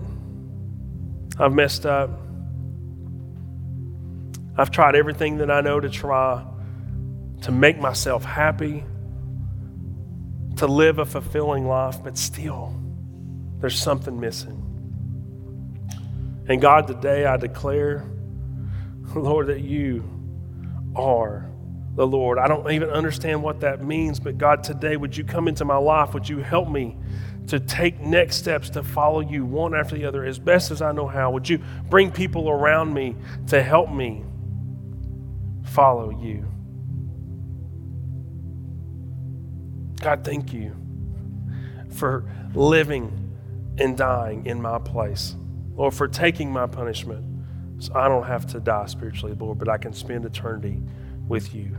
I've 1.38 1.52
messed 1.52 1.86
up. 1.86 2.10
I've 4.58 4.72
tried 4.72 4.96
everything 4.96 5.36
that 5.36 5.48
I 5.48 5.60
know 5.60 5.78
to 5.78 5.88
try 5.88 6.44
to 7.42 7.52
make 7.52 7.78
myself 7.78 8.24
happy, 8.24 8.84
to 10.56 10.66
live 10.66 10.98
a 10.98 11.04
fulfilling 11.04 11.68
life, 11.68 12.02
but 12.02 12.18
still, 12.18 12.74
there's 13.60 13.80
something 13.80 14.18
missing. 14.18 14.58
And 16.48 16.60
God, 16.60 16.88
today 16.88 17.26
I 17.26 17.36
declare, 17.36 18.11
Lord, 19.20 19.48
that 19.48 19.60
you 19.60 20.04
are 20.94 21.48
the 21.94 22.06
Lord. 22.06 22.38
I 22.38 22.48
don't 22.48 22.70
even 22.70 22.90
understand 22.90 23.42
what 23.42 23.60
that 23.60 23.84
means, 23.84 24.18
but 24.18 24.38
God, 24.38 24.64
today, 24.64 24.96
would 24.96 25.16
you 25.16 25.24
come 25.24 25.48
into 25.48 25.64
my 25.64 25.76
life? 25.76 26.14
Would 26.14 26.28
you 26.28 26.38
help 26.38 26.68
me 26.68 26.96
to 27.48 27.60
take 27.60 28.00
next 28.00 28.36
steps 28.36 28.70
to 28.70 28.82
follow 28.82 29.20
you 29.20 29.44
one 29.44 29.74
after 29.74 29.96
the 29.96 30.04
other 30.04 30.24
as 30.24 30.38
best 30.38 30.70
as 30.70 30.80
I 30.80 30.92
know 30.92 31.06
how? 31.06 31.30
Would 31.32 31.48
you 31.48 31.60
bring 31.90 32.10
people 32.10 32.48
around 32.48 32.94
me 32.94 33.16
to 33.48 33.62
help 33.62 33.90
me 33.90 34.24
follow 35.64 36.10
you? 36.10 36.46
God, 40.00 40.24
thank 40.24 40.52
you 40.52 40.74
for 41.90 42.24
living 42.54 43.18
and 43.78 43.96
dying 43.96 44.46
in 44.46 44.60
my 44.60 44.78
place. 44.78 45.36
Lord, 45.74 45.94
for 45.94 46.08
taking 46.08 46.50
my 46.50 46.66
punishment 46.66 47.31
so 47.82 47.92
I 47.96 48.06
don't 48.06 48.22
have 48.22 48.46
to 48.52 48.60
die 48.60 48.86
spiritually, 48.86 49.34
Lord, 49.34 49.58
but 49.58 49.68
I 49.68 49.76
can 49.76 49.92
spend 49.92 50.24
eternity 50.24 50.80
with 51.26 51.52
you 51.52 51.76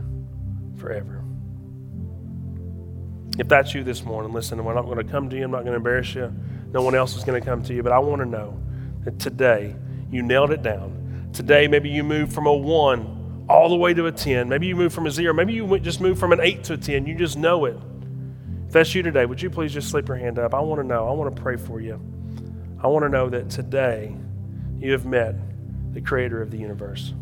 forever. 0.76 1.24
If 3.38 3.48
that's 3.48 3.74
you 3.74 3.82
this 3.82 4.04
morning, 4.04 4.30
listen, 4.30 4.62
we're 4.62 4.74
not 4.74 4.84
going 4.84 4.98
to 4.98 5.10
come 5.10 5.30
to 5.30 5.36
you. 5.36 5.44
I'm 5.44 5.50
not 5.50 5.60
going 5.60 5.72
to 5.72 5.76
embarrass 5.76 6.14
you. 6.14 6.30
No 6.72 6.82
one 6.82 6.94
else 6.94 7.16
is 7.16 7.24
going 7.24 7.40
to 7.40 7.44
come 7.44 7.62
to 7.62 7.72
you. 7.72 7.82
But 7.82 7.92
I 7.92 7.98
want 8.00 8.20
to 8.20 8.26
know 8.26 8.60
that 9.04 9.18
today 9.18 9.74
you 10.10 10.22
nailed 10.22 10.50
it 10.50 10.62
down. 10.62 11.30
Today, 11.32 11.68
maybe 11.68 11.88
you 11.88 12.04
moved 12.04 12.34
from 12.34 12.46
a 12.46 12.52
one 12.54 13.46
all 13.48 13.70
the 13.70 13.76
way 13.76 13.94
to 13.94 14.04
a 14.04 14.12
10. 14.12 14.46
Maybe 14.46 14.66
you 14.66 14.76
moved 14.76 14.94
from 14.94 15.06
a 15.06 15.10
zero. 15.10 15.32
Maybe 15.32 15.54
you 15.54 15.78
just 15.78 16.02
moved 16.02 16.20
from 16.20 16.32
an 16.32 16.40
eight 16.42 16.64
to 16.64 16.74
a 16.74 16.76
10. 16.76 17.06
You 17.06 17.14
just 17.14 17.38
know 17.38 17.64
it. 17.64 17.78
If 18.66 18.72
that's 18.72 18.94
you 18.94 19.02
today, 19.02 19.24
would 19.24 19.40
you 19.40 19.48
please 19.48 19.72
just 19.72 19.88
slip 19.88 20.06
your 20.06 20.18
hand 20.18 20.38
up? 20.38 20.52
I 20.52 20.60
want 20.60 20.82
to 20.82 20.86
know. 20.86 21.08
I 21.08 21.12
want 21.12 21.34
to 21.34 21.42
pray 21.42 21.56
for 21.56 21.80
you. 21.80 21.94
I 22.82 22.88
want 22.88 23.04
to 23.04 23.08
know 23.08 23.30
that 23.30 23.48
today 23.48 24.14
you 24.76 24.92
have 24.92 25.06
met 25.06 25.36
the 25.94 26.00
creator 26.00 26.42
of 26.42 26.50
the 26.50 26.58
universe. 26.58 27.14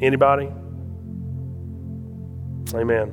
Anybody? 0.00 0.50
Amen. 2.74 3.12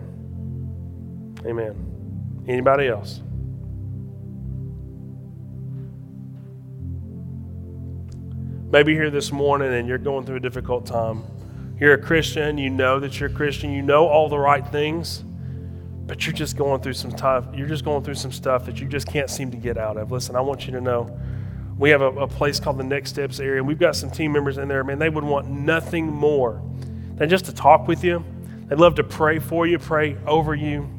Amen. 1.46 2.44
Anybody 2.48 2.88
else? 2.88 3.22
Maybe 8.72 8.94
here 8.94 9.10
this 9.10 9.32
morning 9.32 9.74
and 9.74 9.88
you're 9.88 9.98
going 9.98 10.26
through 10.26 10.36
a 10.38 10.40
difficult 10.40 10.86
time. 10.86 11.24
You're 11.80 11.94
a 11.94 12.02
Christian, 12.02 12.58
you 12.58 12.70
know 12.70 13.00
that 13.00 13.20
you're 13.20 13.30
a 13.30 13.34
Christian, 13.34 13.72
you 13.72 13.82
know 13.82 14.08
all 14.08 14.30
the 14.30 14.38
right 14.38 14.66
things, 14.68 15.24
but 16.06 16.26
you're 16.26 16.36
just 16.36 16.58
going 16.58 16.82
through 16.82 16.94
some 16.94 17.12
tough, 17.12 17.46
you're 17.56 17.68
just 17.68 17.84
going 17.84 18.04
through 18.04 18.16
some 18.16 18.32
stuff 18.32 18.66
that 18.66 18.80
you 18.80 18.88
just 18.88 19.08
can't 19.08 19.30
seem 19.30 19.50
to 19.52 19.58
get 19.58 19.78
out 19.78 19.98
of. 19.98 20.12
Listen, 20.12 20.36
I 20.36 20.42
want 20.42 20.68
you 20.68 20.74
to 20.74 20.82
know 20.82 21.20
we 21.80 21.90
have 21.92 22.02
a, 22.02 22.10
a 22.10 22.28
place 22.28 22.60
called 22.60 22.78
the 22.78 22.84
Next 22.84 23.12
Steps 23.12 23.40
area, 23.40 23.58
and 23.60 23.68
we've 23.68 23.80
got 23.80 23.96
some 23.96 24.12
team 24.12 24.34
members 24.34 24.58
in 24.58 24.68
there, 24.68 24.84
man, 24.84 25.00
they 25.00 25.10
would 25.10 25.24
want 25.24 25.48
nothing 25.48 26.06
more 26.06 26.62
than 27.16 27.30
just 27.30 27.46
to 27.46 27.54
talk 27.54 27.88
with 27.88 28.04
you. 28.04 28.24
They'd 28.68 28.78
love 28.78 28.96
to 28.96 29.04
pray 29.04 29.40
for 29.40 29.66
you, 29.66 29.80
pray 29.80 30.18
over 30.28 30.54
you. 30.54 30.90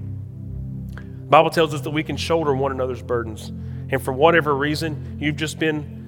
Bible 1.29 1.51
tells 1.51 1.75
us 1.75 1.83
that 1.83 1.91
we 1.91 2.03
can 2.03 2.17
shoulder 2.17 2.55
one 2.55 2.73
another's 2.73 3.03
burdens. 3.03 3.51
And 3.91 4.03
for 4.03 4.13
whatever 4.13 4.57
reason, 4.57 5.19
you've 5.21 5.37
just 5.37 5.59
been 5.59 5.99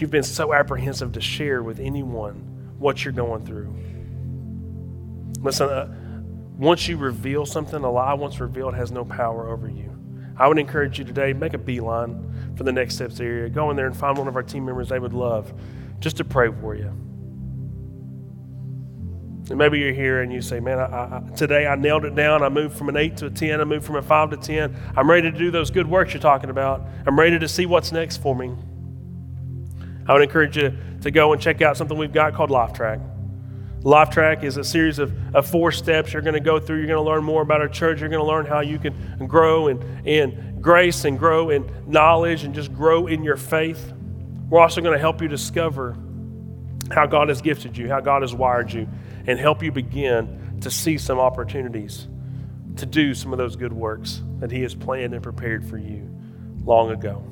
you've 0.00 0.10
been 0.10 0.22
so 0.22 0.52
apprehensive 0.52 1.12
to 1.12 1.20
share 1.20 1.62
with 1.62 1.78
anyone 1.78 2.74
what 2.78 3.04
you're 3.04 3.12
going 3.12 3.46
through. 3.46 3.74
Listen, 5.42 5.68
uh, 5.68 5.94
once 6.58 6.88
you 6.88 6.96
reveal 6.96 7.46
something, 7.46 7.82
a 7.82 7.90
lie 7.90 8.14
once 8.14 8.40
revealed 8.40 8.74
has 8.74 8.90
no 8.90 9.04
power 9.04 9.48
over 9.48 9.68
you. 9.68 9.95
I 10.38 10.48
would 10.48 10.58
encourage 10.58 10.98
you 10.98 11.04
today, 11.04 11.32
make 11.32 11.54
a 11.54 11.58
beeline 11.58 12.54
for 12.56 12.64
the 12.64 12.72
next 12.72 12.96
steps 12.96 13.20
area. 13.20 13.48
Go 13.48 13.70
in 13.70 13.76
there 13.76 13.86
and 13.86 13.96
find 13.96 14.16
one 14.18 14.28
of 14.28 14.36
our 14.36 14.42
team 14.42 14.64
members 14.66 14.88
they 14.88 14.98
would 14.98 15.14
love 15.14 15.52
just 16.00 16.16
to 16.18 16.24
pray 16.24 16.50
for 16.60 16.74
you. 16.74 16.92
And 19.48 19.58
maybe 19.58 19.78
you're 19.78 19.92
here 19.92 20.22
and 20.22 20.32
you 20.32 20.42
say, 20.42 20.58
Man, 20.58 20.78
I, 20.78 20.84
I, 20.84 21.36
today 21.36 21.66
I 21.66 21.76
nailed 21.76 22.04
it 22.04 22.14
down. 22.14 22.42
I 22.42 22.48
moved 22.48 22.76
from 22.76 22.88
an 22.88 22.96
8 22.96 23.16
to 23.18 23.26
a 23.26 23.30
10. 23.30 23.60
I 23.60 23.64
moved 23.64 23.86
from 23.86 23.96
a 23.96 24.02
5 24.02 24.30
to 24.30 24.36
10. 24.36 24.76
I'm 24.96 25.08
ready 25.08 25.30
to 25.30 25.38
do 25.38 25.50
those 25.50 25.70
good 25.70 25.86
works 25.86 26.12
you're 26.12 26.20
talking 26.20 26.50
about. 26.50 26.86
I'm 27.06 27.18
ready 27.18 27.38
to 27.38 27.48
see 27.48 27.64
what's 27.64 27.92
next 27.92 28.16
for 28.18 28.34
me. 28.34 28.54
I 30.08 30.12
would 30.12 30.22
encourage 30.22 30.56
you 30.56 30.76
to 31.02 31.10
go 31.10 31.32
and 31.32 31.40
check 31.40 31.62
out 31.62 31.76
something 31.76 31.96
we've 31.96 32.12
got 32.12 32.34
called 32.34 32.50
Life 32.50 32.72
Track. 32.72 33.00
Life 33.86 34.10
Track 34.10 34.42
is 34.42 34.56
a 34.56 34.64
series 34.64 34.98
of, 34.98 35.14
of 35.32 35.48
four 35.48 35.70
steps 35.70 36.12
you're 36.12 36.20
going 36.20 36.34
to 36.34 36.40
go 36.40 36.58
through. 36.58 36.78
You're 36.78 36.88
going 36.88 37.04
to 37.04 37.08
learn 37.08 37.22
more 37.22 37.40
about 37.40 37.60
our 37.60 37.68
church. 37.68 38.00
You're 38.00 38.08
going 38.08 38.20
to 38.20 38.26
learn 38.26 38.44
how 38.44 38.58
you 38.58 38.80
can 38.80 39.28
grow 39.28 39.68
in, 39.68 39.80
in 40.04 40.58
grace 40.60 41.04
and 41.04 41.16
grow 41.16 41.50
in 41.50 41.70
knowledge 41.86 42.42
and 42.42 42.52
just 42.52 42.74
grow 42.74 43.06
in 43.06 43.22
your 43.22 43.36
faith. 43.36 43.92
We're 44.50 44.58
also 44.58 44.80
going 44.80 44.94
to 44.94 44.98
help 44.98 45.22
you 45.22 45.28
discover 45.28 45.96
how 46.90 47.06
God 47.06 47.28
has 47.28 47.40
gifted 47.40 47.78
you, 47.78 47.88
how 47.88 48.00
God 48.00 48.22
has 48.22 48.34
wired 48.34 48.72
you, 48.72 48.88
and 49.28 49.38
help 49.38 49.62
you 49.62 49.70
begin 49.70 50.58
to 50.62 50.70
see 50.70 50.98
some 50.98 51.20
opportunities 51.20 52.08
to 52.78 52.86
do 52.86 53.14
some 53.14 53.30
of 53.32 53.38
those 53.38 53.54
good 53.54 53.72
works 53.72 54.20
that 54.40 54.50
He 54.50 54.62
has 54.62 54.74
planned 54.74 55.14
and 55.14 55.22
prepared 55.22 55.64
for 55.64 55.78
you 55.78 56.12
long 56.64 56.90
ago. 56.90 57.24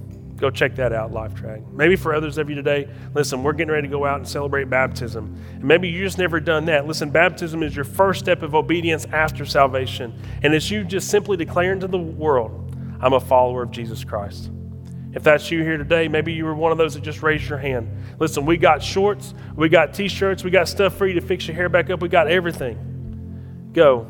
Go 0.44 0.50
check 0.50 0.74
that 0.74 0.92
out, 0.92 1.11
Life 1.11 1.35
Track. 1.35 1.62
Maybe 1.72 1.96
for 1.96 2.14
others 2.14 2.37
of 2.37 2.50
you 2.50 2.54
today, 2.54 2.87
listen, 3.14 3.42
we're 3.42 3.54
getting 3.54 3.72
ready 3.72 3.88
to 3.88 3.90
go 3.90 4.04
out 4.04 4.18
and 4.18 4.28
celebrate 4.28 4.68
baptism. 4.68 5.42
And 5.54 5.64
maybe 5.64 5.88
you 5.88 6.04
just 6.04 6.18
never 6.18 6.38
done 6.38 6.66
that. 6.66 6.87
Listen, 6.87 7.09
baptism 7.09 7.62
is 7.62 7.74
your 7.74 7.87
first 7.87 8.20
step 8.20 8.42
of 8.42 8.54
obedience 8.54 9.07
after 9.07 9.46
salvation. 9.46 10.12
And 10.42 10.52
it's 10.52 10.70
you 10.70 10.85
just 10.85 11.09
simply 11.09 11.38
declaring 11.38 11.80
to 11.80 11.87
the 11.87 11.96
world, 11.96 12.76
I'm 13.00 13.14
a 13.14 13.20
follower 13.20 13.62
of 13.62 13.70
Jesus 13.70 14.04
Christ. 14.04 14.50
If 15.14 15.22
that's 15.22 15.50
you 15.50 15.62
here 15.62 15.78
today, 15.78 16.09
maybe 16.09 16.35
you 16.35 16.44
were 16.44 16.54
one 16.54 16.72
of 16.72 16.76
those 16.76 16.92
that 16.92 17.02
just 17.02 17.22
raised 17.22 17.48
your 17.48 17.57
hand. 17.57 17.88
Listen, 18.18 18.44
we 18.44 18.59
got 18.59 18.83
shorts, 18.83 19.33
we 19.57 19.70
got 19.70 19.94
t 19.94 20.09
shirts, 20.09 20.44
we 20.44 20.50
got 20.50 20.68
stuff 20.68 20.94
for 20.94 21.07
you 21.07 21.14
to 21.14 21.22
fix 21.22 21.48
your 21.48 21.57
hair 21.57 21.70
back 21.70 21.88
up, 21.88 22.02
we 22.02 22.11
got 22.11 22.28
everything. 22.28 23.70
Go. 23.72 24.07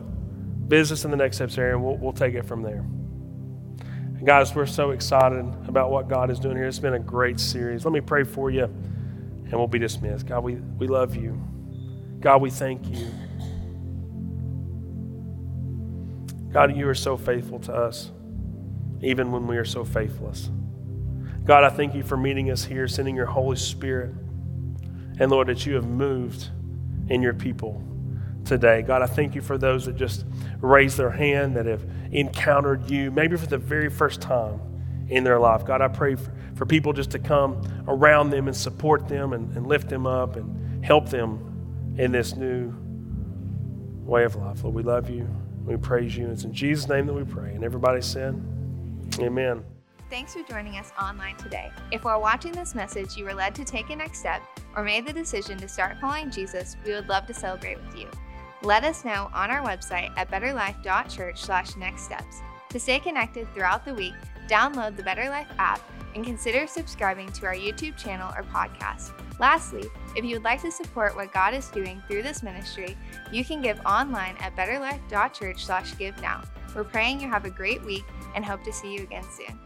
Business 0.66 1.04
in 1.04 1.12
the 1.12 1.16
next 1.16 1.36
steps 1.36 1.56
area, 1.58 1.76
and 1.76 1.84
we'll, 1.84 1.96
we'll 1.96 2.12
take 2.12 2.34
it 2.34 2.44
from 2.44 2.62
there. 2.62 2.84
Guys, 4.24 4.54
we're 4.54 4.64
so 4.64 4.92
excited 4.92 5.44
about 5.68 5.90
what 5.90 6.08
God 6.08 6.30
is 6.30 6.38
doing 6.38 6.56
here. 6.56 6.66
It's 6.66 6.78
been 6.78 6.94
a 6.94 6.98
great 6.98 7.38
series. 7.38 7.84
Let 7.84 7.92
me 7.92 8.00
pray 8.00 8.24
for 8.24 8.50
you, 8.50 8.64
and 8.64 9.52
we'll 9.52 9.66
be 9.66 9.78
dismissed. 9.78 10.26
God, 10.26 10.42
we, 10.42 10.54
we 10.54 10.86
love 10.86 11.14
you. 11.14 11.38
God, 12.20 12.40
we 12.40 12.48
thank 12.48 12.88
you. 12.88 13.06
God, 16.50 16.74
you 16.74 16.88
are 16.88 16.94
so 16.94 17.18
faithful 17.18 17.58
to 17.60 17.74
us, 17.74 18.12
even 19.02 19.30
when 19.30 19.46
we 19.46 19.58
are 19.58 19.64
so 19.64 19.84
faithless. 19.84 20.50
God, 21.44 21.62
I 21.64 21.68
thank 21.68 21.94
you 21.94 22.02
for 22.02 22.16
meeting 22.16 22.50
us 22.50 22.64
here, 22.64 22.88
sending 22.88 23.14
your 23.14 23.26
Holy 23.26 23.56
Spirit. 23.56 24.14
And 25.20 25.30
Lord, 25.30 25.48
that 25.48 25.66
you 25.66 25.74
have 25.74 25.86
moved 25.86 26.48
in 27.10 27.20
your 27.20 27.34
people 27.34 27.82
today. 28.44 28.82
God, 28.82 29.02
I 29.02 29.06
thank 29.06 29.34
you 29.34 29.40
for 29.40 29.58
those 29.58 29.86
that 29.86 29.96
just 29.96 30.24
raised 30.60 30.96
their 30.96 31.10
hand, 31.10 31.56
that 31.56 31.66
have 31.66 31.84
encountered 32.12 32.90
you, 32.90 33.10
maybe 33.10 33.36
for 33.36 33.46
the 33.46 33.58
very 33.58 33.90
first 33.90 34.20
time 34.20 34.60
in 35.08 35.24
their 35.24 35.38
life. 35.38 35.64
God, 35.64 35.80
I 35.80 35.88
pray 35.88 36.14
for, 36.14 36.32
for 36.54 36.66
people 36.66 36.92
just 36.92 37.10
to 37.12 37.18
come 37.18 37.60
around 37.88 38.30
them 38.30 38.48
and 38.48 38.56
support 38.56 39.08
them 39.08 39.32
and, 39.32 39.54
and 39.56 39.66
lift 39.66 39.88
them 39.88 40.06
up 40.06 40.36
and 40.36 40.84
help 40.84 41.08
them 41.08 41.94
in 41.98 42.12
this 42.12 42.36
new 42.36 42.72
way 44.04 44.24
of 44.24 44.36
life. 44.36 44.62
Lord, 44.62 44.74
we 44.74 44.82
love 44.82 45.10
you. 45.10 45.28
We 45.64 45.76
praise 45.76 46.16
you. 46.16 46.28
It's 46.28 46.44
in 46.44 46.52
Jesus' 46.52 46.88
name 46.88 47.06
that 47.06 47.14
we 47.14 47.24
pray. 47.24 47.54
And 47.54 47.64
everybody 47.64 48.02
said, 48.02 48.40
Amen. 49.18 49.64
Thanks 50.10 50.34
for 50.34 50.42
joining 50.42 50.76
us 50.76 50.92
online 51.00 51.36
today. 51.36 51.72
If 51.90 52.04
while 52.04 52.20
watching 52.20 52.52
this 52.52 52.74
message 52.74 53.16
you 53.16 53.24
were 53.24 53.34
led 53.34 53.54
to 53.54 53.64
take 53.64 53.90
a 53.90 53.96
next 53.96 54.18
step 54.20 54.42
or 54.76 54.84
made 54.84 55.06
the 55.06 55.12
decision 55.12 55.58
to 55.58 55.68
start 55.68 55.96
following 56.00 56.30
Jesus, 56.30 56.76
we 56.84 56.92
would 56.92 57.08
love 57.08 57.26
to 57.26 57.34
celebrate 57.34 57.82
with 57.84 57.98
you. 57.98 58.08
Let 58.64 58.82
us 58.82 59.04
know 59.04 59.30
on 59.34 59.50
our 59.50 59.62
website 59.62 60.10
at 60.16 60.30
betterlife.church/next 60.30 62.02
steps. 62.02 62.40
To 62.70 62.80
stay 62.80 62.98
connected 62.98 63.46
throughout 63.52 63.84
the 63.84 63.92
week, 63.94 64.14
download 64.48 64.96
the 64.96 65.02
Better 65.02 65.28
Life 65.28 65.48
app 65.58 65.82
and 66.14 66.24
consider 66.24 66.66
subscribing 66.66 67.30
to 67.32 67.44
our 67.44 67.54
YouTube 67.54 67.98
channel 67.98 68.32
or 68.34 68.42
podcast. 68.44 69.12
Lastly, 69.38 69.84
if 70.16 70.24
you 70.24 70.36
would 70.36 70.44
like 70.44 70.62
to 70.62 70.72
support 70.72 71.14
what 71.14 71.30
God 71.32 71.52
is 71.52 71.68
doing 71.68 72.02
through 72.08 72.22
this 72.22 72.42
ministry, 72.42 72.96
you 73.30 73.44
can 73.44 73.60
give 73.60 73.78
online 73.84 74.34
at 74.40 74.56
betterlife.church/give 74.56 76.22
now. 76.22 76.40
We're 76.74 76.84
praying 76.84 77.20
you 77.20 77.28
have 77.28 77.44
a 77.44 77.50
great 77.50 77.82
week 77.82 78.04
and 78.34 78.46
hope 78.46 78.64
to 78.64 78.72
see 78.72 78.94
you 78.94 79.02
again 79.02 79.24
soon. 79.30 79.60